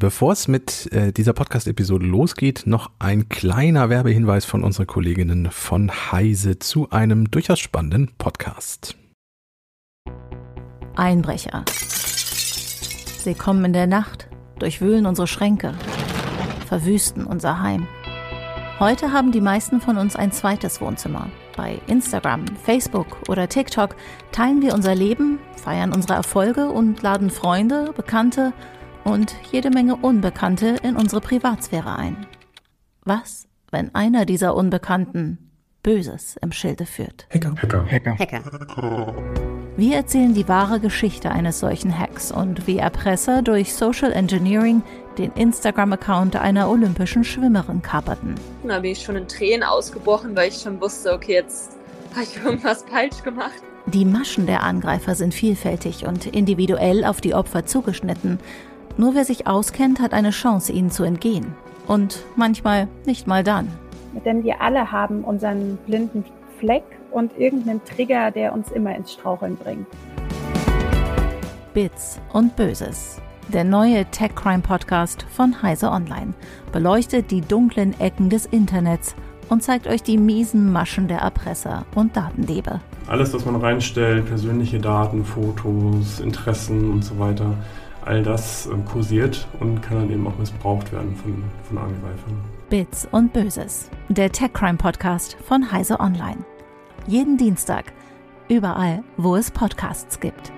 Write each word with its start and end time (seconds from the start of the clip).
Bevor 0.00 0.32
es 0.32 0.48
mit 0.48 0.90
äh, 0.94 1.12
dieser 1.12 1.34
Podcast-Episode 1.34 2.06
losgeht, 2.06 2.62
noch 2.64 2.90
ein 2.98 3.28
kleiner 3.28 3.90
Werbehinweis 3.90 4.46
von 4.46 4.64
unseren 4.64 4.86
Kolleginnen 4.86 5.50
von 5.50 5.90
Heise 5.90 6.58
zu 6.58 6.88
einem 6.88 7.30
durchaus 7.30 7.58
spannenden 7.58 8.10
Podcast. 8.16 8.96
Einbrecher. 10.96 11.66
Sie 11.66 13.34
kommen 13.34 13.62
in 13.66 13.74
der 13.74 13.86
Nacht, 13.86 14.30
durchwühlen 14.58 15.04
unsere 15.04 15.26
Schränke, 15.26 15.74
verwüsten 16.66 17.26
unser 17.26 17.60
Heim. 17.60 17.86
Heute 18.78 19.12
haben 19.12 19.32
die 19.32 19.42
meisten 19.42 19.82
von 19.82 19.98
uns 19.98 20.16
ein 20.16 20.32
zweites 20.32 20.80
Wohnzimmer. 20.80 21.28
Bei 21.58 21.78
Instagram, 21.88 22.46
Facebook 22.64 23.28
oder 23.28 23.50
TikTok 23.50 23.94
teilen 24.32 24.62
wir 24.62 24.72
unser 24.72 24.94
Leben, 24.94 25.40
feiern 25.62 25.92
unsere 25.92 26.14
Erfolge 26.14 26.70
und 26.70 27.02
laden 27.02 27.28
Freunde, 27.28 27.92
Bekannte 27.94 28.54
und 29.04 29.34
jede 29.52 29.70
Menge 29.70 29.96
Unbekannte 29.96 30.76
in 30.82 30.96
unsere 30.96 31.20
Privatsphäre 31.20 31.96
ein. 31.96 32.26
Was, 33.04 33.48
wenn 33.70 33.94
einer 33.94 34.24
dieser 34.24 34.54
Unbekannten 34.54 35.50
Böses 35.82 36.36
im 36.42 36.52
Schilde 36.52 36.86
führt? 36.86 37.26
Hacker. 37.32 37.54
Hacker. 37.56 37.86
Hacker. 37.90 38.18
Hacker. 38.18 39.14
Wir 39.76 39.96
erzählen 39.96 40.34
die 40.34 40.46
wahre 40.46 40.78
Geschichte 40.78 41.30
eines 41.30 41.60
solchen 41.60 41.98
Hacks 41.98 42.30
und 42.30 42.66
wie 42.66 42.76
Erpresser 42.76 43.40
durch 43.40 43.72
Social 43.72 44.12
Engineering 44.12 44.82
den 45.16 45.32
Instagram-Account 45.32 46.36
einer 46.36 46.68
olympischen 46.68 47.24
Schwimmerin 47.24 47.80
kaperten. 47.80 48.34
Da 48.66 48.80
bin 48.80 48.92
ich 48.92 49.02
schon 49.02 49.16
in 49.16 49.26
Tränen 49.26 49.62
ausgebrochen, 49.62 50.36
weil 50.36 50.50
ich 50.50 50.60
schon 50.60 50.80
wusste, 50.80 51.14
okay, 51.14 51.34
jetzt 51.34 51.72
habe 52.12 52.24
ich 52.24 52.44
irgendwas 52.44 52.82
falsch 52.82 53.22
gemacht. 53.22 53.62
Die 53.86 54.04
Maschen 54.04 54.46
der 54.46 54.62
Angreifer 54.62 55.14
sind 55.14 55.32
vielfältig 55.32 56.06
und 56.06 56.26
individuell 56.26 57.04
auf 57.04 57.20
die 57.20 57.34
Opfer 57.34 57.64
zugeschnitten. 57.64 58.38
Nur 58.96 59.14
wer 59.14 59.24
sich 59.24 59.46
auskennt, 59.46 60.00
hat 60.00 60.12
eine 60.12 60.30
Chance, 60.30 60.72
ihnen 60.72 60.90
zu 60.90 61.04
entgehen. 61.04 61.54
Und 61.86 62.24
manchmal 62.36 62.88
nicht 63.06 63.26
mal 63.26 63.42
dann. 63.42 63.68
Denn 64.24 64.44
wir 64.44 64.60
alle 64.60 64.90
haben 64.90 65.24
unseren 65.24 65.78
blinden 65.86 66.24
Fleck 66.58 66.84
und 67.10 67.36
irgendeinen 67.38 67.84
Trigger, 67.84 68.30
der 68.30 68.52
uns 68.52 68.70
immer 68.70 68.94
ins 68.94 69.12
Straucheln 69.12 69.56
bringt. 69.56 69.86
Bits 71.72 72.20
und 72.32 72.56
Böses. 72.56 73.20
Der 73.48 73.64
neue 73.64 74.04
Tech 74.06 74.34
Crime 74.34 74.62
Podcast 74.62 75.24
von 75.30 75.62
Heise 75.62 75.90
Online 75.90 76.34
beleuchtet 76.72 77.30
die 77.30 77.40
dunklen 77.40 77.98
Ecken 77.98 78.30
des 78.30 78.46
Internets 78.46 79.14
und 79.48 79.62
zeigt 79.62 79.86
euch 79.88 80.02
die 80.02 80.18
miesen 80.18 80.70
Maschen 80.72 81.08
der 81.08 81.18
Erpresser 81.18 81.84
und 81.94 82.16
Datendiebe. 82.16 82.80
Alles, 83.08 83.34
was 83.34 83.44
man 83.44 83.56
reinstellt, 83.56 84.26
persönliche 84.26 84.78
Daten, 84.78 85.24
Fotos, 85.24 86.20
Interessen 86.20 86.90
und 86.90 87.04
so 87.04 87.18
weiter, 87.18 87.56
all 88.04 88.22
das 88.22 88.66
äh, 88.66 88.70
kursiert 88.90 89.46
und 89.60 89.80
kann 89.82 89.98
dann 89.98 90.10
eben 90.10 90.26
auch 90.26 90.36
missbraucht 90.38 90.92
werden 90.92 91.14
von, 91.16 91.44
von 91.64 91.78
Angreifern. 91.78 92.40
Bits 92.68 93.08
und 93.10 93.32
Böses, 93.32 93.90
der 94.08 94.30
Tech 94.30 94.52
Crime 94.52 94.78
Podcast 94.78 95.36
von 95.44 95.70
Heise 95.72 95.98
Online. 96.00 96.44
Jeden 97.06 97.36
Dienstag, 97.36 97.92
überall, 98.48 99.02
wo 99.16 99.36
es 99.36 99.50
Podcasts 99.50 100.20
gibt. 100.20 100.52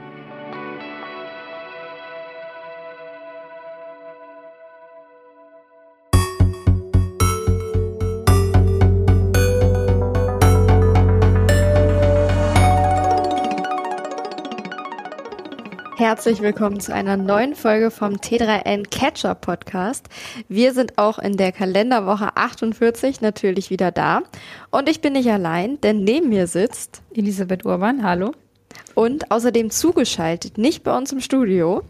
Herzlich 16.03 16.43
willkommen 16.43 16.81
zu 16.81 16.93
einer 16.93 17.17
neuen 17.17 17.55
Folge 17.55 17.93
vom 17.93 18.15
T3N 18.15 18.91
Catcher 18.91 19.37
Podcast. 19.37 20.09
Wir 20.49 20.75
sind 20.75 20.99
auch 20.99 21.21
in 21.21 21.37
der 21.37 21.53
Kalenderwoche 21.53 22.37
48 22.37 23.21
natürlich 23.21 23.71
wieder 23.71 23.93
da. 23.93 24.23
Und 24.73 24.89
ich 24.89 25.01
bin 25.01 25.13
nicht 25.13 25.31
allein, 25.31 25.81
denn 25.81 26.03
neben 26.03 26.31
mir 26.31 26.49
sitzt 26.49 27.03
Elisabeth 27.15 27.65
Urban, 27.65 28.03
hallo. 28.03 28.33
Und 28.97 29.31
außerdem 29.31 29.71
zugeschaltet, 29.71 30.59
nicht 30.59 30.83
bei 30.83 30.93
uns 30.99 31.13
im 31.13 31.21
Studio, 31.21 31.83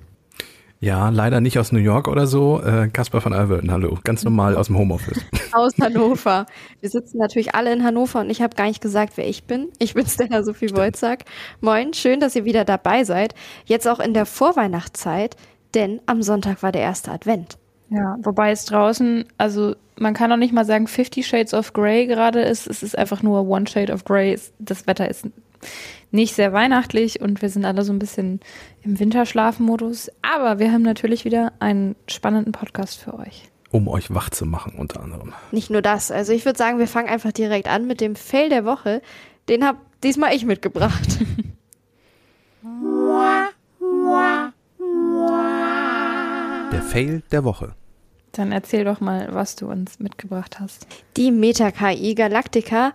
ja, 0.83 1.11
leider 1.11 1.41
nicht 1.41 1.61
aus 1.61 1.71
New 1.71 1.79
York 1.79 2.09
oder 2.09 2.27
so. 2.27 2.61
Äh, 2.61 2.89
Kaspar 2.89 3.21
von 3.21 3.33
Alverden, 3.33 3.71
hallo. 3.71 4.01
Ganz 4.03 4.25
normal 4.25 4.57
aus 4.57 4.67
dem 4.67 4.77
Homeoffice. 4.77 5.25
Aus 5.53 5.75
Hannover. 5.81 6.47
Wir 6.81 6.91
sitzen 6.91 7.19
natürlich 7.19 7.55
alle 7.55 7.73
in 7.73 7.85
Hannover 7.85 8.21
und 8.21 8.31
ich 8.31 8.43
habe 8.43 8.57
gar 8.57 8.67
nicht 8.67 8.81
gesagt, 8.81 9.13
wer 9.17 9.29
ich 9.29 9.45
bin. 9.45 9.69
Ich 9.79 9.95
bin 9.95 10.07
Stella 10.07 10.43
Sophie 10.43 10.75
Wojcak. 10.75 11.25
Moin, 11.61 11.93
schön, 11.93 12.19
dass 12.19 12.35
ihr 12.35 12.45
wieder 12.45 12.65
dabei 12.65 13.05
seid. 13.05 13.35
Jetzt 13.65 13.87
auch 13.87 14.01
in 14.01 14.13
der 14.13 14.27
Vorweihnachtszeit, 14.27 15.37
denn 15.75 16.01
am 16.07 16.21
Sonntag 16.21 16.65
war 16.65 16.73
der 16.73 16.83
erste 16.83 17.13
Advent. 17.13 17.59
Ja, 17.91 18.17
wobei 18.23 18.51
es 18.51 18.65
draußen, 18.65 19.27
also 19.39 19.77
man 19.97 20.15
kann 20.15 20.33
auch 20.33 20.37
nicht 20.37 20.53
mal 20.53 20.65
sagen 20.65 20.89
Fifty 20.89 21.23
Shades 21.23 21.55
of 21.55 21.75
Grey 21.75 22.07
gerade 22.07 22.41
ist. 22.41 22.67
Es 22.67 22.83
ist 22.83 22.99
einfach 22.99 23.23
nur 23.23 23.47
One 23.47 23.69
Shade 23.69 23.93
of 23.93 24.05
Grey. 24.05 24.37
Das 24.59 24.89
Wetter 24.89 25.09
ist 25.09 25.29
nicht 26.13 26.35
sehr 26.35 26.53
weihnachtlich 26.53 27.21
und 27.21 27.43
wir 27.43 27.49
sind 27.49 27.65
alle 27.65 27.83
so 27.83 27.93
ein 27.93 27.99
bisschen 27.99 28.41
im 28.83 28.99
Winterschlafmodus. 28.99 30.11
Aber 30.23 30.59
wir 30.59 30.73
haben 30.73 30.83
natürlich 30.83 31.25
wieder 31.25 31.53
einen 31.59 31.97
spannenden 32.07 32.53
Podcast 32.53 32.99
für 32.99 33.19
euch. 33.19 33.51
Um 33.71 33.89
euch 33.89 34.13
wach 34.15 34.29
zu 34.31 34.45
machen, 34.45 34.75
unter 34.77 35.03
anderem. 35.03 35.33
Nicht 35.51 35.71
nur 35.71 35.83
das. 35.83 36.11
Also 36.11 36.33
ich 36.33 36.45
würde 36.45 36.59
sagen, 36.59 36.79
wir 36.79 36.87
fangen 36.87 37.09
einfach 37.09 37.33
direkt 37.33 37.69
an 37.69 37.87
mit 37.87 38.01
dem 38.01 38.17
Fail 38.17 38.51
der 38.51 38.65
Woche. 38.65 39.01
Den 39.49 39.65
habe 39.65 39.79
diesmal 40.03 40.35
ich 40.35 40.45
mitgebracht. 40.45 41.19
Der 46.73 46.83
Fail 46.83 47.23
der 47.31 47.45
Woche. 47.45 47.75
Dann 48.33 48.51
erzähl 48.51 48.85
doch 48.85 49.01
mal, 49.01 49.29
was 49.33 49.57
du 49.57 49.69
uns 49.69 49.99
mitgebracht 49.99 50.59
hast. 50.59 50.87
Die 51.17 51.31
Meta-KI 51.31 52.15
Galactica, 52.15 52.93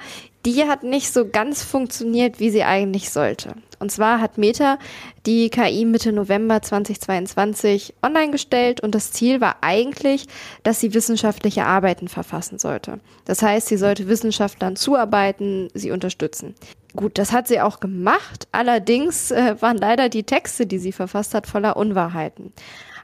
die 0.48 0.64
hat 0.64 0.84
nicht 0.84 1.12
so 1.12 1.28
ganz 1.28 1.62
funktioniert, 1.62 2.40
wie 2.40 2.50
sie 2.50 2.64
eigentlich 2.64 3.10
sollte. 3.10 3.56
Und 3.80 3.92
zwar 3.92 4.22
hat 4.22 4.38
Meta 4.38 4.80
die 5.26 5.50
KI 5.50 5.84
Mitte 5.84 6.14
November 6.14 6.62
2022 6.62 7.96
online 8.02 8.32
gestellt 8.32 8.80
und 8.80 8.96
das 8.96 9.12
Ziel 9.12 9.42
war 9.42 9.58
eigentlich, 9.60 10.26
dass 10.64 10.80
sie 10.80 10.94
wissenschaftliche 10.94 11.66
Arbeiten 11.66 12.08
verfassen 12.08 12.60
sollte. 12.60 13.02
Das 13.26 13.42
heißt, 13.42 13.68
sie 13.68 13.76
sollte 13.76 14.08
Wissenschaftlern 14.08 14.78
zuarbeiten, 14.78 15.68
sie 15.74 15.92
unterstützen. 15.92 16.56
Gut, 16.96 17.18
das 17.18 17.34
hat 17.34 17.50
sie 17.50 17.60
auch 17.60 17.82
gemacht. 17.82 18.48
Allerdings 18.54 19.32
äh, 19.32 19.62
waren 19.62 19.78
leider 19.78 20.08
die 20.08 20.24
Texte, 20.24 20.66
die 20.66 20.80
sie 20.80 20.94
verfasst 20.94 21.34
hat, 21.34 21.46
voller 21.46 21.76
Unwahrheiten. 21.76 22.54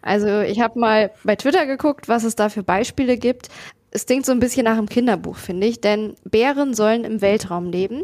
Also 0.01 0.39
ich 0.39 0.61
habe 0.61 0.79
mal 0.79 1.11
bei 1.25 1.35
Twitter 1.35 1.65
geguckt, 1.65 2.07
was 2.07 2.23
es 2.23 2.35
da 2.35 2.47
für 2.47 2.63
Beispiele 2.63 3.17
gibt. 3.17 3.49
Es 3.95 4.07
klingt 4.07 4.25
so 4.25 4.31
ein 4.31 4.39
bisschen 4.39 4.65
nach 4.65 4.77
einem 4.77 4.89
Kinderbuch, 4.89 5.35
finde 5.37 5.67
ich, 5.67 5.79
denn 5.79 6.15
Bären 6.23 6.73
sollen 6.73 7.03
im 7.03 7.21
Weltraum 7.21 7.69
leben. 7.69 8.01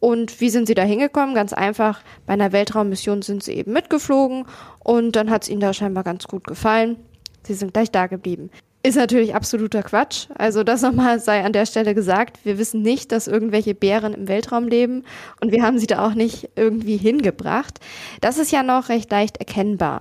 Und 0.00 0.40
wie 0.40 0.48
sind 0.48 0.66
sie 0.66 0.74
da 0.74 0.82
hingekommen? 0.82 1.34
Ganz 1.34 1.52
einfach, 1.52 2.00
bei 2.24 2.32
einer 2.32 2.52
Weltraummission 2.52 3.20
sind 3.20 3.42
sie 3.42 3.52
eben 3.52 3.72
mitgeflogen 3.72 4.46
und 4.82 5.14
dann 5.14 5.28
hat 5.28 5.42
es 5.42 5.50
ihnen 5.50 5.60
da 5.60 5.74
scheinbar 5.74 6.04
ganz 6.04 6.26
gut 6.26 6.46
gefallen. 6.46 6.96
Sie 7.42 7.52
sind 7.52 7.74
gleich 7.74 7.90
da 7.90 8.06
geblieben. 8.06 8.50
Ist 8.82 8.96
natürlich 8.96 9.34
absoluter 9.34 9.82
Quatsch. 9.82 10.28
Also 10.36 10.64
das 10.64 10.80
nochmal 10.80 11.20
sei 11.20 11.44
an 11.44 11.52
der 11.52 11.66
Stelle 11.66 11.94
gesagt. 11.94 12.38
Wir 12.44 12.56
wissen 12.56 12.80
nicht, 12.80 13.12
dass 13.12 13.26
irgendwelche 13.26 13.74
Bären 13.74 14.14
im 14.14 14.28
Weltraum 14.28 14.68
leben 14.68 15.04
und 15.42 15.52
wir 15.52 15.62
haben 15.62 15.78
sie 15.78 15.86
da 15.86 16.06
auch 16.06 16.14
nicht 16.14 16.48
irgendwie 16.56 16.96
hingebracht. 16.96 17.78
Das 18.22 18.38
ist 18.38 18.52
ja 18.52 18.62
noch 18.62 18.88
recht 18.88 19.10
leicht 19.10 19.36
erkennbar. 19.36 20.00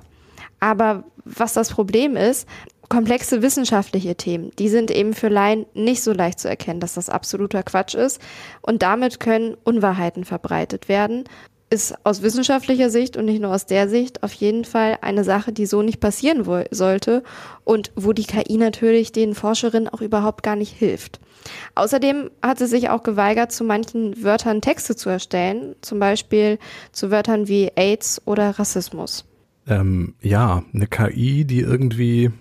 Aber 0.61 1.03
was 1.25 1.53
das 1.53 1.71
Problem 1.71 2.15
ist, 2.15 2.47
komplexe 2.89 3.41
wissenschaftliche 3.41 4.15
Themen, 4.15 4.51
die 4.59 4.69
sind 4.69 4.91
eben 4.91 5.13
für 5.13 5.29
Laien 5.29 5.65
nicht 5.73 6.03
so 6.03 6.13
leicht 6.13 6.39
zu 6.39 6.49
erkennen, 6.49 6.79
dass 6.79 6.95
das 6.95 7.09
absoluter 7.09 7.63
Quatsch 7.63 7.95
ist. 7.95 8.21
Und 8.61 8.81
damit 8.81 9.19
können 9.19 9.55
Unwahrheiten 9.63 10.25
verbreitet 10.25 10.87
werden. 10.89 11.23
Ist 11.69 11.95
aus 12.03 12.21
wissenschaftlicher 12.21 12.91
Sicht 12.91 13.17
und 13.17 13.25
nicht 13.25 13.41
nur 13.41 13.53
aus 13.53 13.65
der 13.65 13.89
Sicht 13.89 14.21
auf 14.21 14.31
jeden 14.33 14.65
Fall 14.65 14.99
eine 15.01 15.23
Sache, 15.23 15.51
die 15.51 15.65
so 15.65 15.81
nicht 15.81 15.99
passieren 15.99 16.45
sollte 16.69 17.23
und 17.63 17.91
wo 17.95 18.13
die 18.13 18.25
KI 18.25 18.57
natürlich 18.57 19.11
den 19.11 19.33
Forscherinnen 19.33 19.89
auch 19.89 20.01
überhaupt 20.01 20.43
gar 20.43 20.55
nicht 20.55 20.73
hilft. 20.73 21.19
Außerdem 21.73 22.29
hat 22.41 22.59
sie 22.59 22.67
sich 22.67 22.89
auch 22.89 23.01
geweigert, 23.01 23.51
zu 23.51 23.63
manchen 23.63 24.23
Wörtern 24.23 24.61
Texte 24.61 24.95
zu 24.95 25.09
erstellen, 25.09 25.75
zum 25.81 25.99
Beispiel 25.99 26.59
zu 26.91 27.09
Wörtern 27.09 27.47
wie 27.47 27.71
AIDS 27.75 28.21
oder 28.25 28.59
Rassismus 28.59 29.25
ähm, 29.67 30.13
ja, 30.21 30.63
eine 30.73 30.87
KI, 30.87 31.45
die 31.45 31.61
irgendwie 31.61 32.31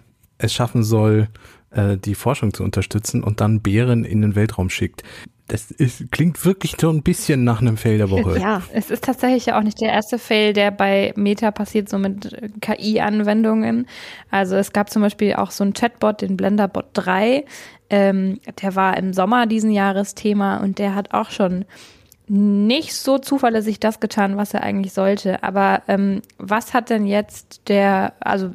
es 0.44 0.54
schaffen 0.54 0.82
soll, 0.82 1.28
äh, 1.70 1.96
die 1.96 2.14
Forschung 2.14 2.54
zu 2.54 2.62
unterstützen 2.62 3.22
und 3.22 3.40
dann 3.40 3.60
Bären 3.60 4.04
in 4.04 4.22
den 4.22 4.34
Weltraum 4.34 4.70
schickt. 4.70 5.02
Das 5.48 5.70
ist, 5.70 6.10
klingt 6.10 6.42
wirklich 6.46 6.76
so 6.80 6.88
ein 6.88 7.02
bisschen 7.02 7.44
nach 7.44 7.60
einem 7.60 7.76
Fail 7.76 7.98
der 7.98 8.08
Woche. 8.08 8.38
Ja, 8.38 8.62
es 8.72 8.90
ist 8.90 9.04
tatsächlich 9.04 9.46
ja 9.46 9.58
auch 9.58 9.62
nicht 9.62 9.78
der 9.78 9.92
erste 9.92 10.18
Fail, 10.18 10.54
der 10.54 10.70
bei 10.70 11.12
Meta 11.16 11.50
passiert, 11.50 11.90
so 11.90 11.98
mit 11.98 12.34
KI-Anwendungen. 12.62 13.86
Also 14.30 14.56
es 14.56 14.72
gab 14.72 14.88
zum 14.88 15.02
Beispiel 15.02 15.34
auch 15.34 15.50
so 15.50 15.62
einen 15.62 15.74
Chatbot, 15.74 16.22
den 16.22 16.38
Blenderbot 16.38 16.86
3. 16.94 17.44
Ähm, 17.90 18.40
der 18.62 18.74
war 18.74 18.96
im 18.96 19.12
Sommer 19.12 19.46
diesen 19.46 19.70
Jahres 19.70 20.14
Thema 20.14 20.58
und 20.58 20.78
der 20.78 20.94
hat 20.94 21.12
auch 21.12 21.30
schon 21.30 21.66
nicht 22.26 22.94
so 22.94 23.18
zuverlässig 23.18 23.80
das 23.80 24.00
getan, 24.00 24.38
was 24.38 24.54
er 24.54 24.62
eigentlich 24.62 24.94
sollte. 24.94 25.42
Aber 25.42 25.82
ähm, 25.88 26.22
was 26.38 26.72
hat 26.72 26.88
denn 26.88 27.06
jetzt 27.06 27.68
der, 27.68 28.14
also 28.20 28.50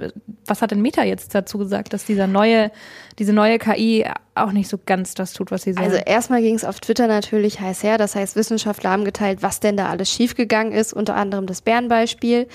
was 0.45 0.61
hat 0.61 0.71
denn 0.71 0.81
Meta 0.81 1.03
jetzt 1.03 1.35
dazu 1.35 1.59
gesagt, 1.59 1.93
dass 1.93 2.05
dieser 2.05 2.25
neue, 2.25 2.71
diese 3.19 3.31
neue 3.31 3.59
KI 3.59 4.07
auch 4.33 4.51
nicht 4.51 4.69
so 4.69 4.79
ganz 4.83 5.13
das 5.13 5.33
tut, 5.33 5.51
was 5.51 5.63
sie 5.63 5.73
soll? 5.73 5.83
Also 5.83 5.97
erstmal 5.97 6.41
ging 6.41 6.55
es 6.55 6.65
auf 6.65 6.79
Twitter 6.79 7.07
natürlich 7.07 7.59
heiß 7.59 7.83
her. 7.83 7.99
Das 7.99 8.15
heißt, 8.15 8.35
Wissenschaftler 8.35 8.89
haben 8.89 9.05
geteilt, 9.05 9.43
was 9.43 9.59
denn 9.59 9.77
da 9.77 9.89
alles 9.89 10.09
schiefgegangen 10.09 10.73
ist, 10.73 10.91
unter 10.91 11.15
anderem 11.15 11.45
das 11.45 11.61
Bärenbeispiel. 11.61 12.47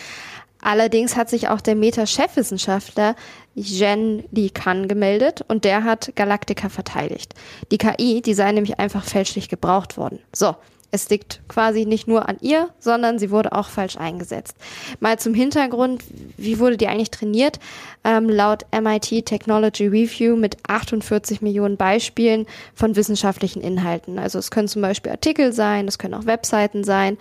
Allerdings 0.60 1.14
hat 1.14 1.28
sich 1.28 1.48
auch 1.48 1.60
der 1.60 1.76
Meta-Chefwissenschaftler 1.76 3.14
Jen 3.54 4.24
Li 4.32 4.48
Kan 4.50 4.88
gemeldet 4.88 5.44
und 5.46 5.64
der 5.64 5.84
hat 5.84 6.16
Galactica 6.16 6.70
verteidigt. 6.70 7.34
Die 7.70 7.78
KI, 7.78 8.22
die 8.22 8.34
sei 8.34 8.50
nämlich 8.50 8.80
einfach 8.80 9.04
fälschlich 9.04 9.48
gebraucht 9.48 9.98
worden. 9.98 10.20
So, 10.34 10.56
es 10.94 11.10
liegt 11.10 11.40
quasi 11.48 11.86
nicht 11.86 12.06
nur 12.06 12.28
an 12.28 12.36
ihr, 12.40 12.70
sondern 12.78 13.18
sie 13.18 13.32
wurde 13.32 13.52
auch 13.52 13.68
falsch 13.68 13.96
eingesetzt. 13.96 14.56
Mal 15.00 15.18
zum 15.18 15.34
Hintergrund, 15.34 16.04
wie 16.36 16.60
wurde 16.60 16.76
die 16.76 16.86
eigentlich 16.86 17.10
trainiert? 17.10 17.58
Ähm, 18.04 18.28
laut 18.28 18.64
MIT 18.72 19.26
Technology 19.26 19.88
Review 19.88 20.36
mit 20.36 20.56
48 20.68 21.42
Millionen 21.42 21.76
Beispielen 21.76 22.46
von 22.74 22.94
wissenschaftlichen 22.94 23.60
Inhalten. 23.60 24.20
Also 24.20 24.38
es 24.38 24.52
können 24.52 24.68
zum 24.68 24.82
Beispiel 24.82 25.10
Artikel 25.10 25.52
sein, 25.52 25.88
es 25.88 25.98
können 25.98 26.14
auch 26.14 26.26
Webseiten 26.26 26.84
sein. 26.84 27.18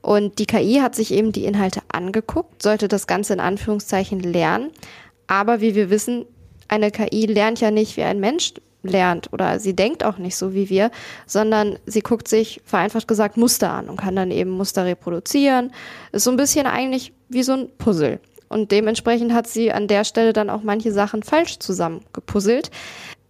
Und 0.00 0.40
die 0.40 0.46
KI 0.46 0.80
hat 0.82 0.96
sich 0.96 1.12
eben 1.12 1.30
die 1.30 1.44
Inhalte 1.44 1.80
angeguckt, 1.92 2.60
sollte 2.60 2.88
das 2.88 3.06
Ganze 3.06 3.34
in 3.34 3.40
Anführungszeichen 3.40 4.18
lernen. 4.18 4.72
Aber 5.28 5.60
wie 5.60 5.76
wir 5.76 5.90
wissen, 5.90 6.24
eine 6.66 6.90
KI 6.90 7.26
lernt 7.26 7.60
ja 7.60 7.70
nicht 7.70 7.96
wie 7.96 8.02
ein 8.02 8.18
Mensch 8.18 8.54
lernt 8.82 9.32
oder 9.32 9.58
sie 9.58 9.74
denkt 9.74 10.04
auch 10.04 10.18
nicht 10.18 10.36
so 10.36 10.54
wie 10.54 10.68
wir, 10.68 10.90
sondern 11.26 11.78
sie 11.86 12.00
guckt 12.00 12.28
sich 12.28 12.60
vereinfacht 12.64 13.08
gesagt 13.08 13.36
Muster 13.36 13.70
an 13.70 13.88
und 13.88 13.96
kann 13.96 14.16
dann 14.16 14.30
eben 14.30 14.50
Muster 14.50 14.84
reproduzieren. 14.84 15.72
Ist 16.12 16.24
so 16.24 16.30
ein 16.30 16.36
bisschen 16.36 16.66
eigentlich 16.66 17.12
wie 17.28 17.42
so 17.42 17.52
ein 17.52 17.68
Puzzle. 17.78 18.20
Und 18.48 18.70
dementsprechend 18.70 19.32
hat 19.32 19.46
sie 19.46 19.72
an 19.72 19.88
der 19.88 20.04
Stelle 20.04 20.32
dann 20.32 20.50
auch 20.50 20.62
manche 20.62 20.92
Sachen 20.92 21.22
falsch 21.22 21.58
zusammengepuzzelt. 21.58 22.70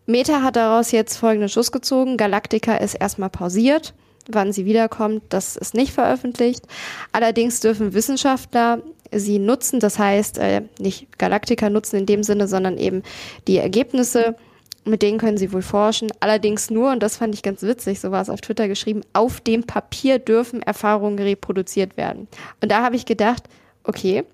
Meta 0.07 0.43
hat 0.43 0.57
daraus 0.57 0.91
jetzt 0.91 1.17
folgenden 1.17 1.49
Schuss 1.49 1.71
gezogen. 1.71 2.17
Galactica 2.17 2.75
ist 2.77 2.95
erstmal 2.95 3.31
pausiert. 3.31 3.95
Wann 4.29 4.53
sie 4.53 4.65
wiederkommt, 4.65 5.23
das 5.29 5.57
ist 5.57 5.75
nicht 5.75 5.93
veröffentlicht. 5.93 6.65
Allerdings 7.13 7.61
dürfen 7.61 7.93
Wissenschaftler 7.93 8.83
sie 9.13 9.39
nutzen, 9.39 9.79
das 9.79 9.99
heißt 9.99 10.39
äh, 10.39 10.63
nicht 10.79 11.19
Galactica 11.19 11.71
nutzen 11.71 11.97
in 11.97 12.07
dem 12.07 12.23
Sinne, 12.23 12.49
sondern 12.49 12.79
eben 12.79 13.03
die 13.47 13.59
Ergebnisse 13.59 14.37
mit 14.85 15.03
denen 15.03 15.19
können 15.19 15.39
sie 15.39 15.53
wohl 15.53 15.63
forschen. 15.63 16.11
Allerdings 16.21 16.71
nur, 16.71 16.93
und 16.93 17.03
das 17.03 17.17
fand 17.17 17.35
ich 17.35 17.43
ganz 17.43 17.63
witzig, 17.63 18.01
so 18.01 18.11
war 18.11 18.23
es 18.23 18.31
auf 18.31 18.41
Twitter 18.41 18.69
geschrieben, 18.69 19.03
auf 19.13 19.41
dem 19.41 19.65
Papier 19.65 20.19
dürfen 20.19 20.63
Erfahrungen 20.63 21.19
reproduziert 21.19 21.97
werden. 21.97 22.29
Und 22.61 22.73
da 22.73 22.83
habe 22.83 22.97
ich 22.97 23.07
gedacht, 23.07 23.45
okay, 23.85 24.25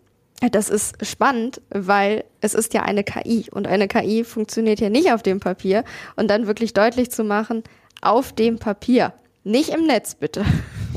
das 0.53 0.69
ist 0.69 1.05
spannend, 1.05 1.61
weil 1.71 2.25
es 2.41 2.55
ist 2.55 2.73
ja 2.73 2.83
eine 2.83 3.03
KI 3.03 3.47
und 3.51 3.67
eine 3.67 3.89
KI 3.89 4.25
funktioniert 4.25 4.81
ja 4.81 4.89
nicht 4.89 5.13
auf 5.13 5.23
dem 5.23 5.41
Papier 5.41 5.85
und 6.17 6.29
dann 6.29 6.47
wirklich 6.47 6.75
deutlich 6.75 7.11
zu 7.11 7.25
machen, 7.25 7.65
auf 8.01 8.33
dem 8.33 8.59
Papier. 8.59 9.13
Nicht 9.43 9.71
im 9.71 9.87
Netz, 9.87 10.15
bitte. 10.15 10.45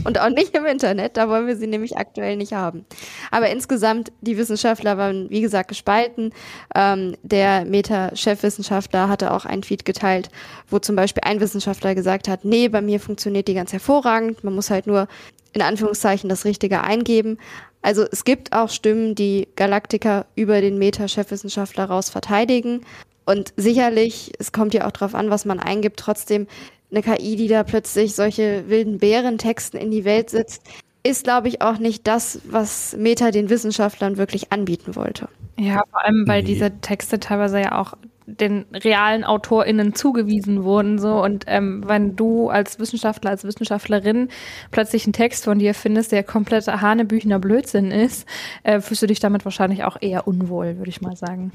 Und 0.03 0.19
auch 0.19 0.29
nicht 0.29 0.55
im 0.55 0.65
Internet, 0.65 1.17
da 1.17 1.29
wollen 1.29 1.47
wir 1.47 1.55
sie 1.55 1.67
nämlich 1.67 1.97
aktuell 1.97 2.35
nicht 2.35 2.53
haben. 2.53 2.85
Aber 3.29 3.49
insgesamt, 3.49 4.11
die 4.21 4.37
Wissenschaftler 4.37 4.97
waren, 4.97 5.29
wie 5.29 5.41
gesagt, 5.41 5.69
gespalten. 5.69 6.33
Ähm, 6.73 7.15
der 7.23 7.65
Meta-Chefwissenschaftler 7.65 9.09
hatte 9.09 9.31
auch 9.31 9.45
einen 9.45 9.61
Tweet 9.61 9.85
geteilt, 9.85 10.29
wo 10.69 10.79
zum 10.79 10.95
Beispiel 10.95 11.23
ein 11.25 11.39
Wissenschaftler 11.39 11.93
gesagt 11.95 12.27
hat, 12.27 12.45
nee, 12.45 12.67
bei 12.67 12.81
mir 12.81 12.99
funktioniert 12.99 13.47
die 13.47 13.53
ganz 13.53 13.73
hervorragend, 13.73 14.43
man 14.43 14.55
muss 14.55 14.69
halt 14.69 14.87
nur 14.87 15.07
in 15.53 15.61
Anführungszeichen 15.61 16.29
das 16.29 16.45
Richtige 16.45 16.81
eingeben. 16.81 17.37
Also 17.81 18.05
es 18.09 18.23
gibt 18.23 18.53
auch 18.53 18.69
Stimmen, 18.69 19.15
die 19.15 19.47
Galactica 19.55 20.25
über 20.35 20.61
den 20.61 20.77
Meta-Chefwissenschaftler 20.77 21.85
raus 21.85 22.09
verteidigen. 22.09 22.81
Und 23.25 23.53
sicherlich, 23.57 24.31
es 24.39 24.51
kommt 24.51 24.73
ja 24.73 24.87
auch 24.87 24.91
darauf 24.91 25.15
an, 25.15 25.29
was 25.29 25.45
man 25.45 25.59
eingibt, 25.59 25.99
trotzdem 25.99 26.47
eine 26.91 27.01
KI, 27.01 27.35
die 27.35 27.47
da 27.47 27.63
plötzlich 27.63 28.15
solche 28.15 28.67
wilden 28.67 28.99
Bärentexten 28.99 29.79
in 29.79 29.91
die 29.91 30.05
Welt 30.05 30.29
setzt, 30.29 30.63
ist, 31.03 31.23
glaube 31.23 31.47
ich, 31.47 31.61
auch 31.61 31.79
nicht 31.79 32.05
das, 32.05 32.41
was 32.45 32.95
Meta 32.97 33.31
den 33.31 33.49
Wissenschaftlern 33.49 34.17
wirklich 34.17 34.51
anbieten 34.51 34.95
wollte. 34.95 35.29
Ja, 35.57 35.83
vor 35.89 36.03
allem, 36.05 36.27
weil 36.27 36.41
nee. 36.41 36.47
diese 36.47 36.79
Texte 36.81 37.19
teilweise 37.19 37.59
ja 37.59 37.79
auch 37.79 37.95
den 38.25 38.65
realen 38.73 39.23
AutorInnen 39.23 39.93
zugewiesen 39.95 40.63
wurden, 40.63 40.99
so. 40.99 41.21
Und 41.21 41.45
ähm, 41.47 41.83
wenn 41.85 42.15
du 42.15 42.49
als 42.49 42.79
Wissenschaftler, 42.79 43.31
als 43.31 43.43
Wissenschaftlerin 43.43 44.29
plötzlich 44.69 45.05
einen 45.05 45.13
Text 45.13 45.45
von 45.45 45.59
dir 45.59 45.73
findest, 45.73 46.11
der 46.11 46.23
komplett 46.23 46.67
hanebüchener 46.67 47.39
Blödsinn 47.39 47.91
ist, 47.91 48.27
äh, 48.63 48.79
fühlst 48.79 49.01
du 49.01 49.07
dich 49.07 49.19
damit 49.19 49.43
wahrscheinlich 49.43 49.83
auch 49.83 49.97
eher 49.99 50.27
unwohl, 50.27 50.77
würde 50.77 50.89
ich 50.89 51.01
mal 51.01 51.15
sagen. 51.15 51.51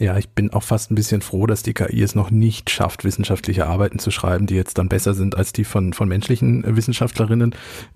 Ja, 0.00 0.18
ich 0.18 0.28
bin 0.30 0.52
auch 0.52 0.64
fast 0.64 0.90
ein 0.90 0.96
bisschen 0.96 1.20
froh, 1.20 1.46
dass 1.46 1.62
die 1.62 1.72
KI 1.72 2.02
es 2.02 2.16
noch 2.16 2.32
nicht 2.32 2.68
schafft, 2.68 3.04
wissenschaftliche 3.04 3.66
Arbeiten 3.66 4.00
zu 4.00 4.10
schreiben, 4.10 4.46
die 4.46 4.56
jetzt 4.56 4.76
dann 4.78 4.88
besser 4.88 5.14
sind 5.14 5.36
als 5.36 5.52
die 5.52 5.62
von, 5.62 5.92
von 5.92 6.08
menschlichen 6.08 6.64
Wissenschaftlerinnen. 6.76 7.54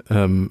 Ähm, 0.09 0.51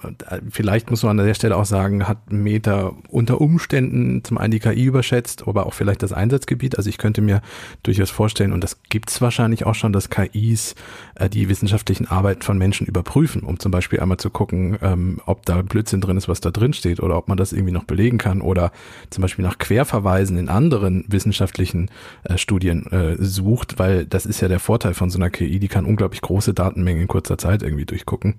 vielleicht 0.49 0.89
muss 0.89 1.03
man 1.03 1.17
an 1.17 1.25
der 1.25 1.33
Stelle 1.35 1.55
auch 1.55 1.65
sagen, 1.65 2.05
hat 2.05 2.33
Meta 2.33 2.91
unter 3.07 3.39
Umständen 3.39 4.25
zum 4.25 4.37
einen 4.37 4.51
die 4.51 4.59
KI 4.59 4.83
überschätzt, 4.83 5.47
aber 5.47 5.67
auch 5.67 5.73
vielleicht 5.73 6.03
das 6.03 6.11
Einsatzgebiet. 6.11 6.77
Also 6.77 6.89
ich 6.89 6.97
könnte 6.97 7.21
mir 7.21 7.41
durchaus 7.81 8.09
vorstellen, 8.09 8.51
und 8.51 8.61
das 8.61 8.81
gibt's 8.89 9.21
wahrscheinlich 9.21 9.65
auch 9.65 9.75
schon, 9.75 9.93
dass 9.93 10.09
KIs 10.09 10.75
äh, 11.15 11.29
die 11.29 11.47
wissenschaftlichen 11.47 12.07
Arbeiten 12.07 12.41
von 12.41 12.57
Menschen 12.57 12.87
überprüfen, 12.87 13.43
um 13.43 13.57
zum 13.57 13.71
Beispiel 13.71 14.01
einmal 14.01 14.17
zu 14.17 14.29
gucken, 14.29 14.77
ähm, 14.81 15.21
ob 15.25 15.45
da 15.45 15.61
Blödsinn 15.61 16.01
drin 16.01 16.17
ist, 16.17 16.27
was 16.27 16.41
da 16.41 16.51
drin 16.51 16.73
steht, 16.73 16.99
oder 16.99 17.17
ob 17.17 17.29
man 17.29 17.37
das 17.37 17.53
irgendwie 17.53 17.73
noch 17.73 17.85
belegen 17.85 18.17
kann, 18.17 18.41
oder 18.41 18.73
zum 19.11 19.21
Beispiel 19.21 19.45
nach 19.45 19.59
Querverweisen 19.59 20.37
in 20.37 20.49
anderen 20.49 21.05
Wissenschaften 21.07 21.36
wissenschaftlichen 21.37 21.89
äh, 22.23 22.37
Studien 22.37 22.87
äh, 22.91 23.15
sucht, 23.19 23.79
weil 23.79 24.05
das 24.05 24.25
ist 24.25 24.41
ja 24.41 24.47
der 24.47 24.59
Vorteil 24.59 24.93
von 24.93 25.09
so 25.09 25.19
einer 25.19 25.29
KI, 25.29 25.59
die 25.59 25.67
kann 25.67 25.85
unglaublich 25.85 26.21
große 26.21 26.53
Datenmengen 26.53 27.03
in 27.03 27.07
kurzer 27.07 27.37
Zeit 27.37 27.61
irgendwie 27.61 27.85
durchgucken. 27.85 28.35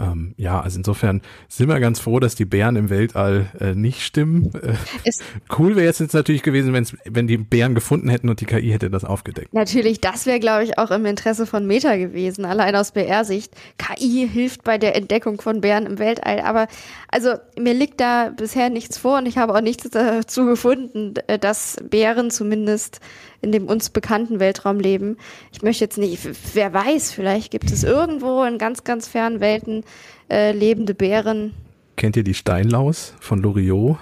Ähm, 0.00 0.34
ja, 0.36 0.60
also 0.60 0.78
insofern 0.78 1.20
sind 1.48 1.68
wir 1.68 1.78
ganz 1.80 2.00
froh, 2.00 2.20
dass 2.20 2.34
die 2.34 2.44
Bären 2.44 2.76
im 2.76 2.90
Weltall 2.90 3.46
äh, 3.60 3.74
nicht 3.74 4.02
stimmen. 4.02 4.50
Äh, 4.54 4.74
cool 5.58 5.76
wäre 5.76 5.86
jetzt, 5.86 6.00
jetzt 6.00 6.14
natürlich 6.14 6.42
gewesen, 6.42 6.72
wenn's, 6.72 6.96
wenn 7.04 7.26
die 7.26 7.36
Bären 7.36 7.74
gefunden 7.74 8.08
hätten 8.08 8.28
und 8.28 8.40
die 8.40 8.46
KI 8.46 8.70
hätte 8.70 8.90
das 8.90 9.04
aufgedeckt. 9.04 9.52
Natürlich, 9.52 10.00
das 10.00 10.26
wäre, 10.26 10.40
glaube 10.40 10.64
ich, 10.64 10.78
auch 10.78 10.90
im 10.90 11.04
Interesse 11.04 11.46
von 11.46 11.66
Meta 11.66 11.96
gewesen, 11.96 12.44
allein 12.44 12.74
aus 12.74 12.92
BR-Sicht. 12.92 13.52
KI 13.78 14.28
hilft 14.32 14.64
bei 14.64 14.78
der 14.78 14.96
Entdeckung 14.96 15.40
von 15.40 15.60
Bären 15.60 15.86
im 15.86 15.98
Weltall. 15.98 16.40
Aber 16.40 16.68
also 17.08 17.34
mir 17.58 17.74
liegt 17.74 18.00
da 18.00 18.30
bisher 18.34 18.70
nichts 18.70 18.98
vor 18.98 19.18
und 19.18 19.26
ich 19.26 19.38
habe 19.38 19.54
auch 19.54 19.60
nichts 19.60 19.88
dazu 19.90 20.46
gefunden, 20.46 21.14
äh, 21.26 21.38
dass 21.38 21.76
Bären 21.82 22.30
zumindest 22.38 23.00
in 23.42 23.52
dem 23.52 23.66
uns 23.66 23.90
bekannten 23.90 24.40
Weltraum 24.40 24.80
leben. 24.80 25.16
Ich 25.52 25.62
möchte 25.62 25.84
jetzt 25.84 25.98
nicht, 25.98 26.26
wer 26.54 26.72
weiß, 26.72 27.12
vielleicht 27.12 27.50
gibt 27.50 27.70
es 27.70 27.84
irgendwo 27.84 28.42
in 28.44 28.58
ganz, 28.58 28.84
ganz 28.84 29.08
fernen 29.08 29.40
Welten 29.40 29.84
äh, 30.30 30.52
lebende 30.52 30.94
Bären. 30.94 31.52
Kennt 31.96 32.16
ihr 32.16 32.24
die 32.24 32.34
Steinlaus 32.34 33.14
von 33.20 33.42
Loriot? 33.42 33.98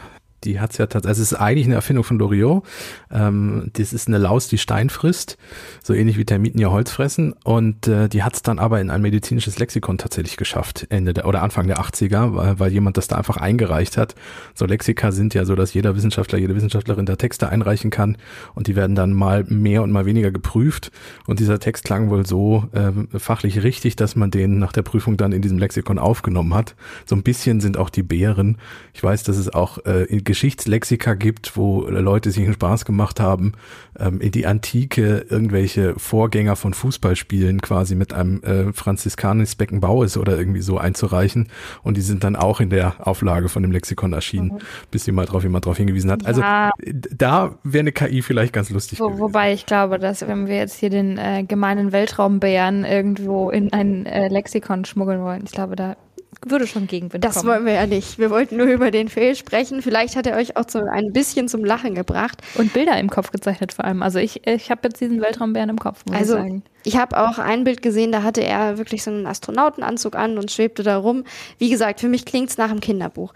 Die 0.47 0.61
hat's 0.61 0.79
ja 0.79 0.87
tatsächlich, 0.87 1.09
also 1.11 1.23
es 1.23 1.33
ist 1.33 1.39
eigentlich 1.39 1.67
eine 1.67 1.75
Erfindung 1.75 2.05
von 2.05 2.19
Loriot. 2.19 2.65
Ähm, 3.11 3.71
das 3.73 3.93
ist 3.93 4.09
eine 4.09 4.19
Laus, 4.19 4.49
die 4.49 4.59
Stein 4.59 4.91
frisst, 4.91 5.37
so 5.83 5.93
ähnlich 5.93 6.19
wie 6.19 6.25
Termiten 6.25 6.61
ihr 6.61 6.71
Holz 6.71 6.91
fressen. 6.91 7.35
Und 7.45 7.89
äh, 7.89 8.09
die 8.09 8.23
hat's 8.23 8.43
dann 8.43 8.59
aber 8.59 8.81
in 8.81 8.91
ein 8.91 9.03
medizinisches 9.03 9.59
Lexikon 9.59 9.99
tatsächlich 9.99 10.37
geschafft, 10.37 10.87
Ende 10.89 11.13
der, 11.13 11.27
oder 11.27 11.43
Anfang 11.43 11.67
der 11.67 11.81
80er, 11.81 12.35
weil, 12.35 12.59
weil 12.61 12.73
jemand 12.73 12.97
das 12.97 13.09
da 13.09 13.17
einfach 13.17 13.37
eingereicht 13.37 13.97
hat. 13.97 14.15
So 14.55 14.67
Lexika 14.67 15.11
sind 15.11 15.35
ja 15.35 15.45
so, 15.45 15.57
dass 15.57 15.75
jeder 15.75 15.97
Wissenschaftler, 15.97 16.39
jede 16.39 16.55
Wissenschaftlerin 16.55 17.07
da 17.07 17.17
Texte 17.17 17.49
einreichen 17.49 17.91
kann 17.91 18.17
und 18.55 18.69
die 18.69 18.77
werden 18.77 18.95
dann 18.95 19.13
mal 19.13 19.45
mehr 19.49 19.83
und 19.83 19.91
mal 19.91 20.07
weniger 20.07 20.31
geprüft. 20.31 20.93
Und 21.27 21.41
dieser 21.41 21.59
Text 21.59 21.85
klang 21.85 22.09
wohl 22.09 22.25
so 22.25 22.69
äh, 22.73 23.19
fachlich 23.19 23.63
richtig, 23.65 23.97
dass 23.97 24.15
man 24.15 24.31
den 24.31 24.59
nach 24.59 24.73
der 24.73 24.83
Prüfung 24.83 25.17
dann 25.17 25.33
in 25.33 25.43
diesem 25.43 25.59
Lexikon 25.59 25.99
aufgenommen 25.99 26.55
hat. 26.55 26.77
So 27.05 27.17
ein 27.17 27.25
bisschen 27.25 27.61
sind 27.61 27.77
auch 27.77 27.91
die 27.91 28.05
Bären. 28.05 28.59
Ich 28.95 29.03
weiß, 29.03 29.25
dass 29.25 29.37
es 29.37 29.53
auch 29.53 29.79
äh, 29.85 30.05
Geschichtslexika 30.37 31.15
gibt, 31.15 31.57
wo 31.57 31.87
Leute 31.89 32.31
sich 32.31 32.45
einen 32.45 32.53
Spaß 32.53 32.85
gemacht 32.85 33.21
haben, 33.21 33.53
ähm, 33.99 34.21
in 34.21 34.33
die 34.33 34.47
Antike 34.47 35.25
irgendwelche 35.31 35.99
Vorgänger 35.99 36.57
von 36.57 36.75
Fußballspielen 36.75 37.63
quasi 37.63 37.95
mit 37.95 38.13
einem 38.13 38.43
äh, 38.43 38.71
Franziskanis 38.75 39.55
Beckenbaues 39.55 40.19
oder 40.19 40.37
irgendwie 40.37 40.61
so 40.61 40.77
einzureichen. 40.77 41.49
Und 41.83 41.97
die 41.97 42.03
sind 42.03 42.23
dann 42.23 42.37
auch 42.37 42.61
in 42.61 42.69
der 42.69 43.09
Auflage 43.09 43.49
von 43.49 43.63
dem 43.63 43.73
Lexikon 43.73 44.13
erschienen, 44.13 44.49
mhm. 44.49 44.59
bis 44.91 45.07
jemand 45.07 45.33
drauf 45.33 45.43
jemand 45.43 45.65
drauf 45.65 45.79
hingewiesen 45.79 46.11
hat. 46.11 46.27
Also 46.27 46.43
ja. 46.43 46.71
da 46.85 47.59
wäre 47.65 47.81
eine 47.81 47.93
KI 47.93 48.21
vielleicht 48.21 48.53
ganz 48.53 48.69
lustig. 48.69 49.01
Wo, 49.01 49.19
wobei 49.19 49.55
ich 49.55 49.65
glaube, 49.65 49.99
dass 49.99 50.21
wenn 50.21 50.49
wir 50.49 50.57
jetzt 50.57 50.79
hier 50.79 50.91
den 50.91 51.17
äh, 51.17 51.45
gemeinen 51.45 51.93
Weltraumbären 51.93 52.85
irgendwo 52.85 53.49
in 53.49 53.73
ein 53.73 54.05
äh, 54.05 54.29
Lexikon 54.29 54.85
schmuggeln 54.85 55.23
wollen, 55.23 55.45
ich 55.47 55.53
glaube, 55.53 55.77
da 55.77 55.97
würde 56.45 56.67
schon 56.67 56.87
Gegenwind 56.87 57.25
Das 57.25 57.37
kommen. 57.37 57.49
wollen 57.49 57.67
wir 57.67 57.73
ja 57.73 57.87
nicht. 57.87 58.19
Wir 58.19 58.31
wollten 58.31 58.57
nur 58.57 58.67
über 58.67 58.91
den 58.91 59.09
Fail 59.09 59.35
sprechen. 59.35 59.83
Vielleicht 59.83 60.17
hat 60.17 60.27
er 60.27 60.37
euch 60.37 60.57
auch 60.57 60.65
so 60.69 60.79
ein 60.81 61.13
bisschen 61.13 61.49
zum 61.49 61.65
Lachen 61.65 61.95
gebracht. 61.95 62.43
Und 62.57 62.73
Bilder 62.73 62.99
im 62.99 63.09
Kopf 63.11 63.31
gezeichnet 63.33 63.73
vor 63.73 63.85
allem. 63.85 64.03
Also 64.03 64.19
ich, 64.19 64.47
ich 64.47 64.71
habe 64.71 64.83
jetzt 64.85 65.01
diesen 65.01 65.21
Weltraumbären 65.21 65.71
im 65.71 65.79
Kopf, 65.79 66.05
muss 66.07 66.17
Also 66.17 66.35
ich 66.37 66.41
sagen. 66.43 66.63
ich 66.85 66.97
habe 66.97 67.19
auch 67.19 67.39
ein 67.39 67.65
Bild 67.65 67.83
gesehen, 67.83 68.13
da 68.13 68.23
hatte 68.23 68.43
er 68.45 68.79
wirklich 68.79 69.03
so 69.03 69.11
einen 69.11 69.27
Astronautenanzug 69.27 70.15
an 70.15 70.39
und 70.39 70.51
schwebte 70.51 70.83
da 70.83 70.99
rum. 70.99 71.25
Wie 71.59 71.71
gesagt, 71.71 72.01
für 72.01 72.09
mich 72.09 72.25
klingt's 72.25 72.59
nach 72.59 72.71
einem 72.71 72.81
Kinderbuch. 72.81 73.33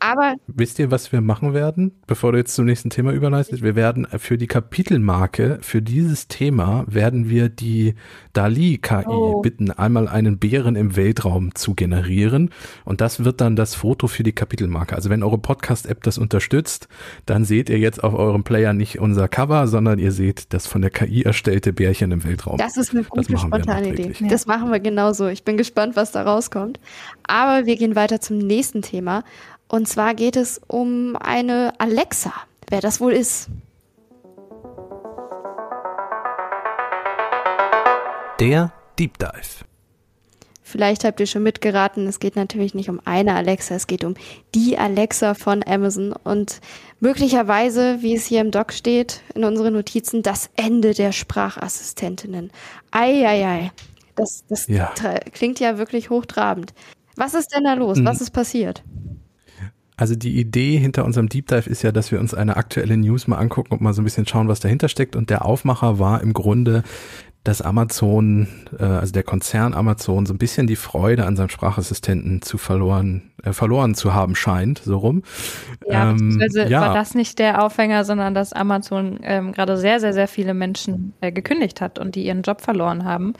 Aber 0.00 0.34
Wisst 0.46 0.78
ihr, 0.78 0.90
was 0.90 1.12
wir 1.12 1.20
machen 1.20 1.54
werden, 1.54 1.92
bevor 2.06 2.32
du 2.32 2.38
jetzt 2.38 2.54
zum 2.54 2.64
nächsten 2.64 2.90
Thema 2.90 3.12
überleitest? 3.12 3.62
Wir 3.62 3.76
werden 3.76 4.06
für 4.18 4.38
die 4.38 4.46
Kapitelmarke, 4.46 5.58
für 5.60 5.82
dieses 5.82 6.26
Thema, 6.28 6.84
werden 6.86 7.28
wir 7.28 7.48
die 7.48 7.94
DALI-KI 8.32 9.04
Oh. 9.06 9.40
bitten, 9.42 9.70
einmal 9.70 10.08
einen 10.08 10.38
Bären 10.38 10.74
im 10.76 10.96
Weltraum 10.96 11.54
zu 11.54 11.74
generieren. 11.74 12.50
Und 12.84 13.00
das 13.00 13.24
wird 13.24 13.40
dann 13.40 13.56
das 13.56 13.74
Foto 13.74 14.06
für 14.08 14.22
die 14.22 14.32
Kapitelmarke. 14.32 14.94
Also 14.96 15.10
wenn 15.10 15.22
eure 15.22 15.38
Podcast-App 15.38 16.02
das 16.02 16.18
unterstützt, 16.18 16.88
dann 17.26 17.44
seht 17.44 17.68
ihr 17.68 17.78
jetzt 17.78 18.02
auf 18.02 18.14
eurem 18.14 18.42
Player 18.42 18.72
nicht 18.72 18.98
unser 19.00 19.28
Cover, 19.28 19.68
sondern 19.68 19.98
ihr 19.98 20.12
seht 20.12 20.52
das 20.54 20.66
von 20.66 20.80
der 20.80 20.90
KI 20.90 21.22
erstellte 21.22 21.72
Bärchen 21.72 22.10
im 22.12 22.24
Weltraum. 22.24 22.56
das 22.58 22.76
ist 22.76 22.92
eine 22.92 23.04
gute, 23.04 23.30
machen 23.32 23.50
wir 23.50 23.58
spontane 23.58 23.88
Idee. 23.88 24.02
nachträglich. 24.06 24.30
Das 24.30 24.46
machen 24.46 24.70
wir 24.72 24.80
genauso. 24.80 25.26
Ich 25.28 25.44
bin 25.44 25.56
gespannt, 25.56 25.94
was 25.96 26.12
da 26.12 26.22
rauskommt. 26.22 26.80
Aber 27.26 27.66
wir 27.66 27.76
gehen 27.76 27.94
weiter 27.96 28.20
zum 28.20 28.38
nächsten 28.38 28.82
Thema. 28.82 29.24
Und 29.70 29.86
zwar 29.86 30.14
geht 30.14 30.34
es 30.36 30.60
um 30.66 31.16
eine 31.16 31.72
Alexa. 31.78 32.32
Wer 32.68 32.80
das 32.80 33.00
wohl 33.00 33.12
ist. 33.12 33.48
Der 38.40 38.72
Deep 38.98 39.18
Dive. 39.18 39.64
Vielleicht 40.62 41.04
habt 41.04 41.20
ihr 41.20 41.26
schon 41.26 41.42
mitgeraten, 41.42 42.06
es 42.06 42.20
geht 42.20 42.36
natürlich 42.36 42.74
nicht 42.74 42.88
um 42.88 43.00
eine 43.04 43.34
Alexa, 43.34 43.74
es 43.74 43.86
geht 43.88 44.04
um 44.04 44.14
die 44.54 44.78
Alexa 44.78 45.34
von 45.34 45.64
Amazon 45.66 46.12
und 46.12 46.60
möglicherweise, 47.00 48.02
wie 48.02 48.14
es 48.14 48.24
hier 48.26 48.40
im 48.40 48.52
Doc 48.52 48.72
steht, 48.72 49.22
in 49.34 49.44
unseren 49.44 49.72
Notizen, 49.74 50.22
das 50.22 50.48
Ende 50.56 50.94
der 50.94 51.10
Sprachassistentinnen. 51.12 52.52
Eieiei. 52.92 53.72
Das, 54.14 54.44
das 54.48 54.68
Ja. 54.68 54.92
klingt 55.32 55.58
ja 55.60 55.76
wirklich 55.78 56.08
hochtrabend. 56.08 56.72
Was 57.16 57.34
ist 57.34 57.52
denn 57.54 57.64
da 57.64 57.74
los? 57.74 57.98
Mhm. 57.98 58.06
Was 58.06 58.20
ist 58.20 58.30
passiert? 58.30 58.84
Also 60.00 60.16
die 60.16 60.40
Idee 60.40 60.78
hinter 60.78 61.04
unserem 61.04 61.28
Deep 61.28 61.48
Dive 61.48 61.68
ist 61.68 61.82
ja, 61.82 61.92
dass 61.92 62.10
wir 62.10 62.20
uns 62.20 62.32
eine 62.32 62.56
aktuelle 62.56 62.96
News 62.96 63.28
mal 63.28 63.36
angucken 63.36 63.74
und 63.74 63.82
mal 63.82 63.92
so 63.92 64.00
ein 64.00 64.04
bisschen 64.04 64.26
schauen, 64.26 64.48
was 64.48 64.58
dahinter 64.58 64.88
steckt. 64.88 65.14
Und 65.14 65.28
der 65.28 65.44
Aufmacher 65.44 65.98
war 65.98 66.22
im 66.22 66.32
Grunde, 66.32 66.84
dass 67.44 67.60
Amazon, 67.60 68.48
äh, 68.78 68.82
also 68.82 69.12
der 69.12 69.24
Konzern 69.24 69.74
Amazon, 69.74 70.24
so 70.24 70.32
ein 70.32 70.38
bisschen 70.38 70.66
die 70.66 70.76
Freude 70.76 71.26
an 71.26 71.36
seinem 71.36 71.50
Sprachassistenten 71.50 72.40
zu 72.40 72.56
verloren, 72.56 73.29
verloren 73.52 73.94
zu 73.94 74.14
haben 74.14 74.34
scheint, 74.34 74.78
so 74.84 74.98
rum. 74.98 75.22
Ja, 75.88 76.10
Ähm, 76.10 76.16
beziehungsweise 76.38 76.70
ja. 76.70 76.80
war 76.80 76.94
das 76.94 77.14
nicht 77.14 77.38
der 77.38 77.62
Aufhänger, 77.64 78.04
sondern 78.04 78.34
dass 78.34 78.52
Amazon 78.52 79.18
ähm, 79.22 79.52
gerade 79.52 79.76
sehr, 79.76 80.00
sehr, 80.00 80.12
sehr 80.12 80.28
viele 80.28 80.54
Menschen 80.54 81.14
äh, 81.20 81.32
gekündigt 81.32 81.80
hat 81.80 81.98
und 81.98 82.14
die 82.14 82.24
ihren 82.26 82.42
Job 82.42 82.60
verloren 82.60 83.04
haben. 83.04 83.34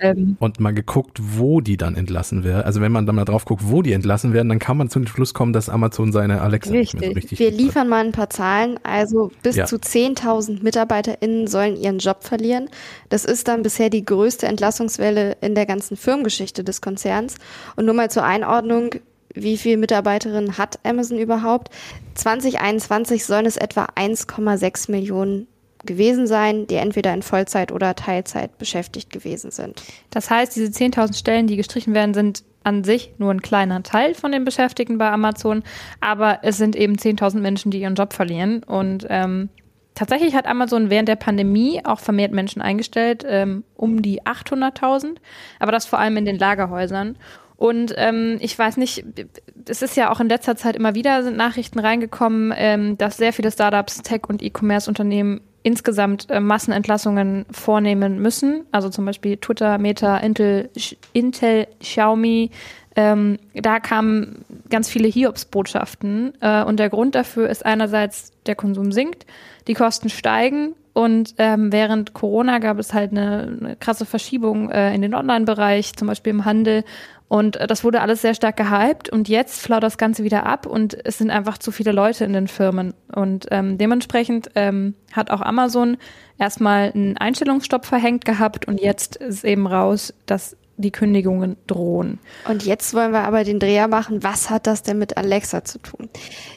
Ähm, 0.00 0.36
Und 0.40 0.60
mal 0.60 0.74
geguckt, 0.74 1.18
wo 1.20 1.60
die 1.60 1.76
dann 1.76 1.94
entlassen 1.96 2.44
werden. 2.44 2.62
Also 2.64 2.80
wenn 2.80 2.92
man 2.92 3.06
dann 3.06 3.14
mal 3.16 3.24
drauf 3.24 3.44
guckt, 3.44 3.62
wo 3.66 3.82
die 3.82 3.92
entlassen 3.92 4.32
werden, 4.32 4.48
dann 4.48 4.58
kann 4.58 4.76
man 4.76 4.88
zu 4.90 4.98
dem 4.98 5.06
Schluss 5.06 5.34
kommen, 5.34 5.52
dass 5.52 5.68
Amazon 5.68 6.12
seine 6.12 6.40
Alexa 6.40 6.70
nicht 6.72 6.94
mehr 6.94 7.02
so 7.10 7.14
Richtig. 7.14 7.32
richtig 7.32 7.38
Wir 7.38 7.50
liefern 7.50 7.88
mal 7.88 8.04
ein 8.04 8.12
paar 8.12 8.30
Zahlen. 8.30 8.78
Also 8.82 9.30
bis 9.42 9.56
Ja. 9.56 9.66
zu 9.66 9.76
10.000 9.78 10.62
MitarbeiterInnen 10.62 11.46
sollen 11.46 11.76
ihren 11.76 11.98
Job 11.98 12.24
verlieren. 12.24 12.68
Das 13.08 13.24
ist 13.24 13.48
dann 13.48 13.62
bisher 13.62 13.90
die 13.90 14.04
größte 14.04 14.46
Entlassungswelle 14.46 15.36
in 15.40 15.54
der 15.54 15.66
ganzen 15.66 15.96
Firmengeschichte 15.96 16.64
des 16.64 16.80
Konzerns. 16.80 17.36
Und 17.76 17.86
nur 17.86 17.94
mal 17.94 18.10
zur 18.10 18.24
Einordnung, 18.24 18.90
wie 19.34 19.58
viele 19.58 19.76
Mitarbeiterinnen 19.76 20.58
hat 20.58 20.78
Amazon 20.84 21.18
überhaupt? 21.18 21.70
2021 22.14 23.24
sollen 23.24 23.46
es 23.46 23.56
etwa 23.56 23.88
1,6 23.96 24.90
Millionen 24.90 25.48
gewesen 25.84 26.26
sein, 26.26 26.66
die 26.66 26.76
entweder 26.76 27.12
in 27.12 27.22
Vollzeit 27.22 27.72
oder 27.72 27.94
Teilzeit 27.94 28.56
beschäftigt 28.58 29.10
gewesen 29.10 29.50
sind. 29.50 29.82
Das 30.10 30.30
heißt, 30.30 30.56
diese 30.56 30.70
10.000 30.70 31.16
Stellen, 31.16 31.46
die 31.46 31.56
gestrichen 31.56 31.94
werden, 31.94 32.14
sind 32.14 32.42
an 32.62 32.82
sich 32.84 33.12
nur 33.18 33.30
ein 33.30 33.42
kleiner 33.42 33.82
Teil 33.82 34.14
von 34.14 34.32
den 34.32 34.44
Beschäftigten 34.44 34.96
bei 34.96 35.10
Amazon, 35.10 35.62
aber 36.00 36.38
es 36.42 36.56
sind 36.56 36.76
eben 36.76 36.94
10.000 36.94 37.40
Menschen, 37.40 37.70
die 37.70 37.80
ihren 37.80 37.94
Job 37.94 38.14
verlieren. 38.14 38.62
Und 38.62 39.06
ähm, 39.10 39.50
tatsächlich 39.94 40.34
hat 40.34 40.46
Amazon 40.46 40.88
während 40.88 41.08
der 41.08 41.16
Pandemie 41.16 41.82
auch 41.84 42.00
vermehrt 42.00 42.32
Menschen 42.32 42.62
eingestellt, 42.62 43.24
ähm, 43.28 43.64
um 43.74 44.00
die 44.00 44.22
800.000, 44.22 45.16
aber 45.60 45.72
das 45.72 45.84
vor 45.84 45.98
allem 45.98 46.16
in 46.16 46.24
den 46.24 46.38
Lagerhäusern. 46.38 47.16
Und 47.56 47.94
ähm, 47.96 48.38
ich 48.40 48.58
weiß 48.58 48.76
nicht, 48.78 49.04
es 49.68 49.82
ist 49.82 49.96
ja 49.96 50.10
auch 50.10 50.20
in 50.20 50.28
letzter 50.28 50.56
Zeit 50.56 50.76
immer 50.76 50.94
wieder 50.94 51.22
sind 51.22 51.36
Nachrichten 51.36 51.78
reingekommen, 51.78 52.52
ähm, 52.56 52.98
dass 52.98 53.16
sehr 53.16 53.32
viele 53.32 53.50
Startups, 53.50 54.02
Tech- 54.02 54.28
und 54.28 54.42
E-Commerce-Unternehmen 54.42 55.40
insgesamt 55.62 56.30
äh, 56.30 56.40
Massenentlassungen 56.40 57.46
vornehmen 57.50 58.20
müssen. 58.20 58.66
Also 58.70 58.90
zum 58.90 59.04
Beispiel 59.06 59.38
Twitter, 59.38 59.78
Meta, 59.78 60.18
Intel, 60.18 60.70
Intel 61.12 61.66
Xiaomi. 61.80 62.50
Ähm, 62.96 63.38
da 63.54 63.80
kamen 63.80 64.44
ganz 64.68 64.88
viele 64.88 65.08
Hiobs-Botschaften. 65.08 66.34
Äh, 66.40 66.64
und 66.64 66.78
der 66.78 66.90
Grund 66.90 67.14
dafür 67.14 67.48
ist 67.48 67.64
einerseits, 67.64 68.32
der 68.46 68.56
Konsum 68.56 68.92
sinkt, 68.92 69.26
die 69.66 69.74
Kosten 69.74 70.10
steigen. 70.10 70.74
Und 70.94 71.34
ähm, 71.38 71.72
während 71.72 72.14
Corona 72.14 72.60
gab 72.60 72.78
es 72.78 72.94
halt 72.94 73.10
eine, 73.10 73.58
eine 73.60 73.76
krasse 73.76 74.06
Verschiebung 74.06 74.70
äh, 74.70 74.94
in 74.94 75.02
den 75.02 75.14
Online-Bereich, 75.14 75.94
zum 75.96 76.06
Beispiel 76.06 76.30
im 76.30 76.44
Handel. 76.44 76.84
Und 77.26 77.56
äh, 77.56 77.66
das 77.66 77.82
wurde 77.82 78.00
alles 78.00 78.22
sehr 78.22 78.34
stark 78.34 78.56
gehypt 78.56 79.08
und 79.08 79.28
jetzt 79.28 79.60
flaut 79.60 79.82
das 79.82 79.98
Ganze 79.98 80.22
wieder 80.22 80.46
ab 80.46 80.66
und 80.66 80.96
es 81.04 81.18
sind 81.18 81.30
einfach 81.30 81.58
zu 81.58 81.72
viele 81.72 81.90
Leute 81.90 82.24
in 82.24 82.32
den 82.32 82.46
Firmen. 82.46 82.94
Und 83.12 83.48
ähm, 83.50 83.76
dementsprechend 83.76 84.50
ähm, 84.54 84.94
hat 85.12 85.30
auch 85.30 85.40
Amazon 85.40 85.96
erstmal 86.38 86.92
einen 86.92 87.16
Einstellungsstopp 87.16 87.86
verhängt 87.86 88.24
gehabt 88.24 88.68
und 88.68 88.80
jetzt 88.80 89.16
ist 89.16 89.44
eben 89.44 89.66
raus, 89.66 90.14
dass 90.26 90.56
die 90.76 90.90
Kündigungen 90.90 91.56
drohen. 91.66 92.18
Und 92.48 92.64
jetzt 92.64 92.94
wollen 92.94 93.12
wir 93.12 93.20
aber 93.20 93.44
den 93.44 93.60
Dreher 93.60 93.88
machen, 93.88 94.22
was 94.22 94.50
hat 94.50 94.66
das 94.66 94.82
denn 94.82 94.98
mit 94.98 95.16
Alexa 95.16 95.64
zu 95.64 95.78
tun? 95.78 96.08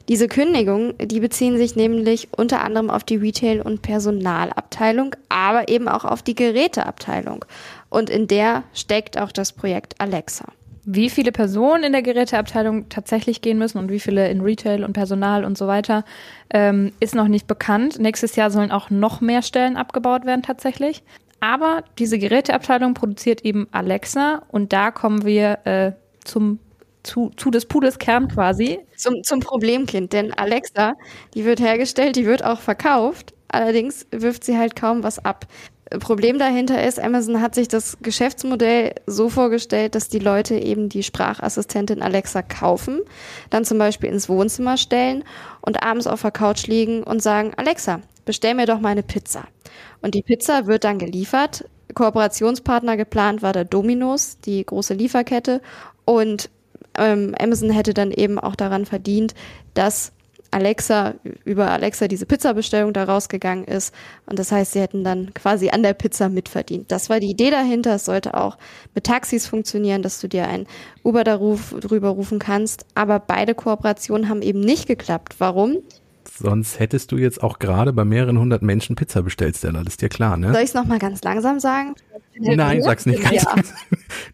Diese 0.10 0.28
Kündigungen, 0.28 0.96
die 1.00 1.20
beziehen 1.20 1.58
sich 1.58 1.76
nämlich 1.76 2.30
unter 2.36 2.64
anderem 2.64 2.90
auf 2.90 3.04
die 3.04 3.18
Retail- 3.18 3.62
und 3.62 3.82
Personalabteilung, 3.82 5.16
aber 5.30 5.70
eben 5.70 5.88
auch 5.88 6.06
auf 6.06 6.24
die 6.24 6.36
Geräteabteilung. 6.36 7.46
Und 7.90 8.10
in 8.10 8.28
der 8.28 8.64
steckt 8.74 9.18
auch 9.20 9.32
das 9.32 9.54
Projekt 9.54 9.96
Alexa. 10.00 10.46
Wie 10.90 11.10
viele 11.10 11.34
Personen 11.34 11.84
in 11.84 11.92
der 11.92 12.02
Geräteabteilung 12.02 12.88
tatsächlich 12.88 13.42
gehen 13.42 13.58
müssen 13.58 13.78
und 13.78 13.92
wie 13.92 14.00
viele 14.00 14.30
in 14.30 14.40
Retail 14.40 14.86
und 14.86 14.94
Personal 14.94 15.44
und 15.44 15.58
so 15.58 15.68
weiter, 15.68 16.06
ähm, 16.50 16.94
ist 17.02 17.14
noch 17.14 17.28
nicht 17.28 17.46
bekannt. 17.46 18.00
Nächstes 18.00 18.38
Jahr 18.38 18.52
sollen 18.52 18.72
auch 18.72 18.90
noch 18.90 19.20
mehr 19.20 19.42
Stellen 19.42 19.76
abgebaut 19.76 20.26
werden 20.26 20.44
tatsächlich. 20.44 21.04
Aber 21.40 21.84
diese 22.00 22.18
Geräteabteilung 22.18 22.94
produziert 22.94 23.46
eben 23.46 23.68
Alexa 23.72 24.44
und 24.50 24.74
da 24.74 24.92
kommen 24.92 25.26
wir 25.26 25.60
äh, 25.66 25.92
zum 26.24 26.60
zu, 27.04 27.32
zu 27.38 27.50
des 27.52 27.66
Pudels 27.66 28.00
Kern 28.00 28.28
quasi. 28.28 28.80
Zum, 28.96 29.24
zum 29.24 29.40
Problemkind, 29.40 30.14
denn 30.14 30.34
Alexa, 30.34 30.96
die 31.34 31.46
wird 31.46 31.60
hergestellt, 31.60 32.18
die 32.18 32.26
wird 32.26 32.44
auch 32.44 32.60
verkauft, 32.60 33.34
allerdings 33.48 34.06
wirft 34.12 34.44
sie 34.44 34.58
halt 34.58 34.76
kaum 34.76 35.04
was 35.04 35.24
ab. 35.24 35.48
Problem 36.00 36.38
dahinter 36.38 36.84
ist, 36.86 37.00
Amazon 37.00 37.42
hat 37.42 37.56
sich 37.56 37.70
das 37.70 37.98
Geschäftsmodell 38.02 38.96
so 39.06 39.30
vorgestellt, 39.30 39.96
dass 39.96 40.10
die 40.10 40.20
Leute 40.20 40.56
eben 40.56 40.90
die 40.90 41.02
Sprachassistentin 41.02 42.02
Alexa 42.02 42.42
kaufen, 42.42 43.00
dann 43.50 43.64
zum 43.64 43.78
Beispiel 43.78 44.10
ins 44.10 44.28
Wohnzimmer 44.28 44.76
stellen 44.76 45.24
und 45.62 45.82
abends 45.82 46.08
auf 46.08 46.24
der 46.24 46.32
Couch 46.32 46.68
liegen 46.68 47.04
und 47.04 47.24
sagen, 47.24 47.54
Alexa, 47.56 48.02
bestell 48.28 48.54
mir 48.54 48.68
doch 48.68 48.80
mal 48.80 48.90
eine 48.90 49.02
Pizza. 49.02 49.48
Und 50.02 50.14
die 50.14 50.22
Pizza 50.22 50.68
wird 50.68 50.84
dann 50.84 51.00
geliefert. 51.00 51.66
Kooperationspartner 51.96 52.96
geplant 52.96 53.42
war 53.42 53.54
der 53.54 53.66
Domino's, 53.66 54.38
die 54.40 54.64
große 54.64 54.94
Lieferkette. 54.94 55.62
Und 56.06 56.52
ähm, 56.96 57.34
Amazon 57.40 57.72
hätte 57.72 57.96
dann 57.96 58.12
eben 58.12 58.38
auch 58.38 58.56
daran 58.56 58.86
verdient, 58.86 59.34
dass 59.74 60.12
Alexa, 60.52 61.16
über 61.44 61.72
Alexa 61.72 62.08
diese 62.08 62.26
Pizzabestellung 62.26 62.94
da 62.94 63.04
rausgegangen 63.04 63.66
ist. 63.66 63.94
Und 64.26 64.40
das 64.40 64.52
heißt, 64.52 64.74
sie 64.74 64.80
hätten 64.80 65.04
dann 65.04 65.34
quasi 65.34 65.70
an 65.70 65.84
der 65.84 65.94
Pizza 65.94 66.30
mitverdient. 66.30 66.92
Das 66.92 67.10
war 67.10 67.20
die 67.20 67.30
Idee 67.30 67.52
dahinter. 67.52 67.96
Es 67.96 68.06
sollte 68.06 68.36
auch 68.36 68.58
mit 68.96 69.06
Taxis 69.06 69.48
funktionieren, 69.48 70.02
dass 70.02 70.22
du 70.22 70.28
dir 70.28 70.48
ein 70.48 70.68
Uber 71.04 71.24
darüber 71.24 72.10
rufen 72.10 72.40
kannst. 72.40 72.86
Aber 72.96 73.20
beide 73.20 73.56
Kooperationen 73.56 74.30
haben 74.30 74.42
eben 74.42 74.62
nicht 74.62 74.88
geklappt. 74.88 75.36
Warum? 75.40 75.78
Sonst 76.40 76.80
hättest 76.80 77.12
du 77.12 77.18
jetzt 77.18 77.42
auch 77.42 77.60
gerade 77.60 77.94
bei 77.94 78.06
mehreren 78.06 78.38
hundert 78.40 78.62
Menschen 78.62 78.96
Pizza 78.96 79.24
bestellt, 79.24 79.58
Stella. 79.58 79.84
Das 79.84 79.94
ist 79.94 80.02
dir 80.02 80.10
klar, 80.10 80.38
ne? 80.38 80.52
Soll 80.54 80.62
ich 80.62 80.70
es 80.70 80.74
nochmal 80.74 81.00
ganz 81.00 81.24
langsam 81.24 81.60
sagen? 81.60 81.96
Nein, 82.40 82.84
sag's 82.84 83.06
nicht 83.06 83.22
ganz. 83.24 83.44
Ja. 83.44 83.56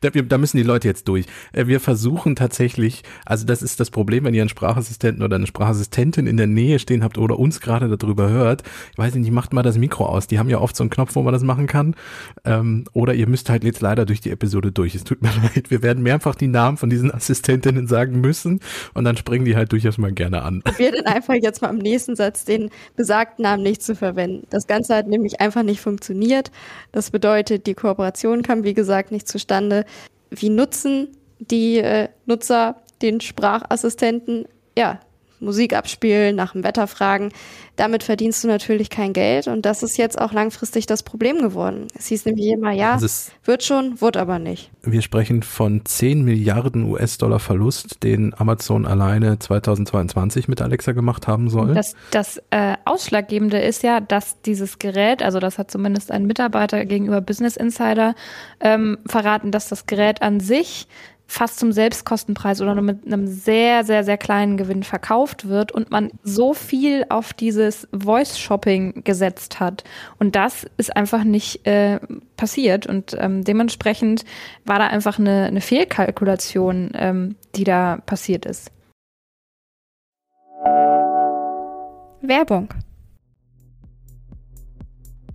Da, 0.02 0.10
da 0.10 0.38
müssen 0.38 0.58
die 0.58 0.64
Leute 0.64 0.88
jetzt 0.88 1.08
durch. 1.08 1.26
Äh, 1.54 1.68
Wir 1.68 1.80
versuchen 1.80 2.36
tatsächlich, 2.36 3.04
also 3.26 3.46
das 3.46 3.64
ist 3.64 3.80
das 3.80 3.90
Problem, 3.90 4.26
wenn 4.26 4.34
ihr 4.34 4.42
einen 4.42 4.50
Sprachassistenten 4.50 5.24
oder 5.24 5.38
eine 5.38 5.48
Sprachassistentin 5.48 6.28
in 6.28 6.36
der 6.38 6.46
Nähe 6.48 6.78
stehen 6.78 7.04
habt 7.04 7.18
oder 7.18 7.40
uns 7.40 7.62
gerade 7.62 7.96
darüber 7.98 8.30
hört. 8.30 8.64
Ich 8.92 8.98
weiß 8.98 9.16
nicht, 9.16 9.32
macht 9.32 9.54
mal 9.54 9.64
das 9.64 9.78
Mikro 9.78 10.06
aus. 10.06 10.28
Die 10.28 10.40
haben 10.40 10.50
ja 10.50 10.60
oft 10.60 10.76
so 10.76 10.84
einen 10.84 10.90
Knopf, 10.90 11.16
wo 11.16 11.24
man 11.24 11.34
das 11.34 11.44
machen 11.44 11.68
kann. 11.68 11.96
Ähm, 12.44 12.84
oder 12.94 13.14
ihr 13.14 13.28
müsst 13.28 13.50
halt 13.50 13.64
jetzt 13.64 13.82
leider 13.82 14.06
durch 14.06 14.20
die 14.20 14.30
Episode 14.32 14.72
durch. 14.72 14.94
Es 14.94 15.06
tut 15.06 15.22
mir 15.22 15.30
leid. 15.56 15.72
Wir 15.72 15.82
werden 15.82 16.04
mehrfach 16.04 16.36
die 16.36 16.48
Namen 16.48 16.78
von 16.78 16.90
diesen 16.90 17.12
Assistentinnen 17.12 17.88
sagen 17.88 18.20
müssen 18.22 18.60
und 18.94 19.06
dann 19.06 19.16
springen 19.18 19.46
die 19.46 19.56
halt 19.56 19.72
durchaus 19.72 19.98
mal 19.98 20.12
gerne 20.12 20.44
an. 20.44 20.62
Wir 20.78 20.92
dann 20.92 21.06
einfach 21.06 21.36
jetzt 21.36 21.62
mal 21.62 21.70
im 21.70 21.78
nächsten 21.78 21.93
Satz 22.00 22.46
den 22.46 22.70
besagten 22.96 23.44
Namen 23.44 23.64
nicht 23.64 23.82
zu 23.84 23.96
verwenden. 23.96 24.48
Das 24.50 24.68
Ganze 24.68 24.96
hat 24.96 25.08
nämlich 25.08 25.42
einfach 25.42 25.64
nicht 25.64 25.82
funktioniert. 25.82 26.52
Das 26.92 27.12
bedeutet, 27.12 27.68
die 27.68 27.74
Kooperation 27.74 28.42
kam, 28.42 28.64
wie 28.64 28.74
gesagt, 28.74 29.12
nicht 29.12 29.28
zustande. 29.28 29.86
Wie 30.30 30.50
nutzen 30.50 31.10
die 31.40 31.78
äh, 31.78 32.10
Nutzer 32.26 32.82
den 33.02 33.22
Sprachassistenten? 33.22 34.46
Ja, 34.78 35.00
Musik 35.44 35.76
abspielen, 35.76 36.36
nach 36.36 36.54
dem 36.54 36.64
Wetter 36.64 36.88
fragen. 36.88 37.32
Damit 37.76 38.04
verdienst 38.04 38.44
du 38.44 38.48
natürlich 38.48 38.92
kein 38.92 39.14
Geld 39.14 39.48
und 39.48 39.66
das 39.66 39.82
ist 39.82 39.98
jetzt 39.98 40.22
auch 40.22 40.32
langfristig 40.32 40.86
das 40.86 41.02
Problem 41.02 41.40
geworden. 41.40 41.88
Es 41.98 42.08
hieß 42.08 42.26
nämlich 42.26 42.48
immer, 42.48 42.72
ja, 42.72 42.96
es, 42.96 43.32
wird 43.46 43.64
schon, 43.64 44.00
wird 44.00 44.16
aber 44.16 44.38
nicht. 44.38 44.70
wir 44.84 45.02
sprechen 45.02 45.42
von 45.42 45.84
10 45.84 46.24
Milliarden 46.24 46.84
US-Dollar 46.92 47.40
Verlust, 47.40 48.04
den 48.04 48.34
Amazon 48.38 48.86
alleine 48.86 49.40
2022 49.40 50.48
mit 50.48 50.62
Alexa 50.62 50.92
gemacht 50.92 51.28
haben 51.28 51.50
soll. 51.50 51.74
Das, 51.74 51.96
das 52.12 52.42
äh, 52.52 52.76
Ausschlaggebende 52.86 53.60
ist 53.60 53.82
ja, 53.82 54.00
dass 54.00 54.40
dieses 54.42 54.78
Gerät, 54.78 55.24
also 55.24 55.40
das 55.40 55.58
hat 55.58 55.72
zumindest 55.72 56.12
ein 56.12 56.28
Mitarbeiter 56.28 56.86
gegenüber 56.86 57.22
Business 57.22 57.58
Insider 57.58 58.14
ähm, 58.60 59.00
verraten, 59.08 59.52
dass 59.52 59.70
das 59.70 59.88
Gerät 59.88 60.22
an 60.22 60.40
sich 60.40 60.88
fast 61.34 61.58
zum 61.58 61.72
Selbstkostenpreis 61.72 62.62
oder 62.62 62.76
nur 62.76 62.84
mit 62.84 63.08
einem 63.08 63.26
sehr, 63.26 63.84
sehr, 63.84 64.04
sehr 64.04 64.18
kleinen 64.20 64.56
Gewinn 64.56 64.84
verkauft 64.84 65.48
wird 65.48 65.72
und 65.72 65.90
man 65.90 66.12
so 66.22 66.54
viel 66.54 67.08
auf 67.10 67.34
dieses 67.34 67.88
Voice-Shopping 67.92 69.04
gesetzt 69.04 69.60
hat. 69.60 69.84
Und 70.20 70.36
das 70.36 70.68
ist 70.78 70.96
einfach 70.96 71.24
nicht 71.24 71.66
äh, 71.66 72.00
passiert. 72.38 72.86
Und 72.86 73.18
ähm, 73.20 73.44
dementsprechend 73.44 74.26
war 74.64 74.78
da 74.78 74.86
einfach 74.86 75.18
eine, 75.18 75.46
eine 75.46 75.62
Fehlkalkulation, 75.62 76.92
ähm, 76.94 77.36
die 77.56 77.64
da 77.64 77.98
passiert 78.06 78.46
ist. 78.46 78.72
Werbung. 82.22 82.70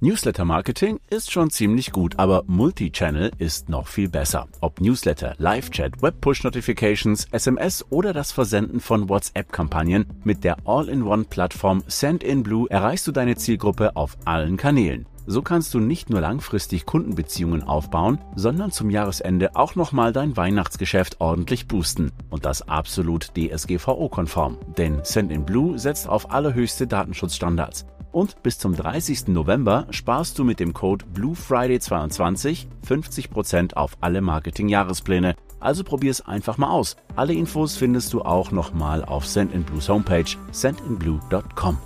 Newsletter-Marketing 0.00 1.00
ist 1.10 1.32
schon 1.32 1.50
ziemlich 1.50 1.90
gut, 1.90 2.20
aber 2.20 2.44
Multichannel 2.46 3.32
ist 3.38 3.68
noch 3.68 3.88
viel 3.88 4.08
besser. 4.08 4.46
Ob 4.60 4.80
Newsletter, 4.80 5.34
Live-Chat, 5.38 6.00
Web-Push-Notifications, 6.00 7.26
SMS 7.32 7.84
oder 7.90 8.12
das 8.12 8.30
Versenden 8.30 8.78
von 8.78 9.08
WhatsApp-Kampagnen, 9.08 10.06
mit 10.22 10.44
der 10.44 10.56
All-in-One-Plattform 10.64 11.82
Send-in-Blue 11.88 12.70
erreichst 12.70 13.08
du 13.08 13.12
deine 13.12 13.34
Zielgruppe 13.34 13.96
auf 13.96 14.16
allen 14.24 14.56
Kanälen. 14.56 15.06
So 15.26 15.42
kannst 15.42 15.74
du 15.74 15.80
nicht 15.80 16.10
nur 16.10 16.20
langfristig 16.20 16.86
Kundenbeziehungen 16.86 17.64
aufbauen, 17.64 18.20
sondern 18.36 18.70
zum 18.70 18.90
Jahresende 18.90 19.56
auch 19.56 19.74
nochmal 19.74 20.12
dein 20.12 20.36
Weihnachtsgeschäft 20.36 21.20
ordentlich 21.20 21.66
boosten. 21.66 22.12
Und 22.30 22.44
das 22.44 22.62
absolut 22.68 23.32
DSGVO-konform. 23.36 24.58
Denn 24.78 25.00
Send-in-Blue 25.02 25.76
setzt 25.76 26.08
auf 26.08 26.30
allerhöchste 26.30 26.86
Datenschutzstandards. 26.86 27.84
Und 28.12 28.42
bis 28.42 28.58
zum 28.58 28.74
30. 28.74 29.28
November 29.28 29.86
sparst 29.90 30.38
du 30.38 30.44
mit 30.44 30.60
dem 30.60 30.72
Code 30.72 31.04
BlueFriday22 31.14 32.66
50% 32.86 33.74
auf 33.74 33.96
alle 34.00 34.20
Marketing-Jahrespläne. 34.20 35.34
Also 35.60 35.84
probier's 35.84 36.20
einfach 36.20 36.56
mal 36.56 36.70
aus. 36.70 36.96
Alle 37.16 37.34
Infos 37.34 37.76
findest 37.76 38.12
du 38.12 38.22
auch 38.22 38.50
nochmal 38.52 39.04
auf 39.04 39.26
Sendinblues 39.26 39.88
Homepage 39.88 40.36
sendinblue.com. 40.52 41.78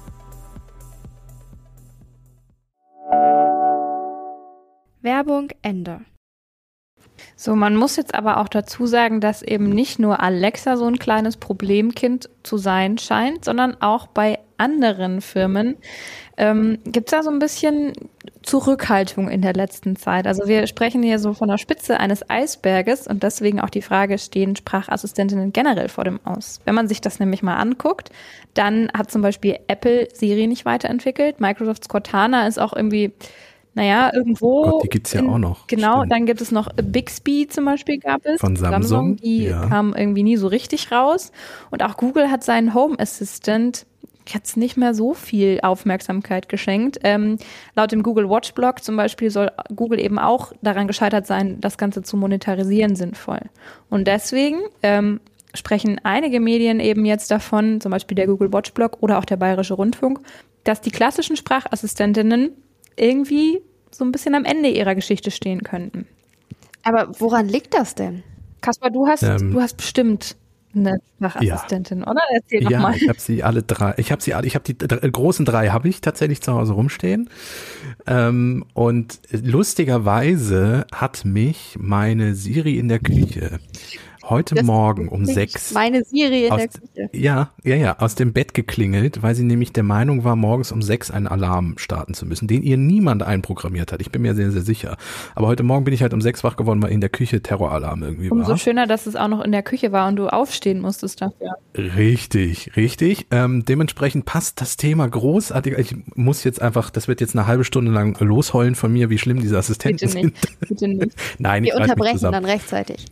Werbung 5.00 5.48
Ende. 5.62 6.00
So, 7.34 7.56
man 7.56 7.76
muss 7.76 7.96
jetzt 7.96 8.14
aber 8.14 8.38
auch 8.38 8.48
dazu 8.48 8.86
sagen, 8.86 9.20
dass 9.20 9.42
eben 9.42 9.68
nicht 9.68 9.98
nur 9.98 10.20
Alexa 10.20 10.76
so 10.76 10.86
ein 10.86 10.98
kleines 10.98 11.36
Problemkind 11.36 12.30
zu 12.42 12.56
sein 12.56 12.98
scheint, 12.98 13.44
sondern 13.44 13.80
auch 13.80 14.06
bei 14.06 14.38
anderen 14.62 15.20
Firmen 15.20 15.76
ähm, 16.38 16.78
gibt 16.86 17.08
es 17.08 17.10
da 17.18 17.22
so 17.22 17.30
ein 17.30 17.38
bisschen 17.38 17.92
Zurückhaltung 18.42 19.28
in 19.28 19.42
der 19.42 19.52
letzten 19.52 19.96
Zeit. 19.96 20.26
Also 20.26 20.46
wir 20.48 20.66
sprechen 20.66 21.02
hier 21.02 21.18
so 21.18 21.34
von 21.34 21.48
der 21.48 21.58
Spitze 21.58 22.00
eines 22.00 22.28
Eisberges 22.30 23.06
und 23.06 23.22
deswegen 23.22 23.60
auch 23.60 23.70
die 23.70 23.82
Frage, 23.82 24.18
stehen 24.18 24.56
Sprachassistentinnen 24.56 25.52
generell 25.52 25.88
vor 25.88 26.04
dem 26.04 26.20
Aus? 26.24 26.60
Wenn 26.64 26.74
man 26.74 26.88
sich 26.88 27.00
das 27.00 27.20
nämlich 27.20 27.42
mal 27.42 27.56
anguckt, 27.56 28.10
dann 28.54 28.90
hat 28.96 29.10
zum 29.10 29.22
Beispiel 29.22 29.58
Apple 29.68 30.08
Siri 30.14 30.46
nicht 30.46 30.64
weiterentwickelt, 30.64 31.40
Microsofts 31.40 31.88
Cortana 31.88 32.46
ist 32.46 32.58
auch 32.58 32.72
irgendwie 32.74 33.12
naja, 33.74 34.10
irgendwo. 34.12 34.64
Gott, 34.64 34.84
die 34.84 34.88
gibt's 34.90 35.14
ja 35.14 35.20
in- 35.20 35.30
auch 35.30 35.38
noch. 35.38 35.66
Genau, 35.66 36.00
Stimmt. 36.00 36.12
dann 36.12 36.26
gibt 36.26 36.42
es 36.42 36.52
noch 36.52 36.68
Bixby 36.74 37.46
zum 37.48 37.64
Beispiel 37.64 37.98
gab 37.98 38.20
es. 38.26 38.38
Von 38.38 38.54
Samsung, 38.54 39.16
Die 39.16 39.44
ja. 39.44 39.64
kam 39.66 39.94
irgendwie 39.96 40.22
nie 40.22 40.36
so 40.36 40.46
richtig 40.48 40.92
raus. 40.92 41.32
Und 41.70 41.82
auch 41.82 41.96
Google 41.96 42.30
hat 42.30 42.44
seinen 42.44 42.74
Home 42.74 42.98
Assistant 42.98 43.86
jetzt 44.26 44.56
nicht 44.56 44.76
mehr 44.76 44.94
so 44.94 45.14
viel 45.14 45.60
Aufmerksamkeit 45.62 46.48
geschenkt. 46.48 46.98
Ähm, 47.02 47.38
laut 47.74 47.92
dem 47.92 48.02
Google 48.02 48.28
Watch 48.28 48.52
Blog 48.54 48.82
zum 48.82 48.96
Beispiel 48.96 49.30
soll 49.30 49.50
Google 49.74 50.00
eben 50.00 50.18
auch 50.18 50.52
daran 50.62 50.86
gescheitert 50.86 51.26
sein, 51.26 51.60
das 51.60 51.78
Ganze 51.78 52.02
zu 52.02 52.16
monetarisieren 52.16 52.96
sinnvoll. 52.96 53.40
Und 53.90 54.06
deswegen 54.06 54.60
ähm, 54.82 55.20
sprechen 55.54 56.00
einige 56.02 56.40
Medien 56.40 56.80
eben 56.80 57.04
jetzt 57.04 57.30
davon, 57.30 57.80
zum 57.80 57.90
Beispiel 57.90 58.14
der 58.14 58.26
Google 58.26 58.52
Watch 58.52 58.72
Blog 58.72 58.98
oder 59.00 59.18
auch 59.18 59.24
der 59.24 59.36
Bayerische 59.36 59.74
Rundfunk, 59.74 60.20
dass 60.64 60.80
die 60.80 60.90
klassischen 60.90 61.36
Sprachassistentinnen 61.36 62.50
irgendwie 62.96 63.60
so 63.90 64.04
ein 64.04 64.12
bisschen 64.12 64.34
am 64.34 64.44
Ende 64.44 64.68
ihrer 64.68 64.94
Geschichte 64.94 65.30
stehen 65.30 65.62
könnten. 65.62 66.06
Aber 66.84 67.08
woran 67.20 67.48
liegt 67.48 67.74
das 67.74 67.94
denn? 67.94 68.22
Kaspar, 68.60 68.90
du 68.90 69.06
hast, 69.06 69.22
Ähm, 69.22 69.52
du 69.52 69.60
hast 69.60 69.76
bestimmt 69.76 70.36
eine 70.74 70.98
Sprachassistentin, 71.16 72.02
oder? 72.04 72.20
Erzähl 72.34 72.62
Ja, 72.70 72.78
nochmal. 72.80 72.96
ich 72.96 73.08
habe 73.08 73.20
sie 73.20 73.42
alle 73.42 73.62
drei. 73.62 73.94
Ich 73.98 74.10
habe 74.12 74.22
sie 74.22 74.34
alle. 74.34 74.46
Ich 74.46 74.54
habe 74.54 74.64
die 74.64 74.76
dr- 74.76 75.00
großen 75.00 75.44
drei 75.44 75.68
habe 75.68 75.88
ich 75.88 76.00
tatsächlich 76.00 76.40
zu 76.40 76.52
Hause 76.52 76.72
rumstehen. 76.72 77.28
Ähm, 78.06 78.64
und 78.74 79.20
lustigerweise 79.30 80.86
hat 80.92 81.24
mich 81.24 81.76
meine 81.78 82.34
Siri 82.34 82.78
in 82.78 82.88
der 82.88 82.98
Küche 83.00 83.58
heute 84.28 84.54
Das 84.54 84.64
Morgen 84.64 85.08
um 85.08 85.24
sechs 85.24 85.72
Meine 85.72 86.04
Siri 86.04 86.46
in 86.46 86.52
aus, 86.52 86.60
der 86.60 86.68
Küche. 86.68 87.10
ja, 87.12 87.50
ja, 87.64 87.74
ja, 87.76 87.98
aus 87.98 88.14
dem 88.14 88.32
Bett 88.32 88.54
geklingelt, 88.54 89.22
weil 89.22 89.34
sie 89.34 89.44
nämlich 89.44 89.72
der 89.72 89.82
Meinung 89.82 90.24
war, 90.24 90.36
morgens 90.36 90.72
um 90.72 90.82
sechs 90.82 91.10
einen 91.10 91.26
Alarm 91.26 91.74
starten 91.78 92.14
zu 92.14 92.26
müssen, 92.26 92.46
den 92.48 92.62
ihr 92.62 92.76
niemand 92.76 93.22
einprogrammiert 93.22 93.92
hat. 93.92 94.00
Ich 94.00 94.10
bin 94.10 94.22
mir 94.22 94.34
sehr, 94.34 94.50
sehr 94.52 94.62
sicher. 94.62 94.96
Aber 95.34 95.46
heute 95.48 95.62
Morgen 95.62 95.84
bin 95.84 95.94
ich 95.94 96.02
halt 96.02 96.14
um 96.14 96.20
sechs 96.20 96.44
wach 96.44 96.56
geworden, 96.56 96.82
weil 96.82 96.92
in 96.92 97.00
der 97.00 97.10
Küche 97.10 97.42
Terroralarm 97.42 98.02
irgendwie 98.02 98.30
Umso 98.30 98.50
war. 98.50 98.58
schöner, 98.58 98.86
dass 98.86 99.06
es 99.06 99.16
auch 99.16 99.28
noch 99.28 99.42
in 99.42 99.52
der 99.52 99.62
Küche 99.62 99.92
war 99.92 100.08
und 100.08 100.16
du 100.16 100.28
aufstehen 100.28 100.80
musstest 100.80 101.20
dafür. 101.20 101.56
Richtig, 101.76 102.76
richtig. 102.76 103.26
Ähm, 103.30 103.64
dementsprechend 103.64 104.24
passt 104.24 104.60
das 104.60 104.76
Thema 104.76 105.08
großartig. 105.08 105.76
Ich 105.78 105.96
muss 106.14 106.44
jetzt 106.44 106.60
einfach, 106.62 106.90
das 106.90 107.08
wird 107.08 107.20
jetzt 107.20 107.34
eine 107.36 107.46
halbe 107.46 107.64
Stunde 107.64 107.90
lang 107.92 108.16
losheulen 108.20 108.74
von 108.74 108.92
mir, 108.92 109.10
wie 109.10 109.18
schlimm 109.18 109.40
diese 109.40 109.58
Assistenten 109.58 110.06
Bitte 110.08 110.26
nicht. 110.26 110.38
sind. 110.46 110.68
Bitte 110.68 110.88
nicht. 110.88 111.16
Nein, 111.38 111.64
Wir 111.64 111.76
unterbrechen 111.76 112.20
dann 112.20 112.44
rechtzeitig. 112.44 113.06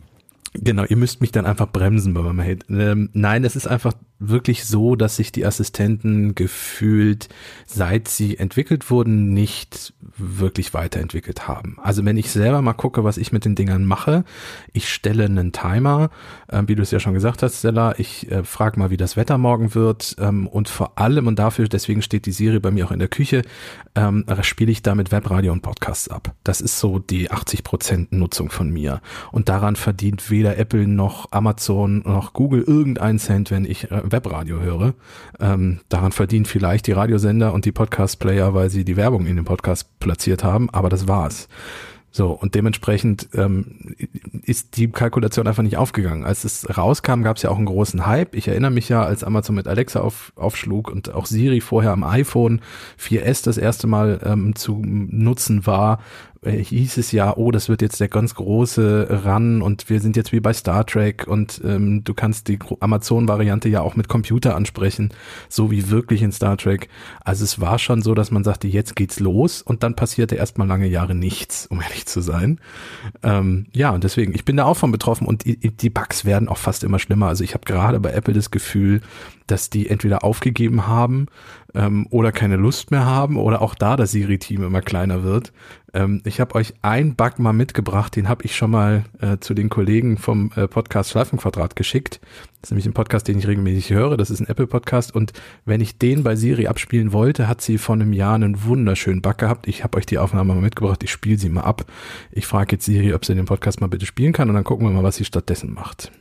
Genau, 0.53 0.83
ihr 0.83 0.97
müsst 0.97 1.21
mich 1.21 1.31
dann 1.31 1.45
einfach 1.45 1.71
bremsen 1.71 2.13
bei 2.13 2.21
meinem 2.21 2.41
Hate. 2.41 2.65
Ähm, 2.69 3.09
nein, 3.13 3.45
es 3.45 3.55
ist 3.55 3.67
einfach 3.67 3.93
wirklich 4.21 4.65
so, 4.65 4.95
dass 4.95 5.15
sich 5.15 5.31
die 5.31 5.45
Assistenten 5.45 6.35
gefühlt, 6.35 7.29
seit 7.65 8.07
sie 8.07 8.37
entwickelt 8.37 8.91
wurden, 8.91 9.33
nicht 9.33 9.93
wirklich 10.17 10.73
weiterentwickelt 10.73 11.47
haben. 11.47 11.77
Also 11.81 12.05
wenn 12.05 12.17
ich 12.17 12.29
selber 12.29 12.61
mal 12.61 12.73
gucke, 12.73 13.03
was 13.03 13.17
ich 13.17 13.31
mit 13.31 13.45
den 13.45 13.55
Dingern 13.55 13.85
mache, 13.85 14.23
ich 14.73 14.89
stelle 14.89 15.25
einen 15.25 15.51
Timer, 15.53 16.11
äh, 16.47 16.61
wie 16.67 16.75
du 16.75 16.83
es 16.83 16.91
ja 16.91 16.99
schon 16.99 17.13
gesagt 17.13 17.41
hast, 17.41 17.59
Stella, 17.59 17.97
ich 17.97 18.29
äh, 18.31 18.43
frage 18.43 18.77
mal, 18.77 18.91
wie 18.91 18.97
das 18.97 19.17
Wetter 19.17 19.37
morgen 19.37 19.73
wird 19.73 20.15
ähm, 20.19 20.47
und 20.47 20.69
vor 20.69 20.99
allem, 20.99 21.27
und 21.27 21.39
dafür, 21.39 21.67
deswegen 21.67 22.01
steht 22.01 22.25
die 22.25 22.31
Serie 22.31 22.59
bei 22.59 22.71
mir 22.71 22.85
auch 22.85 22.91
in 22.91 22.99
der 22.99 23.07
Küche, 23.07 23.41
ähm, 23.95 24.25
spiele 24.41 24.71
ich 24.71 24.83
damit 24.83 25.11
Webradio 25.11 25.51
und 25.51 25.61
Podcasts 25.61 26.09
ab. 26.09 26.35
Das 26.43 26.61
ist 26.61 26.79
so 26.79 26.99
die 26.99 27.31
80% 27.31 28.07
Nutzung 28.11 28.51
von 28.51 28.69
mir. 28.69 29.01
Und 29.31 29.49
daran 29.49 29.75
verdient 29.75 30.29
weder 30.41 30.57
Apple 30.57 30.87
noch 30.87 31.27
Amazon 31.29 31.99
noch 31.99 32.33
Google 32.33 32.63
irgendeinen 32.63 33.19
Cent, 33.19 33.51
wenn 33.51 33.63
ich 33.63 33.91
äh, 33.91 34.01
Webradio 34.03 34.59
höre. 34.59 34.95
Ähm, 35.39 35.81
daran 35.87 36.11
verdienen 36.11 36.45
vielleicht 36.45 36.87
die 36.87 36.93
Radiosender 36.93 37.53
und 37.53 37.65
die 37.65 37.71
Podcast-Player, 37.71 38.55
weil 38.55 38.71
sie 38.71 38.83
die 38.83 38.97
Werbung 38.97 39.27
in 39.27 39.35
den 39.35 39.45
Podcast 39.45 39.99
platziert 39.99 40.43
haben, 40.43 40.71
aber 40.71 40.89
das 40.89 41.07
war's. 41.07 41.47
So, 42.13 42.31
und 42.31 42.55
dementsprechend 42.55 43.29
ähm, 43.35 43.95
ist 44.43 44.77
die 44.77 44.89
Kalkulation 44.89 45.47
einfach 45.47 45.63
nicht 45.63 45.77
aufgegangen. 45.77 46.25
Als 46.25 46.43
es 46.43 46.75
rauskam, 46.75 47.21
gab 47.21 47.37
es 47.37 47.43
ja 47.43 47.51
auch 47.51 47.57
einen 47.57 47.67
großen 47.67 48.07
Hype. 48.07 48.35
Ich 48.35 48.47
erinnere 48.47 48.71
mich 48.71 48.89
ja, 48.89 49.03
als 49.03 49.23
Amazon 49.23 49.55
mit 49.55 49.67
Alexa 49.67 50.01
auf, 50.01 50.33
aufschlug 50.35 50.89
und 50.89 51.13
auch 51.13 51.27
Siri 51.27 51.61
vorher 51.61 51.91
am 51.91 52.03
iPhone 52.03 52.61
4S 52.99 53.45
das 53.45 53.57
erste 53.57 53.85
Mal 53.85 54.19
ähm, 54.25 54.55
zu 54.55 54.81
nutzen 54.83 55.65
war, 55.67 55.99
äh, 56.43 56.57
hieß 56.63 56.97
es 56.97 57.11
ja, 57.11 57.37
oh, 57.37 57.51
das 57.51 57.69
wird 57.69 57.81
jetzt 57.81 57.99
der 57.99 58.07
ganz 58.07 58.33
große 58.33 59.23
Run 59.25 59.61
und 59.61 59.89
wir 59.89 59.99
sind 59.99 60.15
jetzt 60.15 60.31
wie 60.31 60.39
bei 60.39 60.53
Star 60.53 60.85
Trek 60.85 61.27
und 61.27 61.61
ähm, 61.63 62.03
du 62.03 62.13
kannst 62.13 62.47
die 62.47 62.57
Amazon-Variante 62.79 63.69
ja 63.69 63.81
auch 63.81 63.95
mit 63.95 64.07
Computer 64.07 64.55
ansprechen, 64.55 65.13
so 65.49 65.69
wie 65.69 65.89
wirklich 65.89 66.23
in 66.23 66.31
Star 66.31 66.57
Trek. 66.57 66.89
Also 67.23 67.43
es 67.43 67.61
war 67.61 67.77
schon 67.77 68.01
so, 68.01 68.15
dass 68.15 68.31
man 68.31 68.43
sagte, 68.43 68.67
jetzt 68.67 68.95
geht's 68.95 69.19
los 69.19 69.61
und 69.61 69.83
dann 69.83 69.95
passierte 69.95 70.35
erstmal 70.35 70.67
lange 70.67 70.87
Jahre 70.87 71.13
nichts, 71.13 71.67
um 71.67 71.79
ehrlich 71.81 72.07
zu 72.07 72.21
sein. 72.21 72.59
Ähm, 73.21 73.67
ja, 73.73 73.91
und 73.91 74.03
deswegen, 74.03 74.33
ich 74.33 74.43
bin 74.43 74.57
da 74.57 74.65
auch 74.65 74.77
von 74.77 74.91
betroffen 74.91 75.27
und 75.27 75.45
die, 75.45 75.57
die 75.57 75.89
Bugs 75.91 76.25
werden 76.25 76.49
auch 76.49 76.57
fast 76.57 76.83
immer 76.83 76.97
schlimmer. 76.97 77.27
Also 77.27 77.43
ich 77.43 77.53
habe 77.53 77.65
gerade 77.65 77.99
bei 77.99 78.11
Apple 78.11 78.33
das 78.33 78.49
Gefühl, 78.49 79.01
dass 79.47 79.69
die 79.69 79.89
entweder 79.89 80.23
aufgegeben 80.23 80.87
haben 80.87 81.27
ähm, 81.73 82.07
oder 82.09 82.31
keine 82.31 82.55
Lust 82.55 82.91
mehr 82.91 83.05
haben 83.05 83.37
oder 83.37 83.61
auch 83.61 83.75
da 83.75 83.95
das 83.95 84.11
Siri-Team 84.11 84.63
immer 84.63 84.81
kleiner 84.81 85.23
wird. 85.23 85.51
Ähm, 85.93 86.21
ich 86.25 86.39
habe 86.39 86.55
euch 86.55 86.73
ein 86.81 87.15
Bug 87.15 87.39
mal 87.39 87.53
mitgebracht, 87.53 88.15
den 88.15 88.29
habe 88.29 88.45
ich 88.45 88.55
schon 88.55 88.71
mal 88.71 89.03
äh, 89.19 89.37
zu 89.39 89.53
den 89.53 89.69
Kollegen 89.69 90.17
vom 90.17 90.51
äh, 90.55 90.67
Podcast 90.67 91.11
Schleifenquadrat 91.11 91.75
geschickt. 91.75 92.19
Das 92.61 92.67
ist 92.67 92.71
nämlich 92.71 92.85
ein 92.85 92.93
Podcast, 92.93 93.27
den 93.27 93.39
ich 93.39 93.47
regelmäßig 93.47 93.91
höre. 93.91 94.17
Das 94.17 94.29
ist 94.29 94.39
ein 94.39 94.47
Apple-Podcast 94.47 95.13
und 95.13 95.33
wenn 95.65 95.81
ich 95.81 95.97
den 95.97 96.23
bei 96.23 96.35
Siri 96.35 96.67
abspielen 96.67 97.11
wollte, 97.11 97.47
hat 97.47 97.61
sie 97.61 97.77
vor 97.77 97.95
einem 97.95 98.13
Jahr 98.13 98.35
einen 98.35 98.63
wunderschönen 98.63 99.21
Bug 99.21 99.37
gehabt. 99.37 99.67
Ich 99.67 99.83
habe 99.83 99.97
euch 99.97 100.05
die 100.05 100.17
Aufnahme 100.17 100.53
mal 100.53 100.61
mitgebracht. 100.61 101.03
Ich 101.03 101.11
spiele 101.11 101.37
sie 101.37 101.49
mal 101.49 101.61
ab. 101.61 101.85
Ich 102.31 102.45
frage 102.45 102.73
jetzt 102.73 102.85
Siri, 102.85 103.13
ob 103.13 103.25
sie 103.25 103.35
den 103.35 103.45
Podcast 103.45 103.81
mal 103.81 103.87
bitte 103.87 104.05
spielen 104.05 104.33
kann 104.33 104.49
und 104.49 104.55
dann 104.55 104.63
gucken 104.63 104.87
wir 104.87 104.91
mal, 104.91 105.03
was 105.03 105.15
sie 105.15 105.25
stattdessen 105.25 105.73
macht. 105.73 106.11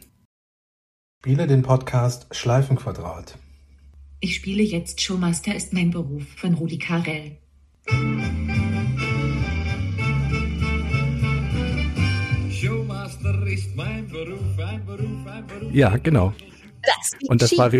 Spiele 1.22 1.46
den 1.46 1.61
Podcast 1.61 2.35
Schleifenquadrat. 2.35 3.37
Ich 4.20 4.37
spiele 4.37 4.62
jetzt 4.62 5.02
Showmaster 5.02 5.54
ist 5.54 5.70
mein 5.74 5.90
Beruf 5.90 6.22
von 6.37 6.54
Rudi 6.54 6.78
Carell. 6.78 7.37
Showmaster 12.50 13.46
ist 13.48 13.76
mein 13.76 14.09
Beruf, 14.09 14.40
ein 14.66 14.87
Beruf, 14.87 15.26
ein 15.26 15.46
Beruf. 15.46 15.74
Ja, 15.74 15.94
genau. 15.98 16.33
Das 16.83 17.28
und 17.28 17.42
das 17.42 17.50
schief. 17.50 17.59
war 17.59 17.70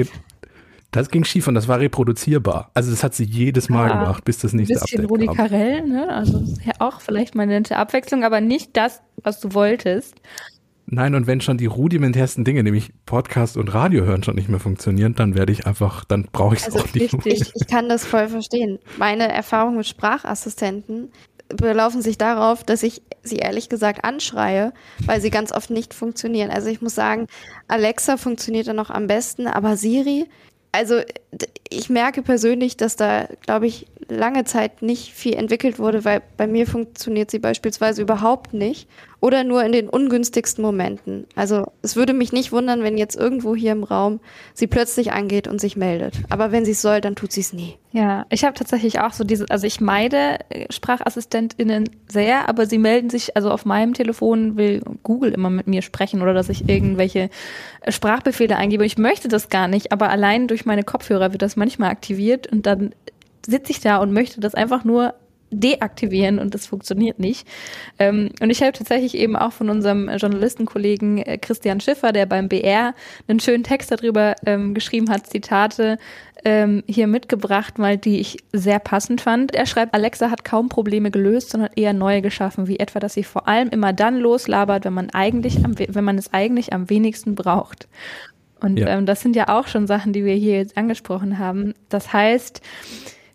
das 0.91 1.09
ging 1.09 1.25
schief 1.25 1.49
und 1.49 1.55
das 1.55 1.67
war 1.67 1.81
reproduzierbar. 1.81 2.71
Also 2.75 2.91
das 2.91 3.03
hat 3.03 3.15
sie 3.15 3.25
jedes 3.25 3.71
Mal 3.71 3.89
ja, 3.89 4.01
gemacht, 4.01 4.23
bis 4.23 4.37
das 4.41 4.53
nächste 4.53 4.83
Update 4.83 4.91
kam. 4.91 5.05
Ein 5.05 5.09
bisschen 5.09 5.29
Rudi 5.29 5.35
Carell, 5.35 5.89
ne? 5.89 6.11
Also 6.11 6.45
ja 6.63 6.75
auch 6.79 7.01
vielleicht 7.01 7.35
mal 7.35 7.45
eine 7.45 7.55
nette 7.55 7.79
Abwechslung, 7.79 8.23
aber 8.23 8.43
nicht 8.43 8.77
das, 8.77 9.01
was 9.23 9.41
du 9.41 9.55
wolltest. 9.55 10.21
Nein, 10.93 11.15
und 11.15 11.29
wenn 11.29 11.41
schon 11.41 11.57
die 11.57 11.67
rudimentärsten 11.67 12.45
Dinge, 12.45 12.65
nämlich 12.65 12.91
Podcast 13.07 13.57
und 13.57 13.73
Radio 13.73 14.05
hören, 14.05 14.25
schon 14.25 14.35
nicht 14.35 14.49
mehr 14.49 14.59
funktionieren, 14.59 15.15
dann 15.15 15.37
werde 15.37 15.53
ich 15.53 15.65
einfach, 15.65 16.05
dann 16.05 16.29
brauche 16.33 16.57
ich 16.57 16.63
es 16.63 16.67
also 16.67 16.81
auch 16.81 16.95
nicht 16.95 17.15
richtig. 17.15 17.25
mehr. 17.25 17.53
Ich 17.55 17.67
kann 17.69 17.89
das 17.89 18.05
voll 18.05 18.29
verstehen. 18.29 18.81
Meine 18.99 19.31
Erfahrungen 19.31 19.77
mit 19.77 19.87
Sprachassistenten 19.87 21.13
belaufen 21.49 22.03
sich 22.03 22.19
darauf, 22.19 22.65
dass 22.65 22.83
ich 22.83 23.03
sie 23.23 23.37
ehrlich 23.37 23.69
gesagt 23.69 24.05
anschreie, 24.05 24.73
weil 25.07 25.21
sie 25.21 25.31
ganz 25.31 25.53
oft 25.53 25.71
nicht 25.71 25.95
funktionieren. 25.95 26.51
Also 26.51 26.69
ich 26.69 26.83
muss 26.83 26.97
sagen, 26.97 27.27
Alexa 27.69 28.17
funktioniert 28.17 28.67
dann 28.67 28.77
noch 28.77 28.91
am 28.91 29.07
besten, 29.07 29.47
aber 29.47 29.77
Siri, 29.77 30.27
also 30.73 31.01
ich 31.69 31.91
merke 31.91 32.23
persönlich, 32.23 32.77
dass 32.77 32.97
da, 32.97 33.29
glaube 33.45 33.67
ich, 33.67 33.87
lange 34.11 34.45
Zeit 34.45 34.83
nicht 34.83 35.13
viel 35.13 35.35
entwickelt 35.35 35.79
wurde, 35.79 36.05
weil 36.05 36.23
bei 36.37 36.47
mir 36.47 36.67
funktioniert 36.67 37.31
sie 37.31 37.39
beispielsweise 37.39 38.03
überhaupt 38.03 38.53
nicht 38.53 38.89
oder 39.21 39.45
nur 39.45 39.63
in 39.65 39.73
den 39.73 39.89
ungünstigsten 39.89 40.63
Momenten. 40.63 41.27
Also 41.35 41.71
es 41.83 41.95
würde 41.95 42.15
mich 42.15 42.33
nicht 42.33 42.53
wundern, 42.53 42.83
wenn 42.83 42.97
jetzt 42.97 43.17
irgendwo 43.17 43.55
hier 43.55 43.73
im 43.73 43.85
Raum 43.85 44.21
sie 44.55 44.67
plötzlich 44.67 45.13
angeht 45.13 45.47
und 45.47 45.61
sich 45.61 45.77
meldet. 45.77 46.15
Aber 46.31 46.53
wenn 46.53 46.65
sie 46.65 46.71
es 46.73 46.83
soll, 46.83 47.01
dann 47.01 47.17
tut 47.17 47.33
sie 47.33 47.43
es 47.43 47.53
nie. 47.53 47.77
Ja, 47.93 48.25
ich 48.31 48.45
habe 48.45 48.55
tatsächlich 48.55 49.01
auch 49.01 49.13
so 49.13 49.25
diese, 49.25 49.47
also 49.51 49.67
ich 49.67 49.81
meide 49.81 50.39
äh, 50.49 50.73
SprachassistentInnen 50.73 51.91
sehr, 52.09 52.49
aber 52.49 52.67
sie 52.67 52.79
melden 52.79 53.11
sich, 53.11 53.37
also 53.37 53.51
auf 53.51 53.67
meinem 53.67 53.95
Telefon 53.95 54.57
will 54.57 54.81
Google 55.03 55.33
immer 55.33 55.51
mit 55.51 55.67
mir 55.67 55.83
sprechen 55.83 56.23
oder 56.23 56.33
dass 56.33 56.49
ich 56.49 56.69
irgendwelche 56.69 57.31
äh, 57.81 57.93
Sprachbefehle 57.93 58.57
eingebe. 58.57 58.87
Ich 58.87 58.97
möchte 58.97 59.29
das 59.29 59.49
gar 59.49 59.69
nicht, 59.69 59.93
aber 59.93 60.09
allein 60.09 60.47
durch 60.47 60.65
meine 60.65 60.85
Kopfhörer 60.85 61.33
wird 61.33 61.43
das 61.43 61.57
manchmal 61.57 61.91
aktiviert 61.91 62.47
und 62.47 62.65
dann 62.67 62.95
sitze 63.47 63.73
ich 63.73 63.81
da 63.81 63.99
und 63.99 64.13
möchte 64.13 64.41
das 64.41 64.55
einfach 64.55 64.85
nur 64.85 65.15
deaktivieren 65.51 66.39
und 66.39 66.55
das 66.55 66.67
funktioniert 66.67 67.19
nicht. 67.19 67.47
Ähm, 67.99 68.31
und 68.41 68.51
ich 68.51 68.63
habe 68.63 68.73
tatsächlich 68.73 69.17
eben 69.17 69.37
auch 69.37 69.53
von 69.53 69.69
unserem 69.69 70.09
Journalistenkollegen 70.09 71.19
äh, 71.19 71.39
Christian 71.39 71.81
Schiffer, 71.81 72.13
der 72.13 72.27
beim 72.27 72.49
BR 72.49 72.95
einen 73.27 73.41
schönen 73.41 73.65
Text 73.65 73.91
darüber 73.91 74.37
ähm, 74.47 74.75
geschrieben 74.75 75.11
hat, 75.11 75.27
Zitate 75.27 75.99
ähm, 76.45 76.83
hier 76.87 77.07
mitgebracht, 77.07 77.79
mal 77.79 77.99
die 77.99 78.21
ich 78.21 78.39
sehr 78.53 78.79
passend 78.79 79.21
fand. 79.21 79.55
Er 79.55 79.67
schreibt, 79.67 79.93
Alexa 79.93 80.31
hat 80.31 80.45
kaum 80.45 80.69
Probleme 80.69 81.11
gelöst, 81.11 81.51
sondern 81.51 81.71
eher 81.75 81.93
neue 81.93 82.23
geschaffen, 82.23 82.67
wie 82.67 82.79
etwa, 82.79 83.01
dass 83.01 83.15
sie 83.15 83.25
vor 83.25 83.49
allem 83.49 83.69
immer 83.69 83.93
dann 83.93 84.19
loslabert, 84.19 84.85
wenn 84.85 84.95
man 84.95 85.11
eigentlich 85.11 85.65
am, 85.65 85.75
wenn 85.77 86.05
man 86.05 86.17
es 86.17 86.33
eigentlich 86.33 86.73
am 86.73 86.89
wenigsten 86.89 87.35
braucht. 87.35 87.89
Und 88.61 88.79
ja. 88.79 88.89
ähm, 88.89 89.07
das 89.07 89.21
sind 89.21 89.37
ja 89.37 89.49
auch 89.49 89.67
schon 89.67 89.87
Sachen, 89.87 90.13
die 90.13 90.25
wir 90.25 90.35
hier 90.35 90.59
jetzt 90.59 90.77
angesprochen 90.77 91.39
haben. 91.39 91.75
Das 91.89 92.13
heißt, 92.13 92.61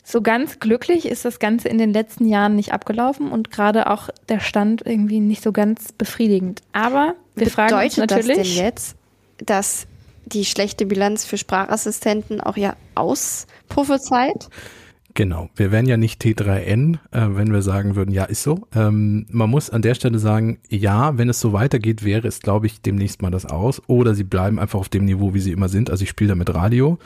so 0.05 0.21
ganz 0.21 0.59
glücklich 0.59 1.07
ist 1.07 1.25
das 1.25 1.39
Ganze 1.39 1.67
in 1.67 1.79
den 1.79 1.91
letzten 1.91 2.27
Jahren 2.27 2.55
nicht 2.55 2.73
abgelaufen 2.73 3.31
und 3.31 3.49
gerade 3.49 3.89
auch 3.89 4.09
der 4.29 4.39
Stand 4.39 4.85
irgendwie 4.85 5.19
nicht 5.19 5.43
so 5.43 5.51
ganz 5.51 5.91
befriedigend. 5.91 6.61
Aber 6.73 7.15
wir 7.33 7.45
Bedeutet 7.45 7.53
fragen 7.53 7.83
uns 7.83 7.97
natürlich. 7.97 8.37
Das 8.37 8.47
denn 8.47 8.65
jetzt, 8.65 8.95
dass 9.37 9.87
die 10.25 10.45
schlechte 10.45 10.85
Bilanz 10.85 11.25
für 11.25 11.37
Sprachassistenten 11.37 12.39
auch 12.39 12.55
ja 12.55 12.75
ausprophezeit? 12.93 14.49
Genau, 15.17 15.49
wir 15.55 15.71
wären 15.71 15.85
ja 15.85 15.95
nicht 15.95 16.21
T3N, 16.21 16.97
äh, 17.11 17.27
wenn 17.29 17.53
wir 17.53 17.61
sagen 17.61 17.95
würden, 17.95 18.11
ja, 18.11 18.25
ist 18.25 18.43
so. 18.43 18.67
Ähm, 18.75 19.25
man 19.29 19.49
muss 19.49 19.69
an 19.69 19.81
der 19.81 19.95
Stelle 19.95 20.19
sagen, 20.19 20.59
ja, 20.67 21.17
wenn 21.17 21.29
es 21.29 21.39
so 21.39 21.53
weitergeht, 21.53 22.03
wäre 22.03 22.27
es, 22.27 22.41
glaube 22.41 22.65
ich, 22.65 22.81
demnächst 22.81 23.21
mal 23.21 23.31
das 23.31 23.45
aus. 23.45 23.81
Oder 23.87 24.13
sie 24.13 24.25
bleiben 24.25 24.59
einfach 24.59 24.77
auf 24.77 24.89
dem 24.89 25.05
Niveau, 25.05 25.33
wie 25.33 25.39
sie 25.39 25.53
immer 25.53 25.69
sind. 25.69 25.89
Also 25.89 26.03
ich 26.03 26.09
spiele 26.09 26.29
da 26.29 26.35
mit 26.35 26.53
Radio 26.53 26.99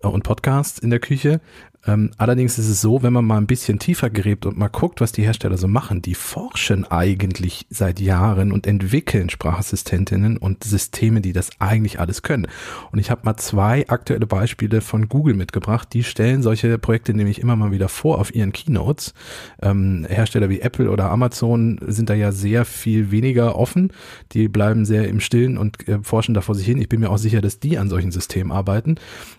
äh, 0.00 0.06
und 0.06 0.22
Podcasts 0.22 0.78
in 0.78 0.90
der 0.90 1.00
Küche. 1.00 1.40
Ähm, 1.86 2.10
allerdings 2.18 2.58
ist 2.58 2.68
es 2.68 2.82
so, 2.82 3.02
wenn 3.02 3.12
man 3.12 3.24
mal 3.24 3.38
ein 3.38 3.46
bisschen 3.46 3.78
tiefer 3.78 4.10
gräbt 4.10 4.44
und 4.44 4.58
mal 4.58 4.68
guckt, 4.68 5.00
was 5.00 5.12
die 5.12 5.22
Hersteller 5.22 5.56
so 5.56 5.66
machen, 5.66 6.02
die 6.02 6.14
forschen 6.14 6.84
eigentlich 6.84 7.66
seit 7.70 8.00
Jahren 8.00 8.52
und 8.52 8.66
entwickeln 8.66 9.30
Sprachassistentinnen 9.30 10.36
und 10.36 10.62
Systeme, 10.64 11.22
die 11.22 11.32
das 11.32 11.50
eigentlich 11.58 11.98
alles 11.98 12.22
können. 12.22 12.48
Und 12.92 12.98
ich 12.98 13.10
habe 13.10 13.22
mal 13.24 13.36
zwei 13.38 13.88
aktuelle 13.88 14.26
Beispiele 14.26 14.82
von 14.82 15.08
Google 15.08 15.34
mitgebracht. 15.34 15.88
Die 15.94 16.04
stellen 16.04 16.42
solche 16.42 16.78
Projekte 16.78 17.14
nämlich 17.14 17.40
immer 17.40 17.56
mal 17.56 17.72
wieder 17.72 17.88
vor 17.88 18.18
auf 18.18 18.34
ihren 18.34 18.52
Keynotes. 18.52 19.14
Ähm, 19.62 20.06
Hersteller 20.08 20.50
wie 20.50 20.60
Apple 20.60 20.90
oder 20.90 21.10
Amazon 21.10 21.80
sind 21.86 22.10
da 22.10 22.14
ja 22.14 22.30
sehr 22.30 22.66
viel 22.66 23.10
weniger 23.10 23.56
offen. 23.56 23.90
Die 24.32 24.48
bleiben 24.48 24.84
sehr 24.84 25.08
im 25.08 25.20
Stillen 25.20 25.56
und 25.56 25.88
äh, 25.88 26.00
forschen 26.02 26.34
da 26.34 26.42
vor 26.42 26.54
sich 26.54 26.66
hin. 26.66 26.80
Ich 26.80 26.90
bin 26.90 27.00
mir 27.00 27.10
auch 27.10 27.18
sicher, 27.18 27.40
dass 27.40 27.58
die 27.58 27.78
an 27.78 27.88
solchen 27.88 28.10
Systemen 28.10 28.52
arbeiten. 28.52 28.96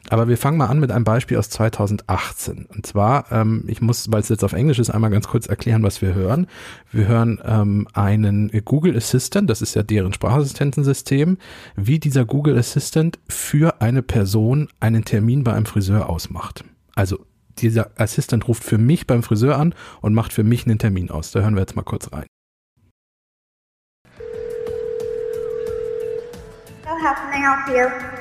Aber 0.10 0.28
wir 0.28 0.38
fangen 0.38 0.58
mal 0.58 0.68
an 0.68 0.80
mit 0.80 0.92
einem 0.92 1.04
Beispiel 1.04 1.38
aus 1.38 1.50
2008. 1.52 2.31
18. 2.32 2.66
Und 2.66 2.86
zwar, 2.86 3.32
ähm, 3.32 3.64
ich 3.68 3.82
muss, 3.82 4.12
weil 4.12 4.22
es 4.22 4.30
jetzt 4.30 4.44
auf 4.44 4.54
Englisch 4.54 4.80
ist, 4.80 4.90
einmal 4.90 5.12
ganz 5.12 5.28
kurz 5.28 5.48
erklären, 5.48 5.84
was 5.84 6.02
wir 6.02 6.14
hören. 6.14 6.48
Wir 6.92 7.08
hören 7.08 7.40
ähm, 7.44 7.88
einen 7.94 8.50
Google 8.66 8.96
Assistant, 8.96 9.50
das 9.50 9.62
ist 9.62 9.76
ja 9.76 9.84
deren 9.84 10.14
Sprachassistentensystem, 10.14 11.38
wie 11.76 12.00
dieser 12.00 12.26
Google 12.26 12.58
Assistant 12.58 13.20
für 13.28 13.82
eine 13.82 14.02
Person 14.02 14.70
einen 14.80 15.06
Termin 15.06 15.44
bei 15.44 15.54
einem 15.54 15.66
Friseur 15.66 16.10
ausmacht. 16.10 16.64
Also 16.96 17.26
dieser 17.58 17.92
Assistant 17.98 18.48
ruft 18.48 18.64
für 18.64 18.78
mich 18.78 19.08
beim 19.08 19.24
Friseur 19.24 19.58
an 19.58 19.76
und 20.02 20.14
macht 20.14 20.34
für 20.34 20.44
mich 20.44 20.66
einen 20.66 20.80
Termin 20.80 21.12
aus. 21.12 21.32
Da 21.32 21.42
hören 21.42 21.56
wir 21.56 21.62
jetzt 21.62 21.76
mal 21.76 21.84
kurz 21.84 22.12
rein. 22.12 22.26
So 26.84 27.08
how 27.08 27.16
can 27.16 28.14
I? 28.16 28.21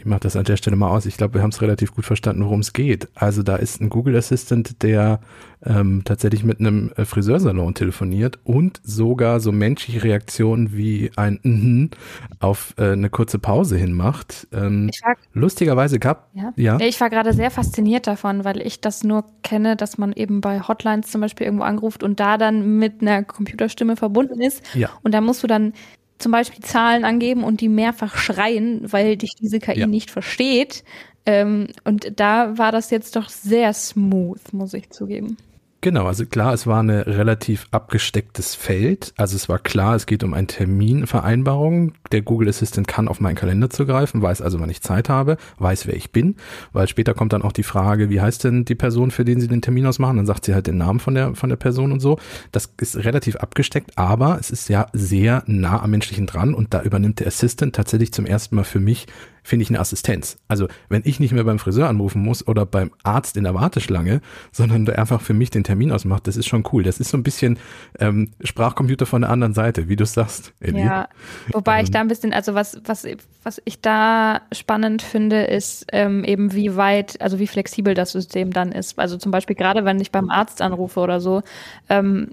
Ich 0.00 0.06
mache 0.06 0.20
das 0.20 0.34
an 0.34 0.44
der 0.44 0.56
Stelle 0.56 0.76
mal 0.76 0.88
aus. 0.88 1.04
Ich 1.04 1.18
glaube, 1.18 1.34
wir 1.34 1.42
haben 1.42 1.50
es 1.50 1.60
relativ 1.60 1.94
gut 1.94 2.06
verstanden, 2.06 2.42
worum 2.42 2.60
es 2.60 2.72
geht. 2.72 3.08
Also 3.14 3.42
da 3.42 3.56
ist 3.56 3.82
ein 3.82 3.90
Google 3.90 4.16
Assistant, 4.16 4.82
der 4.82 5.20
ähm, 5.62 6.00
tatsächlich 6.06 6.42
mit 6.42 6.58
einem 6.58 6.90
äh, 6.96 7.04
Friseursalon 7.04 7.74
telefoniert 7.74 8.38
und 8.44 8.80
sogar 8.82 9.40
so 9.40 9.52
menschliche 9.52 10.02
Reaktionen 10.02 10.74
wie 10.74 11.10
ein 11.16 11.38
mhm 11.42 11.90
auf 12.38 12.72
äh, 12.78 12.92
eine 12.92 13.10
kurze 13.10 13.38
Pause 13.38 13.76
hin 13.76 13.92
macht. 13.92 14.48
Ähm, 14.54 14.88
war- 15.04 15.16
lustigerweise 15.34 15.98
gab 15.98 16.30
Ja. 16.32 16.54
ja 16.56 16.78
Ich 16.80 16.98
war 16.98 17.10
gerade 17.10 17.34
sehr 17.34 17.50
fasziniert 17.50 18.06
davon, 18.06 18.42
weil 18.46 18.62
ich 18.62 18.80
das 18.80 19.04
nur 19.04 19.26
kenne, 19.42 19.76
dass 19.76 19.98
man 19.98 20.12
eben 20.14 20.40
bei 20.40 20.60
Hotlines 20.60 21.10
zum 21.10 21.20
Beispiel 21.20 21.44
irgendwo 21.44 21.64
anruft 21.64 22.02
und 22.02 22.20
da 22.20 22.38
dann 22.38 22.78
mit 22.78 23.02
einer 23.02 23.22
Computerstimme 23.22 23.96
verbunden 23.96 24.40
ist. 24.40 24.62
Ja. 24.74 24.88
Und 25.02 25.12
da 25.12 25.20
musst 25.20 25.42
du 25.42 25.46
dann 25.46 25.74
zum 26.20 26.32
Beispiel 26.32 26.62
Zahlen 26.62 27.04
angeben 27.04 27.42
und 27.44 27.60
die 27.60 27.68
mehrfach 27.68 28.16
schreien, 28.16 28.80
weil 28.92 29.16
dich 29.16 29.32
diese 29.40 29.58
KI 29.58 29.80
Ja. 29.80 29.86
nicht 29.86 30.10
versteht. 30.10 30.84
Ähm, 31.26 31.68
und 31.84 32.12
da 32.20 32.56
war 32.58 32.72
das 32.72 32.90
jetzt 32.90 33.16
doch 33.16 33.28
sehr 33.28 33.72
smooth, 33.72 34.52
muss 34.52 34.72
ich 34.74 34.90
zugeben. 34.90 35.36
Genau, 35.82 36.06
also 36.06 36.26
klar, 36.26 36.52
es 36.52 36.66
war 36.66 36.80
eine 36.80 37.06
relativ 37.06 37.66
abgestecktes 37.70 38.54
Feld. 38.54 39.14
Also 39.16 39.36
es 39.36 39.48
war 39.48 39.58
klar, 39.58 39.94
es 39.94 40.04
geht 40.04 40.22
um 40.22 40.34
eine 40.34 40.46
Terminvereinbarung. 40.46 41.94
Der 42.12 42.20
Google 42.20 42.50
Assistant 42.50 42.86
kann 42.86 43.08
auf 43.08 43.20
meinen 43.20 43.34
Kalender 43.34 43.70
zugreifen, 43.70 44.20
weiß 44.20 44.42
also, 44.42 44.60
wann 44.60 44.68
ich 44.68 44.82
Zeit 44.82 45.08
habe, 45.08 45.38
weiß, 45.58 45.86
wer 45.86 45.96
ich 45.96 46.12
bin, 46.12 46.36
weil 46.74 46.86
später 46.86 47.14
kommt 47.14 47.32
dann 47.32 47.40
auch 47.40 47.52
die 47.52 47.62
Frage, 47.62 48.10
wie 48.10 48.20
heißt 48.20 48.44
denn 48.44 48.66
die 48.66 48.74
Person, 48.74 49.10
für 49.10 49.24
den 49.24 49.40
Sie 49.40 49.48
den 49.48 49.62
Termin 49.62 49.86
ausmachen? 49.86 50.18
Dann 50.18 50.26
sagt 50.26 50.44
sie 50.44 50.52
halt 50.52 50.66
den 50.66 50.76
Namen 50.76 51.00
von 51.00 51.14
der, 51.14 51.34
von 51.34 51.48
der 51.48 51.56
Person 51.56 51.92
und 51.92 52.00
so. 52.00 52.18
Das 52.52 52.70
ist 52.78 52.96
relativ 52.96 53.36
abgesteckt, 53.36 53.96
aber 53.96 54.36
es 54.38 54.50
ist 54.50 54.68
ja 54.68 54.86
sehr 54.92 55.44
nah 55.46 55.82
am 55.82 55.92
menschlichen 55.92 56.26
dran 56.26 56.52
und 56.52 56.74
da 56.74 56.82
übernimmt 56.82 57.20
der 57.20 57.28
Assistant 57.28 57.74
tatsächlich 57.74 58.12
zum 58.12 58.26
ersten 58.26 58.54
Mal 58.54 58.64
für 58.64 58.80
mich 58.80 59.06
finde 59.42 59.62
ich 59.62 59.70
eine 59.70 59.80
Assistenz. 59.80 60.38
Also 60.48 60.68
wenn 60.88 61.02
ich 61.04 61.20
nicht 61.20 61.32
mehr 61.32 61.44
beim 61.44 61.58
Friseur 61.58 61.88
anrufen 61.88 62.22
muss 62.22 62.46
oder 62.46 62.66
beim 62.66 62.90
Arzt 63.02 63.36
in 63.36 63.44
der 63.44 63.54
Warteschlange, 63.54 64.20
sondern 64.52 64.86
der 64.86 64.98
einfach 64.98 65.20
für 65.20 65.34
mich 65.34 65.50
den 65.50 65.64
Termin 65.64 65.92
ausmacht, 65.92 66.26
das 66.26 66.36
ist 66.36 66.46
schon 66.46 66.64
cool. 66.72 66.82
Das 66.82 67.00
ist 67.00 67.10
so 67.10 67.16
ein 67.16 67.22
bisschen 67.22 67.58
ähm, 67.98 68.30
Sprachcomputer 68.42 69.06
von 69.06 69.22
der 69.22 69.30
anderen 69.30 69.54
Seite, 69.54 69.88
wie 69.88 69.96
du 69.96 70.04
sagst, 70.06 70.52
Ellie. 70.60 70.84
Ja, 70.84 71.08
wobei 71.52 71.78
Ähm. 71.78 71.84
ich 71.84 71.90
da 71.90 72.00
ein 72.00 72.08
bisschen, 72.08 72.32
also 72.32 72.54
was, 72.54 72.80
was, 72.84 73.06
was 73.42 73.60
ich 73.64 73.80
da 73.80 74.42
spannend 74.52 75.02
finde, 75.02 75.42
ist 75.44 75.86
ähm, 75.92 76.24
eben 76.24 76.52
wie 76.52 76.76
weit, 76.76 77.20
also 77.20 77.38
wie 77.38 77.46
flexibel 77.46 77.94
das 77.94 78.12
System 78.12 78.52
dann 78.52 78.72
ist. 78.72 78.98
Also 78.98 79.16
zum 79.16 79.32
Beispiel 79.32 79.56
gerade, 79.56 79.84
wenn 79.84 80.00
ich 80.00 80.10
beim 80.10 80.30
Arzt 80.30 80.62
anrufe 80.62 81.00
oder 81.00 81.20
so, 81.20 81.42
ähm, 81.88 82.28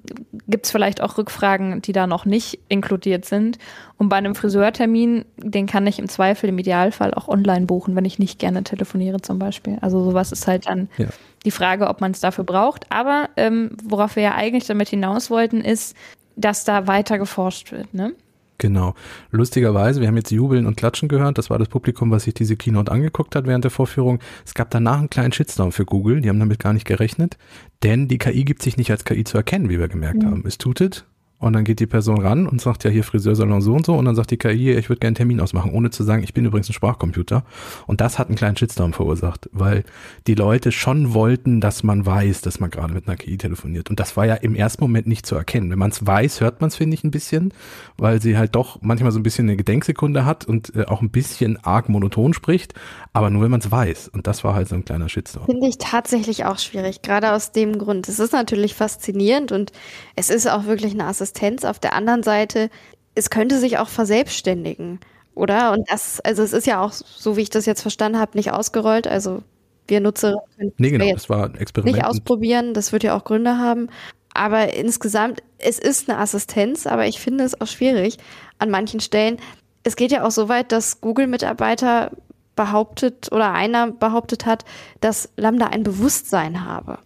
gibt 0.48 0.66
es 0.66 0.72
vielleicht 0.72 1.02
auch 1.02 1.18
Rückfragen, 1.18 1.82
die 1.82 1.94
da 1.94 2.08
noch 2.08 2.26
nicht 2.26 2.60
inkludiert 2.68 3.26
sind. 3.26 3.58
Und 3.98 4.10
bei 4.10 4.18
einem 4.18 4.36
Friseurtermin, 4.36 5.26
den 5.38 5.66
kann 5.66 5.88
ich 5.88 5.98
im 5.98 6.08
Zweifel, 6.08 6.50
im 6.50 6.58
Idealfall 6.60 7.07
auch 7.14 7.28
online 7.28 7.66
buchen, 7.66 7.96
wenn 7.96 8.06
ich 8.06 8.20
nicht 8.20 8.40
gerne 8.40 8.64
telefoniere 8.64 9.22
zum 9.22 9.40
Beispiel. 9.40 9.78
Also 9.82 10.04
sowas 10.04 10.32
ist 10.32 10.48
halt 10.48 10.68
dann 10.68 10.90
Ja. 10.98 11.08
die 11.46 11.52
Frage, 11.52 11.88
ob 11.88 12.02
man 12.02 12.12
es 12.12 12.20
dafür 12.20 12.44
braucht. 12.44 12.92
Aber 12.92 13.30
ähm, 13.38 13.72
worauf 13.84 14.16
wir 14.16 14.24
ja 14.24 14.36
eigentlich 14.36 14.66
damit 14.66 14.90
hinaus 14.90 15.30
wollten, 15.30 15.62
ist, 15.62 15.96
dass 16.36 16.64
da 16.66 16.88
weiter 16.88 17.18
geforscht 17.18 17.72
wird. 17.72 17.94
Ne? 17.94 18.14
Genau. 18.60 18.96
Lustigerweise, 19.32 20.02
wir 20.02 20.08
haben 20.08 20.18
jetzt 20.18 20.32
Jubeln 20.32 20.66
und 20.66 20.78
Klatschen 20.78 21.08
gehört. 21.10 21.38
Das 21.38 21.50
war 21.52 21.60
das 21.60 21.68
Publikum, 21.68 22.10
was 22.10 22.24
sich 22.24 22.34
diese 22.34 22.56
Keynote 22.56 22.92
angeguckt 22.92 23.36
hat 23.36 23.46
während 23.46 23.64
der 23.64 23.72
Vorführung. 23.72 24.20
Es 24.46 24.56
gab 24.56 24.72
danach 24.72 24.98
einen 24.98 25.10
kleinen 25.12 25.32
Shitstorm 25.32 25.72
für 25.72 25.86
Google. 25.86 26.22
Die 26.22 26.30
haben 26.30 26.40
damit 26.40 26.60
gar 26.60 26.74
nicht 26.74 26.86
gerechnet. 26.86 27.38
Denn 27.84 28.08
die 28.08 28.18
KI 28.18 28.46
gibt 28.46 28.64
sich 28.64 28.78
nicht 28.78 28.90
als 28.90 29.06
KI 29.06 29.24
zu 29.24 29.38
erkennen, 29.38 29.70
wie 29.70 29.80
wir 29.80 29.88
gemerkt 29.88 30.24
haben. 30.24 30.44
Es 30.48 30.58
tutet 30.58 31.06
und 31.40 31.54
dann 31.54 31.64
geht 31.64 31.80
die 31.80 31.86
Person 31.86 32.20
ran 32.20 32.48
und 32.48 32.62
sagt 32.62 32.84
ja 32.84 32.90
hier 32.90 33.04
Friseursalon 33.04 33.62
so 33.62 33.74
und 33.74 33.86
so 33.86 33.94
und 33.96 34.06
dann 34.06 34.16
sagt 34.16 34.32
die 34.32 34.38
KI, 34.38 34.72
ich 34.72 34.90
würde 34.90 35.00
gerne 35.00 35.10
einen 35.10 35.16
Termin 35.16 35.40
ausmachen, 35.40 35.72
ohne 35.72 35.92
zu 35.92 36.04
sagen, 36.04 36.24
ich 36.24 36.34
bin 36.34 36.46
übrigens 36.46 36.70
ein 36.70 36.74
Sprachcomputer. 36.74 37.44
Und 37.86 38.02
das 38.02 38.18
hat 38.18 38.28
einen 38.28 38.36
kleinen 38.36 38.58
Shitstorm 38.58 38.92
verursacht, 38.94 39.48
weil 39.52 39.84
die 40.26 40.34
Leute 40.34 40.72
schon 40.72 41.14
wollten, 41.14 41.62
dass 41.62 41.84
man 41.84 42.06
weiß, 42.08 42.42
dass 42.42 42.60
man 42.60 42.72
gerade 42.72 42.94
mit 42.94 43.08
einer 43.08 43.18
KI 43.18 43.38
telefoniert. 43.38 43.92
Und 43.92 44.00
das 44.00 44.18
war 44.18 44.26
ja 44.26 44.34
im 44.34 44.56
ersten 44.56 44.84
Moment 44.84 45.06
nicht 45.06 45.28
zu 45.28 45.36
erkennen. 45.36 45.70
Wenn 45.70 45.78
man 45.78 45.92
es 45.92 46.06
weiß, 46.06 46.42
hört 46.42 46.60
man 46.60 46.70
es, 46.70 46.76
finde 46.76 46.96
ich, 46.96 47.04
ein 47.04 47.12
bisschen, 47.12 47.54
weil 47.98 48.20
sie 48.20 48.36
halt 48.36 48.56
doch 48.56 48.80
manchmal 48.82 49.12
so 49.12 49.20
ein 49.20 49.24
bisschen 49.24 49.46
eine 49.46 49.58
Gedenksekunde 49.58 50.26
hat 50.26 50.46
und 50.46 50.76
äh, 50.76 50.86
auch 50.86 51.02
ein 51.02 51.12
bisschen 51.12 51.64
arg 51.64 51.88
monoton 51.88 52.34
spricht, 52.34 52.74
aber 53.14 53.30
nur 53.30 53.44
wenn 53.44 53.52
man 53.52 53.60
es 53.60 53.70
weiß. 53.70 54.08
Und 54.08 54.26
das 54.26 54.44
war 54.44 54.56
halt 54.56 54.70
so 54.70 54.76
ein 54.76 54.86
kleiner 54.86 55.08
Shitstorm. 55.08 55.46
Finde 55.46 55.68
ich 55.68 55.78
tatsächlich 55.78 56.46
auch 56.46 56.58
schwierig, 56.58 57.04
gerade 57.04 57.34
aus 57.34 57.52
dem 57.52 57.78
Grund. 57.78 58.10
Es 58.10 58.18
ist 58.18 58.34
natürlich 58.34 58.74
faszinierend 58.74 59.52
und 59.52 59.72
es 60.16 60.32
ist 60.32 60.50
auch 60.50 60.66
wirklich 60.66 60.94
eine 60.94 61.06
Assistenz. 61.06 61.27
Auf 61.66 61.80
der 61.80 61.94
anderen 61.94 62.24
Seite, 62.24 62.70
es 63.16 63.30
könnte 63.30 63.60
sich 63.60 63.78
auch 63.78 63.90
verselbstständigen, 63.90 65.00
oder? 65.36 65.72
Und 65.72 65.90
das, 65.90 66.20
also 66.22 66.44
es 66.44 66.54
ist 66.54 66.68
ja 66.68 66.82
auch, 66.82 66.92
so 66.92 67.38
wie 67.38 67.42
ich 67.42 67.50
das 67.50 67.66
jetzt 67.66 67.82
verstanden 67.82 68.20
habe, 68.20 68.38
nicht 68.38 68.52
ausgerollt. 68.52 69.08
Also 69.08 69.44
wir 69.88 70.02
Nutzer 70.02 70.36
können 70.58 70.74
Nee, 70.78 70.92
genau, 70.92 71.12
das 71.14 71.30
war 71.30 71.46
ein 71.46 71.56
Experiment. 71.56 71.96
nicht 71.96 72.06
ausprobieren. 72.06 72.74
Das 72.74 72.92
wird 72.92 73.04
ja 73.04 73.16
auch 73.18 73.24
Gründe 73.24 73.58
haben. 73.58 73.90
Aber 74.34 74.76
insgesamt, 74.76 75.42
es 75.58 75.80
ist 75.80 76.10
eine 76.10 76.20
Assistenz, 76.20 76.86
aber 76.86 77.08
ich 77.08 77.20
finde 77.20 77.44
es 77.44 77.60
auch 77.60 77.68
schwierig 77.68 78.18
an 78.60 78.70
manchen 78.70 79.00
Stellen. 79.00 79.38
Es 79.84 79.96
geht 79.96 80.12
ja 80.12 80.26
auch 80.26 80.32
so 80.32 80.50
weit, 80.50 80.72
dass 80.72 81.02
Google-Mitarbeiter 81.02 82.12
behauptet 82.56 83.32
oder 83.32 83.54
einer 83.54 83.92
behauptet 83.92 84.46
hat, 84.46 84.66
dass 85.02 85.30
Lambda 85.38 85.68
ein 85.68 85.84
Bewusstsein 85.84 86.66
habe. 86.66 87.00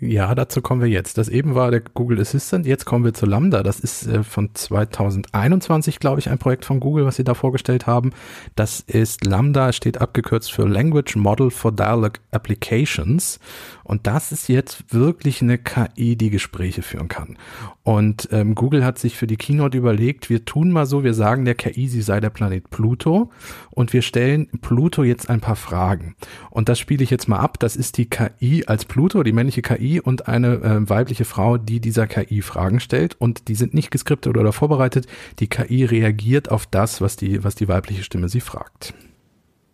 Ja, 0.00 0.34
dazu 0.34 0.62
kommen 0.62 0.80
wir 0.80 0.88
jetzt. 0.88 1.18
Das 1.18 1.28
eben 1.28 1.56
war 1.56 1.72
der 1.72 1.80
Google 1.80 2.20
Assistant, 2.20 2.66
jetzt 2.66 2.84
kommen 2.84 3.04
wir 3.04 3.14
zu 3.14 3.26
Lambda. 3.26 3.64
Das 3.64 3.80
ist 3.80 4.06
äh, 4.06 4.22
von 4.22 4.54
2021, 4.54 5.98
glaube 5.98 6.20
ich, 6.20 6.30
ein 6.30 6.38
Projekt 6.38 6.64
von 6.64 6.78
Google, 6.78 7.04
was 7.04 7.16
sie 7.16 7.24
da 7.24 7.34
vorgestellt 7.34 7.86
haben. 7.88 8.12
Das 8.54 8.80
ist 8.80 9.24
Lambda, 9.24 9.72
steht 9.72 10.00
abgekürzt 10.00 10.52
für 10.52 10.68
Language 10.68 11.16
Model 11.16 11.50
for 11.50 11.72
Dialogue 11.72 12.20
Applications. 12.30 13.40
Und 13.88 14.06
das 14.06 14.32
ist 14.32 14.48
jetzt 14.50 14.92
wirklich 14.92 15.40
eine 15.40 15.56
KI, 15.56 16.14
die 16.14 16.28
Gespräche 16.28 16.82
führen 16.82 17.08
kann. 17.08 17.38
Und 17.84 18.28
ähm, 18.32 18.54
Google 18.54 18.84
hat 18.84 18.98
sich 18.98 19.16
für 19.16 19.26
die 19.26 19.38
Keynote 19.38 19.78
überlegt, 19.78 20.28
wir 20.28 20.44
tun 20.44 20.70
mal 20.70 20.84
so, 20.84 21.04
wir 21.04 21.14
sagen 21.14 21.46
der 21.46 21.54
KI, 21.54 21.88
sie 21.88 22.02
sei 22.02 22.20
der 22.20 22.28
Planet 22.28 22.68
Pluto 22.68 23.30
und 23.70 23.94
wir 23.94 24.02
stellen 24.02 24.48
Pluto 24.60 25.04
jetzt 25.04 25.30
ein 25.30 25.40
paar 25.40 25.56
Fragen. 25.56 26.16
Und 26.50 26.68
das 26.68 26.78
spiele 26.78 27.02
ich 27.02 27.08
jetzt 27.08 27.28
mal 27.28 27.38
ab. 27.38 27.58
Das 27.58 27.76
ist 27.76 27.96
die 27.96 28.10
KI 28.10 28.64
als 28.66 28.84
Pluto, 28.84 29.22
die 29.22 29.32
männliche 29.32 29.62
KI 29.62 30.00
und 30.00 30.28
eine 30.28 30.56
äh, 30.56 30.90
weibliche 30.90 31.24
Frau, 31.24 31.56
die 31.56 31.80
dieser 31.80 32.06
KI 32.06 32.42
Fragen 32.42 32.80
stellt. 32.80 33.18
Und 33.18 33.48
die 33.48 33.54
sind 33.54 33.72
nicht 33.72 33.90
geskriptet 33.90 34.36
oder 34.36 34.52
vorbereitet. 34.52 35.06
Die 35.38 35.48
KI 35.48 35.86
reagiert 35.86 36.50
auf 36.50 36.66
das, 36.66 37.00
was 37.00 37.16
die, 37.16 37.42
was 37.42 37.54
die 37.54 37.68
weibliche 37.68 38.02
Stimme 38.02 38.28
sie 38.28 38.40
fragt. 38.40 38.92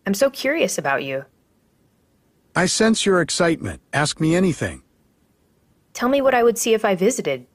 I'm 0.07 0.15
so 0.15 0.29
curious 0.29 0.79
about 0.79 1.03
you. 1.03 1.23
I 2.55 2.67
sense 2.67 3.05
your 3.05 3.21
excitement. 3.21 3.81
Ask 3.91 4.21
me 4.21 4.35
anything. 4.35 4.81
Tell 5.93 6.09
me 6.09 6.21
what 6.21 6.33
I 6.33 6.43
would 6.43 6.57
see 6.57 6.73
if 6.73 6.85
I 6.85 6.95
visited. 6.95 7.47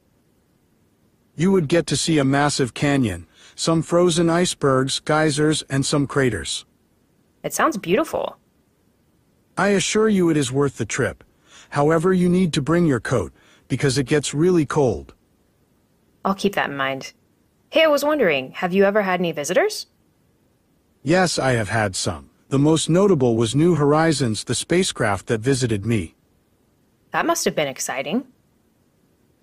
You 1.37 1.53
would 1.53 1.69
get 1.69 1.87
to 1.87 1.97
see 1.97 2.19
a 2.19 2.25
massive 2.25 2.75
canyon, 2.75 3.27
some 3.55 3.83
frozen 3.83 4.29
icebergs, 4.29 5.01
geysers, 5.01 5.63
and 5.71 5.87
some 5.87 6.07
craters. 6.07 6.67
It 7.43 7.55
sounds 7.55 7.79
beautiful. 7.79 8.37
I 9.57 9.69
assure 9.69 10.09
you 10.09 10.29
it 10.31 10.37
is 10.37 10.53
worth 10.53 10.77
the 10.77 10.85
trip. 10.85 11.25
However, 11.71 12.13
you 12.13 12.29
need 12.29 12.53
to 12.55 12.63
bring 12.63 12.87
your 12.87 13.01
coat, 13.01 13.33
because 13.69 13.97
it 13.97 14.05
gets 14.05 14.35
really 14.35 14.67
cold. 14.67 15.15
I'll 16.25 16.35
keep 16.35 16.55
that 16.55 16.71
in 16.71 16.77
mind. 16.77 17.13
Hey, 17.71 17.85
I 17.85 17.89
was 17.89 18.05
wondering, 18.05 18.53
have 18.53 18.75
you 18.75 18.85
ever 18.85 19.03
had 19.03 19.21
any 19.21 19.33
visitors? 19.33 19.87
Yes, 21.03 21.39
I 21.39 21.53
have 21.53 21.69
had 21.69 21.95
some. 21.95 22.30
The 22.51 22.59
most 22.59 22.91
notable 22.91 23.37
was 23.37 23.55
New 23.55 23.77
Horizons, 23.77 24.43
the 24.43 24.57
spacecraft 24.57 25.29
that 25.29 25.41
visited 25.41 25.87
me. 25.87 26.17
That 27.13 27.25
must 27.25 27.45
have 27.45 27.55
been 27.55 27.69
exciting. 27.69 28.25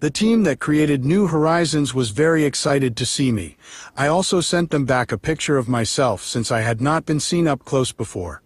The 0.02 0.10
team 0.10 0.43
that 0.43 0.60
created 0.60 1.06
New 1.06 1.28
Horizons 1.28 1.93
was 1.93 2.10
very 2.10 2.43
excited 2.43 2.98
to 2.98 3.06
see 3.06 3.32
me. 3.32 3.56
I 3.96 4.08
also 4.08 4.41
sent 4.41 4.72
them 4.72 4.86
back 4.86 5.13
a 5.13 5.17
picture 5.17 5.58
of 5.58 5.70
myself 5.70 6.22
since 6.22 6.52
I 6.52 6.60
had 6.60 6.82
not 6.82 7.06
been 7.06 7.22
seen 7.22 7.48
up 7.48 7.63
close 7.63 7.93
before. 7.93 8.41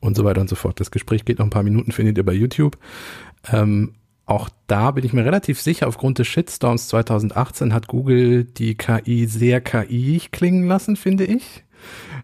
und 0.00 0.16
so 0.16 0.24
weiter 0.24 0.40
und 0.40 0.48
so 0.48 0.56
fort. 0.56 0.80
Das 0.80 0.90
Gespräch 0.90 1.24
geht 1.24 1.38
noch 1.38 1.46
ein 1.46 1.50
paar 1.50 1.62
Minuten, 1.62 1.92
findet 1.92 2.18
ihr 2.18 2.24
bei 2.24 2.32
YouTube. 2.32 2.76
Ähm, 3.52 3.94
auch 4.26 4.48
da 4.66 4.90
bin 4.90 5.04
ich 5.04 5.12
mir 5.12 5.24
relativ 5.24 5.60
sicher, 5.60 5.86
aufgrund 5.86 6.18
des 6.18 6.26
Shitstorms 6.26 6.88
2018 6.88 7.72
hat 7.72 7.86
Google 7.86 8.44
die 8.44 8.74
KI 8.74 9.26
sehr 9.26 9.60
KI 9.60 10.22
klingen 10.32 10.66
lassen, 10.66 10.96
finde 10.96 11.24
ich. 11.24 11.64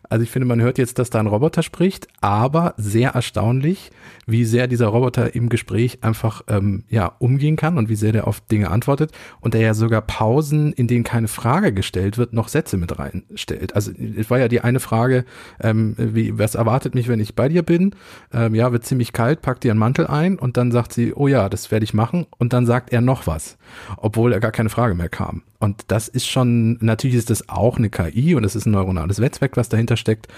Also 0.09 0.23
ich 0.23 0.31
finde, 0.31 0.47
man 0.47 0.61
hört 0.61 0.79
jetzt, 0.79 0.99
dass 0.99 1.11
da 1.11 1.21
ein 1.21 1.27
Roboter 1.27 1.63
spricht, 1.63 2.09
aber 2.21 2.75
sehr 2.77 3.11
erstaunlich, 3.11 3.91
wie 4.27 4.45
sehr 4.45 4.67
dieser 4.67 4.89
Roboter 4.89 5.35
im 5.35 5.49
Gespräch 5.49 5.99
einfach 6.03 6.43
ähm, 6.49 6.85
ja 6.89 7.13
umgehen 7.19 7.57
kann 7.57 7.79
und 7.79 7.89
wie 7.89 7.97
sehr 7.97 8.13
der 8.13 8.27
auf 8.27 8.41
Dinge 8.41 8.71
antwortet 8.71 9.13
und 9.41 9.55
der 9.55 9.61
ja 9.61 9.75
sogar 9.75 10.03
Pausen, 10.03 10.73
in 10.73 10.87
denen 10.87 11.05
keine 11.05 11.29
Frage 11.29 11.73
gestellt 11.73 12.19
wird, 12.19 12.33
noch 12.33 12.49
Sätze 12.49 12.77
mit 12.77 12.99
reinstellt. 12.99 13.75
Also 13.75 13.93
es 13.93 14.31
war 14.31 14.39
ja 14.39 14.49
die 14.49 14.61
eine 14.61 14.81
Frage, 14.81 15.25
ähm, 15.61 15.95
wie 15.97 16.39
was 16.39 16.55
erwartet 16.55 16.95
mich, 16.95 17.09
wenn 17.09 17.21
ich 17.21 17.35
bei 17.35 17.49
dir 17.49 17.63
bin? 17.63 17.95
Ähm, 18.33 18.55
ja, 18.55 18.73
wird 18.73 18.85
ziemlich 18.85 19.13
kalt, 19.13 19.43
packt 19.43 19.65
dir 19.65 19.71
einen 19.71 19.81
Mantel 19.81 20.07
ein 20.07 20.39
und 20.39 20.57
dann 20.57 20.73
sagt 20.73 20.93
sie, 20.93 21.15
oh 21.15 21.29
ja, 21.29 21.49
das 21.49 21.71
werde 21.71 21.85
ich 21.85 21.95
machen 21.95 22.27
und 22.39 22.53
dann 22.53 22.67
sagt 22.67 22.93
er 22.93 23.01
noch 23.01 23.27
was, 23.27 23.59
obwohl 23.97 24.33
er 24.33 24.41
gar 24.41 24.53
keine 24.53 24.71
Frage 24.71 24.95
mehr 24.95 25.09
kam. 25.09 25.43
Und 25.59 25.85
das 25.89 26.09
ist 26.09 26.27
schon, 26.27 26.79
natürlich 26.81 27.17
ist 27.17 27.31
das 27.31 27.49
auch 27.49 27.79
eine 27.79 27.91
KI 27.91 28.35
und 28.35 28.45
es 28.45 28.57
ist 28.57 28.67
ein 28.67 28.73
neuronales 28.73 29.19
Netzwerk, 29.19 29.57
was 29.57 29.69
dahinter 29.69 29.97
steckt. 29.97 30.29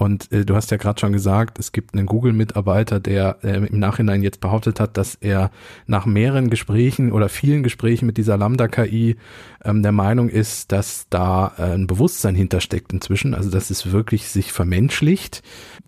Und 0.00 0.32
äh, 0.32 0.46
du 0.46 0.56
hast 0.56 0.70
ja 0.70 0.78
gerade 0.78 0.98
schon 0.98 1.12
gesagt, 1.12 1.58
es 1.58 1.72
gibt 1.72 1.94
einen 1.94 2.06
Google-Mitarbeiter, 2.06 3.00
der 3.00 3.36
äh, 3.42 3.66
im 3.66 3.78
Nachhinein 3.78 4.22
jetzt 4.22 4.40
behauptet 4.40 4.80
hat, 4.80 4.96
dass 4.96 5.14
er 5.14 5.50
nach 5.86 6.06
mehreren 6.06 6.48
Gesprächen 6.48 7.12
oder 7.12 7.28
vielen 7.28 7.62
Gesprächen 7.62 8.06
mit 8.06 8.16
dieser 8.16 8.38
Lambda-KI 8.38 9.16
ähm, 9.62 9.82
der 9.82 9.92
Meinung 9.92 10.30
ist, 10.30 10.72
dass 10.72 11.06
da 11.10 11.52
äh, 11.58 11.74
ein 11.74 11.86
Bewusstsein 11.86 12.34
hintersteckt 12.34 12.94
inzwischen, 12.94 13.34
also 13.34 13.50
dass 13.50 13.68
es 13.68 13.92
wirklich 13.92 14.28
sich 14.28 14.52
vermenschlicht. 14.52 15.42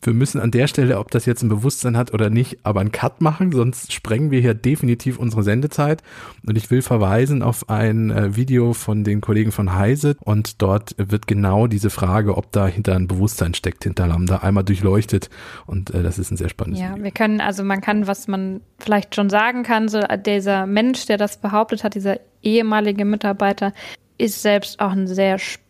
Wir 0.05 0.15
müssen 0.15 0.41
an 0.41 0.51
der 0.51 0.67
Stelle, 0.67 0.99
ob 0.99 1.13
das 1.13 1.27
jetzt 1.27 1.43
ein 1.43 1.49
Bewusstsein 1.49 1.97
hat 1.97 2.13
oder 2.13 2.29
nicht, 2.29 2.59
aber 2.65 2.81
einen 2.81 2.91
Cut 2.91 3.21
machen, 3.21 3.53
sonst 3.53 3.93
sprengen 3.93 4.33
wir 4.33 4.41
hier 4.41 4.55
definitiv 4.55 5.17
unsere 5.17 5.45
Sendezeit. 5.45 6.03
Und 6.45 6.59
ich 6.59 6.71
will 6.73 6.83
verweisen 6.83 7.43
auf 7.43 7.71
ein 7.71 8.11
äh, 8.11 8.35
Video 8.35 8.73
von 8.73 9.05
den 9.05 9.21
Kollegen 9.21 9.53
von 9.53 9.75
Heise 9.75 10.17
und 10.21 10.61
dort 10.61 10.97
wird 10.99 11.29
genau 11.29 11.69
diese 11.69 11.89
Frage, 11.89 12.37
ob 12.37 12.51
da 12.51 12.67
hinter 12.67 12.97
ein 12.97 13.07
Bewusstsein 13.07 13.55
steckt, 13.55 13.85
hinter 13.85 14.09
Lambda 14.09 14.39
einmal 14.39 14.65
durchleuchtet 14.65 15.31
und 15.67 15.95
äh, 15.95 16.03
das 16.03 16.19
ist 16.19 16.33
ein 16.33 16.37
sehr 16.37 16.49
spannendes 16.49 16.83
Ja, 16.83 16.91
Video. 16.93 17.05
wir 17.05 17.11
können, 17.13 17.41
also 17.41 17.63
man 17.63 17.81
kann, 17.81 18.09
was 18.09 18.27
man 18.27 18.61
vielleicht 18.81 19.15
schon 19.15 19.31
sagen 19.31 19.63
kann, 19.63 19.89
so 19.89 20.01
dieser 20.27 20.67
Mensch, 20.67 21.07
der 21.07 21.17
das 21.17 21.41
behauptet 21.41 21.85
hat, 21.85 21.95
dieser 21.95 22.19
ehemalige 22.43 23.05
Mitarbeiter, 23.05 23.73
ist 24.19 24.43
selbst 24.43 24.81
auch 24.81 24.91
ein 24.91 25.07
sehr 25.07 25.39
spannender 25.39 25.63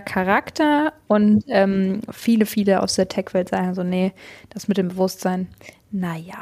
Charakter 0.00 0.92
und 1.08 1.44
ähm, 1.48 2.00
viele, 2.10 2.46
viele 2.46 2.82
aus 2.82 2.94
der 2.94 3.08
Tech-Welt 3.08 3.50
sagen 3.50 3.74
so, 3.74 3.82
nee, 3.82 4.12
das 4.50 4.68
mit 4.68 4.78
dem 4.78 4.88
Bewusstsein, 4.88 5.48
naja. 5.90 6.38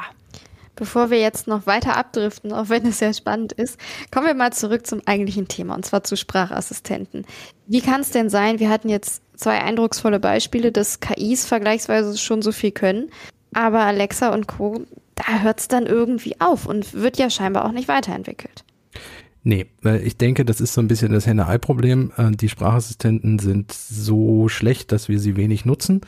Bevor 0.75 1.11
wir 1.11 1.19
jetzt 1.19 1.47
noch 1.47 1.67
weiter 1.67 1.95
abdriften, 1.95 2.53
auch 2.53 2.69
wenn 2.69 2.87
es 2.87 2.99
sehr 2.99 3.13
spannend 3.13 3.51
ist, 3.51 3.77
kommen 4.11 4.25
wir 4.25 4.33
mal 4.33 4.53
zurück 4.53 4.87
zum 4.87 5.01
eigentlichen 5.05 5.47
Thema, 5.47 5.75
und 5.75 5.85
zwar 5.85 6.03
zu 6.03 6.15
Sprachassistenten. 6.15 7.25
Wie 7.67 7.81
kann 7.81 8.01
es 8.01 8.11
denn 8.11 8.29
sein, 8.29 8.59
wir 8.59 8.69
hatten 8.69 8.89
jetzt 8.89 9.21
zwei 9.37 9.61
eindrucksvolle 9.61 10.19
Beispiele, 10.19 10.71
dass 10.71 10.99
KIs 10.99 11.45
vergleichsweise 11.45 12.17
schon 12.17 12.41
so 12.41 12.51
viel 12.51 12.71
können, 12.71 13.11
aber 13.53 13.81
Alexa 13.81 14.33
und 14.33 14.47
Co., 14.47 14.81
da 15.15 15.41
hört 15.41 15.59
es 15.59 15.67
dann 15.67 15.85
irgendwie 15.85 16.39
auf 16.39 16.65
und 16.65 16.93
wird 16.93 17.17
ja 17.17 17.29
scheinbar 17.29 17.65
auch 17.65 17.73
nicht 17.73 17.87
weiterentwickelt. 17.87 18.63
Nee, 19.43 19.67
weil 19.81 20.05
ich 20.05 20.17
denke, 20.17 20.45
das 20.45 20.61
ist 20.61 20.73
so 20.73 20.81
ein 20.81 20.87
bisschen 20.87 21.11
das 21.11 21.25
Henne-Ei-Problem. 21.25 22.11
Äh, 22.15 22.31
Die 22.31 22.49
Sprachassistenten 22.49 23.39
sind 23.39 23.71
so 23.71 24.47
schlecht, 24.49 24.91
dass 24.91 25.09
wir 25.09 25.19
sie 25.19 25.35
wenig 25.35 25.65
nutzen. 25.65 26.01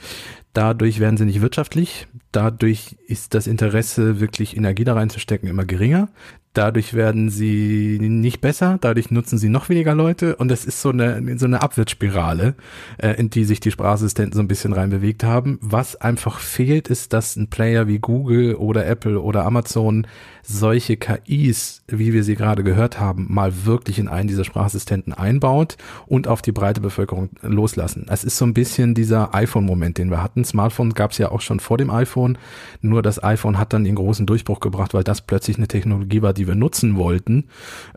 Dadurch 0.53 0.99
werden 0.99 1.17
sie 1.17 1.25
nicht 1.25 1.41
wirtschaftlich. 1.41 2.07
Dadurch 2.31 2.95
ist 3.07 3.33
das 3.33 3.47
Interesse, 3.47 4.19
wirklich 4.19 4.55
Energie 4.55 4.83
da 4.83 4.93
reinzustecken, 4.93 5.49
immer 5.49 5.65
geringer. 5.65 6.09
Dadurch 6.53 6.93
werden 6.93 7.29
sie 7.29 7.97
nicht 7.99 8.39
besser, 8.39 8.77
dadurch 8.79 9.09
nutzen 9.09 9.39
sie 9.39 9.49
noch 9.49 9.69
weniger 9.69 9.95
Leute 9.95 10.35
und 10.35 10.51
es 10.51 10.65
ist 10.65 10.81
so 10.81 10.89
eine, 10.89 11.39
so 11.39 11.45
eine 11.45 11.61
Abwärtsspirale, 11.63 12.53
äh, 12.97 13.13
in 13.13 13.31
die 13.31 13.43
sich 13.43 13.59
die 13.59 13.71
Sprachassistenten 13.71 14.33
so 14.35 14.41
ein 14.41 14.47
bisschen 14.47 14.73
reinbewegt 14.73 15.23
haben. 15.23 15.57
Was 15.61 15.95
einfach 15.95 16.39
fehlt, 16.39 16.89
ist, 16.89 17.13
dass 17.13 17.35
ein 17.35 17.49
Player 17.49 17.87
wie 17.87 17.97
Google 17.97 18.55
oder 18.55 18.85
Apple 18.85 19.19
oder 19.19 19.45
Amazon 19.45 20.05
solche 20.43 20.97
KIs, 20.97 21.83
wie 21.87 22.11
wir 22.13 22.23
sie 22.23 22.35
gerade 22.35 22.63
gehört 22.63 22.99
haben, 22.99 23.27
mal 23.29 23.65
wirklich 23.65 23.97
in 23.97 24.09
einen 24.09 24.27
dieser 24.27 24.43
Sprachassistenten 24.43 25.13
einbaut 25.13 25.77
und 26.05 26.27
auf 26.27 26.41
die 26.41 26.51
breite 26.51 26.81
Bevölkerung 26.81 27.29
loslassen. 27.41 28.05
Es 28.09 28.23
ist 28.23 28.37
so 28.37 28.45
ein 28.45 28.53
bisschen 28.53 28.93
dieser 28.93 29.33
iPhone-Moment, 29.33 29.97
den 29.97 30.11
wir 30.11 30.21
hatten. 30.21 30.43
Smartphone 30.43 30.93
gab 30.93 31.11
es 31.11 31.17
ja 31.17 31.31
auch 31.31 31.41
schon 31.41 31.61
vor 31.61 31.77
dem 31.77 31.89
iPhone, 31.89 32.37
nur 32.81 33.01
das 33.01 33.23
iPhone 33.23 33.57
hat 33.57 33.71
dann 33.71 33.85
den 33.85 33.95
großen 33.95 34.25
Durchbruch 34.25 34.59
gebracht, 34.59 34.93
weil 34.93 35.05
das 35.05 35.21
plötzlich 35.21 35.57
eine 35.57 35.69
Technologie 35.69 36.21
war, 36.21 36.33
die 36.33 36.42
wir 36.47 36.55
nutzen 36.55 36.97
wollten 36.97 37.45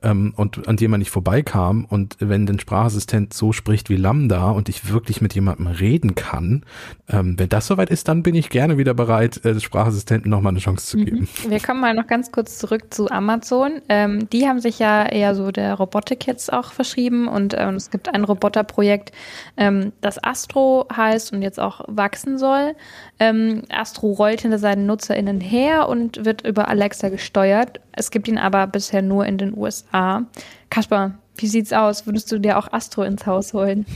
ähm, 0.02 0.32
und 0.36 0.68
an 0.68 0.76
die 0.76 0.88
man 0.88 1.00
nicht 1.00 1.10
vorbeikam. 1.10 1.84
Und 1.84 2.16
wenn 2.20 2.48
ein 2.48 2.58
Sprachassistent 2.58 3.34
so 3.34 3.52
spricht 3.52 3.90
wie 3.90 3.96
Lambda 3.96 4.50
und 4.50 4.68
ich 4.68 4.90
wirklich 4.90 5.20
mit 5.20 5.34
jemandem 5.34 5.66
reden 5.66 6.14
kann, 6.14 6.64
ähm, 7.08 7.38
wenn 7.38 7.48
das 7.48 7.66
soweit 7.66 7.90
ist, 7.90 8.08
dann 8.08 8.22
bin 8.22 8.34
ich 8.34 8.50
gerne 8.50 8.78
wieder 8.78 8.94
bereit, 8.94 9.44
äh, 9.44 9.58
Sprachassistenten 9.58 10.30
nochmal 10.30 10.50
eine 10.50 10.60
Chance 10.60 10.86
zu 10.86 10.96
geben. 10.98 11.28
Wir 11.48 11.60
kommen 11.60 11.80
mal 11.80 11.94
noch 11.94 12.06
ganz 12.06 12.32
kurz 12.32 12.58
zurück 12.58 12.92
zu 12.92 13.10
Amazon. 13.10 13.80
Ähm, 13.88 14.28
die 14.30 14.48
haben 14.48 14.60
sich 14.60 14.78
ja 14.78 15.06
eher 15.06 15.34
so 15.34 15.50
der 15.50 15.74
Robotik 15.74 16.26
jetzt 16.26 16.52
auch 16.52 16.72
verschrieben 16.72 17.28
und 17.28 17.54
ähm, 17.56 17.74
es 17.74 17.90
gibt 17.90 18.12
ein 18.12 18.24
Roboterprojekt, 18.24 19.12
ähm, 19.56 19.92
das 20.00 20.22
Astro 20.22 20.86
heißt 20.94 21.32
und 21.32 21.42
jetzt 21.42 21.60
auch 21.60 21.82
wachsen 21.86 22.38
soll. 22.38 22.74
Ähm, 23.18 23.62
Astro 23.70 24.12
rollt 24.12 24.42
hinter 24.42 24.58
seinen 24.58 24.86
NutzerInnen 24.86 25.40
her 25.40 25.88
und 25.88 26.24
wird 26.24 26.46
über 26.46 26.68
Alexa 26.68 27.08
gesteuert. 27.08 27.80
Es 27.92 28.10
gibt 28.10 28.28
ihn 28.28 28.35
aber 28.38 28.66
bisher 28.66 29.02
nur 29.02 29.26
in 29.26 29.38
den 29.38 29.56
USA. 29.56 30.22
Kaspar, 30.70 31.14
wie 31.36 31.46
sieht's 31.46 31.72
aus? 31.72 32.06
Würdest 32.06 32.30
du 32.32 32.38
dir 32.38 32.58
auch 32.58 32.72
Astro 32.72 33.02
ins 33.02 33.26
Haus 33.26 33.52
holen? 33.52 33.86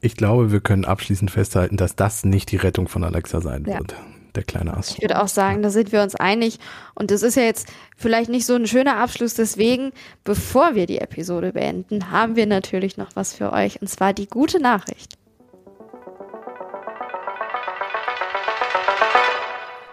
Ich 0.00 0.16
glaube, 0.16 0.52
wir 0.52 0.60
können 0.60 0.84
abschließend 0.84 1.30
festhalten, 1.30 1.76
dass 1.76 1.96
das 1.96 2.24
nicht 2.24 2.50
die 2.52 2.56
Rettung 2.56 2.88
von 2.88 3.04
Alexa 3.04 3.40
sein 3.40 3.64
Ja. 3.66 3.78
wird. 3.78 3.94
Der 4.34 4.42
kleine 4.42 4.76
Astro. 4.76 4.96
Ich 4.96 5.02
würde 5.02 5.22
auch 5.22 5.28
sagen, 5.28 5.62
da 5.62 5.70
sind 5.70 5.92
wir 5.92 6.02
uns 6.02 6.16
einig. 6.16 6.58
Und 6.96 7.12
das 7.12 7.22
ist 7.22 7.36
ja 7.36 7.44
jetzt 7.44 7.68
vielleicht 7.96 8.28
nicht 8.28 8.44
so 8.46 8.54
ein 8.56 8.66
schöner 8.66 8.96
Abschluss. 8.96 9.34
Deswegen, 9.34 9.92
bevor 10.24 10.74
wir 10.74 10.86
die 10.86 10.98
Episode 10.98 11.52
beenden, 11.52 12.10
haben 12.10 12.34
wir 12.34 12.46
natürlich 12.46 12.96
noch 12.96 13.10
was 13.14 13.32
für 13.32 13.52
euch. 13.52 13.80
Und 13.80 13.86
zwar 13.88 14.12
die 14.12 14.26
gute 14.26 14.60
Nachricht. 14.60 15.14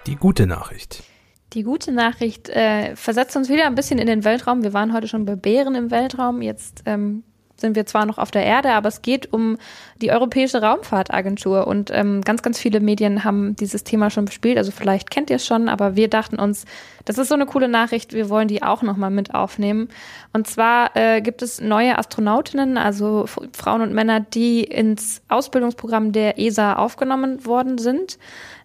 Die 0.08 0.16
gute 0.16 0.48
Nachricht. 0.48 1.04
Die 1.54 1.64
gute 1.64 1.92
Nachricht 1.92 2.50
äh, 2.50 2.96
versetzt 2.96 3.36
uns 3.36 3.50
wieder 3.50 3.66
ein 3.66 3.76
bisschen 3.76 4.00
in 4.00 4.08
den 4.08 4.24
Weltraum. 4.24 4.64
Wir 4.64 4.74
waren 4.74 4.94
heute 4.94 5.08
schon 5.08 5.26
bei 5.26 5.36
Bären 5.36 5.76
im 5.76 5.92
Weltraum. 5.92 6.42
Jetzt 6.42 6.84
ähm, 6.86 7.24
sind 7.58 7.76
wir 7.76 7.86
zwar 7.86 8.06
noch 8.06 8.18
auf 8.18 8.32
der 8.32 8.46
Erde, 8.46 8.74
aber 8.74 8.88
es 8.88 9.02
geht 9.02 9.32
um 9.32 9.58
die 10.02 10.12
Europäische 10.12 10.62
Raumfahrtagentur. 10.62 11.68
Und 11.68 11.92
ähm, 11.94 12.22
ganz, 12.22 12.42
ganz 12.42 12.60
viele 12.60 12.80
Medien 12.80 13.24
haben 13.24 13.56
dieses 13.56 13.84
Thema 13.84 14.10
schon 14.10 14.26
bespielt. 14.26 14.58
Also 14.58 14.72
vielleicht 14.72 15.12
kennt 15.12 15.30
ihr 15.30 15.36
es 15.38 15.46
schon, 15.46 15.70
aber 15.70 15.96
wir 15.96 16.08
dachten 16.10 16.40
uns, 16.40 16.66
das 17.06 17.18
ist 17.18 17.30
so 17.30 17.36
eine 17.36 17.46
coole 17.46 17.68
Nachricht, 17.68 18.14
wir 18.14 18.30
wollen 18.30 18.48
die 18.48 18.64
auch 18.64 18.82
nochmal 18.82 19.12
mit 19.12 19.34
aufnehmen. 19.34 19.90
Und 20.34 20.48
zwar 20.48 20.96
äh, 20.96 21.22
gibt 21.22 21.42
es 21.42 21.62
neue 21.62 21.98
Astronautinnen, 21.98 22.78
also 22.78 23.26
Frauen 23.54 23.82
und 23.82 23.94
Männer, 23.94 24.20
die 24.20 24.64
ins 24.64 25.22
Ausbildungsprogramm 25.30 26.12
der 26.12 26.40
ESA 26.40 26.76
aufgenommen 26.76 27.46
worden 27.46 27.78
sind. 27.78 28.18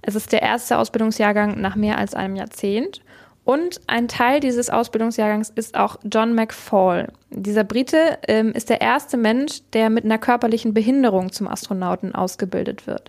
Es 0.03 0.14
ist 0.14 0.33
der 0.33 0.42
erste 0.42 0.79
Ausbildungsjahrgang 0.79 1.61
nach 1.61 1.77
mehr 1.77 1.99
als 1.99 2.14
einem 2.14 2.37
Jahrzehnt. 2.37 3.01
Und 3.46 3.80
ein 3.87 4.09
Teil 4.09 4.40
dieses 4.40 4.70
Ausbildungsjahrgangs 4.70 5.50
ist 5.50 5.76
auch 5.76 5.98
John 6.02 6.35
McFall. 6.35 7.12
Dieser 7.30 7.62
Brite 7.62 8.18
ähm, 8.26 8.50
ist 8.50 8.70
der 8.70 8.80
erste 8.80 9.16
Mensch, 9.16 9.61
der 9.72 9.88
mit 9.88 10.04
einer 10.04 10.18
körperlichen 10.18 10.74
Behinderung 10.74 11.30
zum 11.30 11.46
Astronauten 11.46 12.12
ausgebildet 12.12 12.88
wird. 12.88 13.09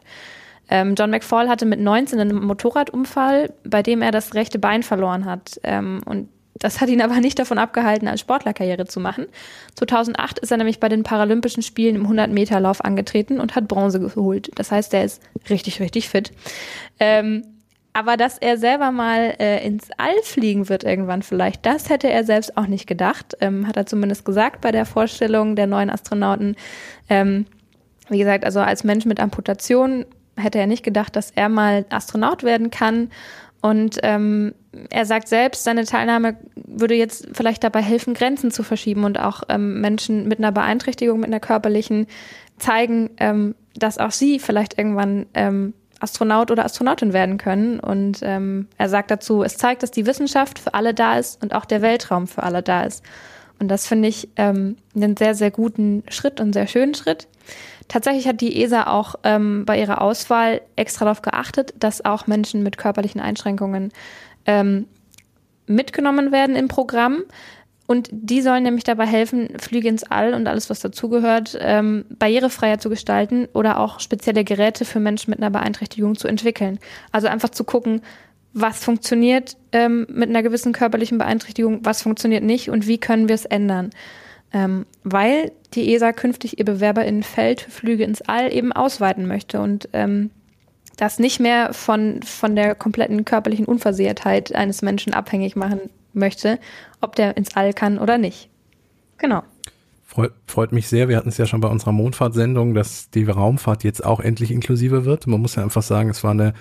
Ähm, 0.69 0.93
John 0.93 1.10
McFall 1.10 1.50
hatte 1.50 1.65
mit 1.65 1.80
19 1.80 2.19
einen 2.19 2.45
Motorradunfall, 2.45 3.52
bei 3.63 3.82
dem 3.82 4.04
er 4.04 4.12
das 4.12 4.36
rechte 4.36 4.60
Bein 4.60 4.84
verloren 4.84 5.26
hat. 5.26 5.60
Ähm, 5.63 6.02
und 6.06 6.30
das 6.60 6.82
hat 6.82 6.89
ihn 6.89 7.02
aber 7.02 7.19
nicht 7.19 7.39
davon 7.39 7.58
abgehalten, 7.58 8.08
als 8.08 8.19
Sportlerkarriere 8.19 8.86
zu 8.86 9.00
machen. 9.00 9.26
2008 9.73 10.38
ist 10.38 10.52
er 10.52 10.58
nämlich 10.58 10.80
bei 10.80 10.88
den 10.88 11.02
Paralympischen 11.02 11.63
Spielen 11.63 11.95
im 11.95 12.08
100-Meter-Lauf 12.08 12.86
angetreten 12.86 13.39
und 13.39 13.56
hat 13.56 13.67
Bronze 13.67 14.00
geholt. 14.00 14.52
Das 14.54 14.71
heißt, 14.71 14.93
er 14.93 15.04
ist 15.04 15.19
richtig, 15.50 15.80
richtig 15.80 16.10
fit. 16.10 16.32
Ähm, 17.00 17.57
aber 17.98 18.16
dass 18.16 18.38
er 18.38 18.60
selber 18.60 18.92
mal 18.92 19.34
äh, 19.40 19.66
ins 19.66 19.90
All 19.98 20.22
fliegen 20.22 20.70
wird 20.70 20.84
irgendwann 20.84 21.24
vielleicht, 21.24 21.66
das 21.66 21.90
hätte 21.90 22.08
er 22.08 22.24
selbst 22.24 22.56
auch 22.56 22.68
nicht 22.68 22.86
gedacht, 22.86 23.36
ähm, 23.42 23.68
hat 23.68 23.76
er 23.76 23.88
zumindest 23.88 24.24
gesagt 24.24 24.62
bei 24.62 24.72
der 24.72 24.86
Vorstellung 24.86 25.56
der 25.56 25.66
neuen 25.66 25.90
Astronauten. 25.90 26.56
Ähm, 27.10 27.48
wie 28.10 28.20
gesagt, 28.20 28.46
also 28.46 28.60
als 28.60 28.84
Mensch 28.84 29.06
mit 29.06 29.20
Amputation 29.20 30.06
hätte 30.38 30.60
er 30.60 30.68
nicht 30.68 30.84
gedacht, 30.84 31.16
dass 31.16 31.32
er 31.32 31.50
mal 31.50 31.88
Astronaut 31.90 32.44
werden 32.44 32.70
kann. 32.70 33.10
Und 33.62 33.98
ähm, 34.04 34.54
er 34.92 35.08
sagt 35.08 35.28
selbst, 35.28 35.64
seine 35.64 35.86
Teilnahme 35.86 36.38
würde 36.54 36.94
jetzt 36.94 37.28
vielleicht 37.32 37.64
dabei 37.64 37.82
helfen, 37.82 38.14
Grenzen 38.14 38.52
zu 38.52 38.62
verschieben 38.62 39.06
und 39.06 39.20
auch 39.20 39.42
ähm, 39.50 39.82
Menschen 39.82 40.28
mit 40.28 40.38
einer 40.38 40.52
Beeinträchtigung, 40.52 41.20
mit 41.20 41.30
einer 41.30 41.40
körperlichen, 41.40 42.06
zeigen, 42.60 43.10
ähm, 43.18 43.56
dass 43.76 43.98
auch 43.98 44.12
sie 44.12 44.38
vielleicht 44.38 44.78
irgendwann 44.78 45.26
ähm, 45.34 45.74
Astronaut 46.00 46.52
oder 46.52 46.66
Astronautin 46.66 47.14
werden 47.14 47.38
können. 47.38 47.80
Und 47.80 48.20
ähm, 48.22 48.68
er 48.78 48.90
sagt 48.90 49.12
dazu, 49.12 49.44
es 49.44 49.58
zeigt, 49.58 49.84
dass 49.84 49.92
die 49.92 50.06
Wissenschaft 50.06 50.60
für 50.60 50.74
alle 50.74 50.94
da 50.94 51.18
ist 51.18 51.42
und 51.42 51.54
auch 51.54 51.66
der 51.66 51.82
Weltraum 51.82 52.28
für 52.28 52.44
alle 52.44 52.62
da 52.64 52.84
ist. 52.84 53.04
Und 53.60 53.70
das 53.70 53.88
finde 53.88 54.08
ich 54.08 54.30
ähm, 54.36 54.78
einen 54.96 55.18
sehr, 55.18 55.34
sehr 55.36 55.52
guten 55.52 56.04
Schritt 56.10 56.40
und 56.40 56.54
sehr 56.54 56.68
schönen 56.68 56.94
Schritt. 56.94 57.28
Tatsächlich 57.88 58.28
hat 58.28 58.42
die 58.42 58.62
ESA 58.62 58.88
auch 58.88 59.16
ähm, 59.24 59.66
bei 59.66 59.80
ihrer 59.80 60.02
Auswahl 60.02 60.62
extra 60.76 61.06
darauf 61.06 61.22
geachtet, 61.22 61.74
dass 61.80 62.04
auch 62.04 62.28
Menschen 62.28 62.62
mit 62.62 62.78
körperlichen 62.78 63.22
Einschränkungen 63.22 63.92
ähm, 64.46 64.88
mitgenommen 65.68 66.32
werden 66.32 66.56
im 66.56 66.68
Programm. 66.68 67.24
Und 67.88 68.10
die 68.12 68.41
sollen 68.41 68.63
nämlich 68.63 68.84
dabei 68.84 69.06
helfen, 69.06 69.47
Flüge 69.58 69.88
ins 69.88 70.04
All 70.04 70.34
und 70.34 70.45
alles, 70.45 70.69
was 70.69 70.82
dazugehört, 70.82 71.58
ähm, 71.60 72.04
barrierefreier 72.10 72.80
zu 72.80 72.89
gestalten 72.89 73.47
oder 73.54 73.80
auch 73.80 74.02
spezielle 74.02 74.43
Geräte 74.43 74.84
für 74.84 75.00
Menschen 75.00 75.32
mit 75.32 75.39
einer 75.39 75.50
Beeinträchtigung 75.50 76.17
zu 76.17 76.28
entwickeln. 76.28 76.80
Also 77.13 77.28
einfach 77.28 77.50
zu 77.50 77.63
gucken, 77.63 78.02
was 78.52 78.84
funktioniert 78.84 79.56
ähm, 79.71 80.06
mit 80.10 80.30
einer 80.30 80.43
gewissen 80.43 80.73
körperlichen 80.73 81.17
Beeinträchtigung, 81.17 81.80
was 81.86 82.02
funktioniert 82.02 82.43
nicht 82.43 82.69
und 82.69 82.88
wie 82.88 82.97
können 82.97 83.30
wir 83.30 83.36
es 83.36 83.45
ändern. 83.45 83.91
Ähm, 84.52 84.86
weil 85.04 85.52
die 85.73 85.93
ESA 85.93 86.12
künftig 86.12 86.60
ihr 86.60 86.65
BewerberInnenfeld 86.65 87.62
für 87.62 87.71
Flüge 87.71 88.04
ins 88.04 88.21
All 88.21 88.52
eben 88.54 88.73
ausweiten 88.73 89.28
möchte 89.28 89.62
und 89.62 89.88
ähm, 89.93 90.30
das 90.97 91.19
nicht 91.19 91.39
mehr 91.39 91.73
von, 91.73 92.21
von 92.23 92.56
der 92.56 92.76
kompletten 92.76 93.23
körperlichen 93.23 93.65
Unversehrtheit 93.65 94.54
eines 94.56 94.82
Menschen 94.82 95.13
abhängig 95.13 95.56
machen 95.56 95.89
möchte, 96.18 96.60
ob 97.02 97.16
der 97.16 97.38
ins 97.38 97.56
All 97.56 97.74
kann 97.74 98.00
oder 98.00 98.18
nicht. 98.18 98.50
Genau. 99.18 99.44
Freut, 100.06 100.34
freut 100.48 100.72
mich 100.72 100.88
sehr. 100.88 101.10
Wir 101.10 101.18
hatten 101.18 101.30
es 101.30 101.38
ja 101.38 101.46
schon 101.46 101.62
bei 101.62 101.68
unserer 101.68 101.92
Mondfahrtsendung, 101.92 102.74
dass 102.74 103.10
die 103.10 103.26
Raumfahrt 103.26 103.84
jetzt 103.84 104.04
auch 104.04 104.20
endlich 104.20 104.52
inklusive 104.52 105.06
wird. 105.06 105.28
Man 105.28 105.42
muss 105.42 105.56
ja 105.56 105.64
einfach 105.64 105.84
sagen, 105.84 106.10
es 106.10 106.24
war 106.24 106.32
eine 106.32 106.54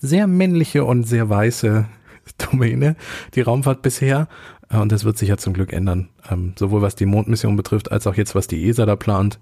sehr 0.00 0.26
männliche 0.26 0.84
und 0.84 1.04
sehr 1.04 1.28
weiße 1.28 1.86
Domäne, 2.38 2.96
die 3.34 3.42
Raumfahrt 3.42 3.82
bisher. 3.82 4.28
Äh, 4.70 4.78
und 4.78 4.92
das 4.92 5.04
wird 5.04 5.18
sich 5.18 5.28
ja 5.28 5.36
zum 5.36 5.52
Glück 5.52 5.72
ändern. 5.72 6.08
Ähm, 6.30 6.54
sowohl 6.58 6.82
was 6.82 6.94
die 6.94 7.06
Mondmission 7.06 7.56
betrifft, 7.56 7.92
als 7.92 8.06
auch 8.06 8.14
jetzt, 8.14 8.34
was 8.34 8.46
die 8.46 8.68
ESA 8.68 8.86
da 8.86 8.96
plant. 8.96 9.38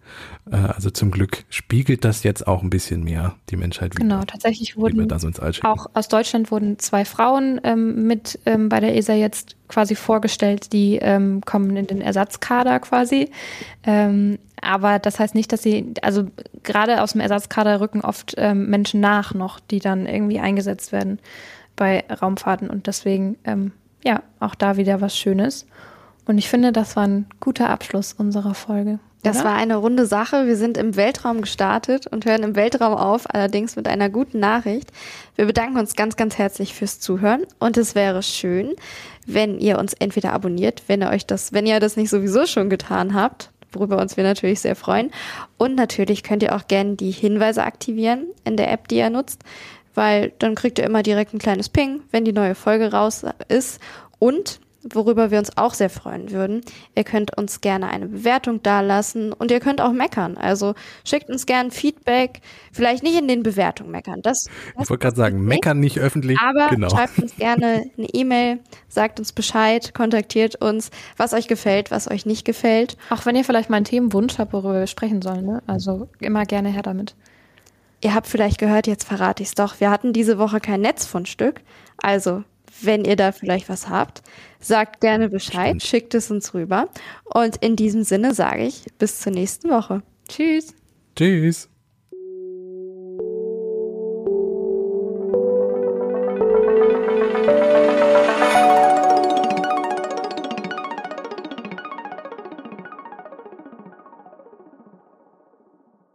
Äh, 0.50 0.56
also 0.56 0.90
zum 0.90 1.10
Glück 1.10 1.44
spiegelt 1.48 2.04
das 2.04 2.22
jetzt 2.22 2.46
auch 2.46 2.62
ein 2.62 2.70
bisschen 2.70 3.04
mehr 3.04 3.34
die 3.50 3.56
Menschheit 3.56 3.94
wieder. 3.94 4.02
Genau, 4.02 4.22
tatsächlich 4.22 4.76
wurden 4.76 5.08
so 5.18 5.30
auch 5.62 5.86
aus 5.94 6.08
Deutschland 6.08 6.50
wurden 6.50 6.78
zwei 6.78 7.04
Frauen 7.04 7.60
ähm, 7.64 8.06
mit 8.06 8.38
ähm, 8.46 8.68
bei 8.68 8.80
der 8.80 8.96
ESA 8.96 9.14
jetzt 9.14 9.56
quasi 9.68 9.94
vorgestellt, 9.94 10.72
die 10.72 10.96
ähm, 10.96 11.40
kommen 11.44 11.76
in 11.76 11.86
den 11.86 12.00
Ersatzkader 12.00 12.80
quasi. 12.80 13.30
Ähm, 13.84 14.38
aber 14.60 14.98
das 14.98 15.18
heißt 15.18 15.34
nicht, 15.34 15.52
dass 15.52 15.62
sie, 15.62 15.94
also 16.02 16.26
gerade 16.62 17.02
aus 17.02 17.12
dem 17.12 17.20
Ersatzkader 17.20 17.80
rücken 17.80 18.00
oft 18.00 18.34
ähm, 18.36 18.68
Menschen 18.68 19.00
nach 19.00 19.34
noch, 19.34 19.60
die 19.60 19.78
dann 19.78 20.06
irgendwie 20.06 20.40
eingesetzt 20.40 20.92
werden 20.92 21.18
bei 21.76 22.04
Raumfahrten 22.08 22.70
und 22.70 22.86
deswegen 22.86 23.36
ähm, 23.44 23.72
ja, 24.04 24.22
auch 24.38 24.54
da 24.54 24.76
wieder 24.76 25.00
was 25.00 25.16
Schönes. 25.16 25.66
Und 26.26 26.38
ich 26.38 26.48
finde, 26.48 26.72
das 26.72 26.96
war 26.96 27.06
ein 27.06 27.26
guter 27.40 27.68
Abschluss 27.68 28.12
unserer 28.12 28.54
Folge. 28.54 28.98
Das 29.24 29.42
war 29.42 29.54
eine 29.54 29.76
runde 29.76 30.04
Sache. 30.04 30.46
Wir 30.46 30.56
sind 30.56 30.76
im 30.76 30.96
Weltraum 30.96 31.40
gestartet 31.40 32.06
und 32.06 32.26
hören 32.26 32.42
im 32.42 32.56
Weltraum 32.56 32.92
auf, 32.92 33.24
allerdings 33.34 33.74
mit 33.74 33.88
einer 33.88 34.10
guten 34.10 34.38
Nachricht. 34.38 34.92
Wir 35.34 35.46
bedanken 35.46 35.78
uns 35.78 35.96
ganz, 35.96 36.16
ganz 36.16 36.36
herzlich 36.36 36.74
fürs 36.74 37.00
Zuhören 37.00 37.44
und 37.58 37.78
es 37.78 37.94
wäre 37.94 38.22
schön, 38.22 38.74
wenn 39.26 39.58
ihr 39.58 39.78
uns 39.78 39.94
entweder 39.94 40.34
abonniert, 40.34 40.82
wenn 40.88 41.00
ihr 41.00 41.08
euch 41.08 41.26
das, 41.26 41.54
wenn 41.54 41.64
ihr 41.64 41.80
das 41.80 41.96
nicht 41.96 42.10
sowieso 42.10 42.44
schon 42.44 42.68
getan 42.68 43.14
habt, 43.14 43.50
worüber 43.72 43.98
uns 43.98 44.18
wir 44.18 44.24
natürlich 44.24 44.60
sehr 44.60 44.76
freuen. 44.76 45.10
Und 45.56 45.74
natürlich 45.74 46.22
könnt 46.22 46.42
ihr 46.42 46.54
auch 46.54 46.68
gerne 46.68 46.96
die 46.96 47.10
Hinweise 47.10 47.64
aktivieren 47.64 48.26
in 48.44 48.58
der 48.58 48.70
App, 48.70 48.88
die 48.88 48.96
ihr 48.96 49.08
nutzt 49.08 49.42
weil 49.94 50.32
dann 50.38 50.54
kriegt 50.54 50.78
ihr 50.78 50.84
immer 50.84 51.02
direkt 51.02 51.34
ein 51.34 51.38
kleines 51.38 51.68
Ping, 51.68 52.02
wenn 52.10 52.24
die 52.24 52.32
neue 52.32 52.54
Folge 52.54 52.92
raus 52.92 53.24
ist. 53.48 53.80
Und 54.18 54.60
worüber 54.92 55.30
wir 55.30 55.38
uns 55.38 55.56
auch 55.56 55.74
sehr 55.74 55.90
freuen 55.90 56.30
würden. 56.30 56.60
Ihr 56.94 57.04
könnt 57.04 57.36
uns 57.36 57.60
gerne 57.60 57.88
eine 57.88 58.06
Bewertung 58.06 58.62
dalassen 58.62 59.32
und 59.32 59.50
ihr 59.50 59.60
könnt 59.60 59.80
auch 59.80 59.92
meckern. 59.92 60.36
Also 60.36 60.74
schickt 61.04 61.30
uns 61.30 61.46
gerne 61.46 61.70
Feedback. 61.70 62.40
Vielleicht 62.72 63.02
nicht 63.02 63.18
in 63.18 63.28
den 63.28 63.42
Bewertungen 63.42 63.90
meckern. 63.90 64.20
Das, 64.22 64.44
das 64.74 64.84
ich 64.84 64.90
wollte 64.90 65.02
gerade 65.02 65.16
sagen, 65.16 65.38
nicht. 65.38 65.48
meckern 65.48 65.80
nicht 65.80 65.98
öffentlich. 65.98 66.38
Aber 66.38 66.68
genau. 66.68 66.90
schreibt 66.90 67.18
uns 67.18 67.36
gerne 67.36 67.84
eine 67.96 68.08
E-Mail, 68.12 68.58
sagt 68.88 69.18
uns 69.18 69.32
Bescheid, 69.32 69.94
kontaktiert 69.94 70.56
uns, 70.56 70.90
was 71.16 71.32
euch 71.32 71.48
gefällt, 71.48 71.90
was 71.90 72.10
euch 72.10 72.26
nicht 72.26 72.44
gefällt. 72.44 72.96
Auch 73.10 73.24
wenn 73.26 73.36
ihr 73.36 73.44
vielleicht 73.44 73.70
mal 73.70 73.76
einen 73.76 73.86
Themenwunsch 73.86 74.38
habt, 74.38 74.52
worüber 74.52 74.80
wir 74.80 74.86
sprechen 74.86 75.22
sollen. 75.22 75.46
Ne? 75.46 75.62
Also 75.66 76.08
immer 76.20 76.44
gerne 76.44 76.68
her 76.68 76.82
damit. 76.82 77.14
Ihr 78.04 78.14
habt 78.14 78.26
vielleicht 78.26 78.58
gehört, 78.58 78.86
jetzt 78.86 79.04
verrate 79.04 79.42
ich 79.42 79.48
es 79.48 79.54
doch. 79.54 79.80
Wir 79.80 79.90
hatten 79.90 80.12
diese 80.12 80.36
Woche 80.36 80.60
kein 80.60 80.82
Netzfundstück. 80.82 81.62
Also, 81.96 82.44
wenn 82.82 83.06
ihr 83.06 83.16
da 83.16 83.32
vielleicht 83.32 83.70
was 83.70 83.88
habt, 83.88 84.22
sagt 84.60 85.00
gerne 85.00 85.30
Bescheid, 85.30 85.82
schickt 85.82 86.12
es 86.12 86.30
uns 86.30 86.52
rüber. 86.52 86.90
Und 87.24 87.56
in 87.64 87.76
diesem 87.76 88.04
Sinne 88.04 88.34
sage 88.34 88.66
ich 88.66 88.84
bis 88.98 89.20
zur 89.20 89.32
nächsten 89.32 89.70
Woche. 89.70 90.02
Tschüss. 90.28 90.74
Tschüss. 91.16 91.70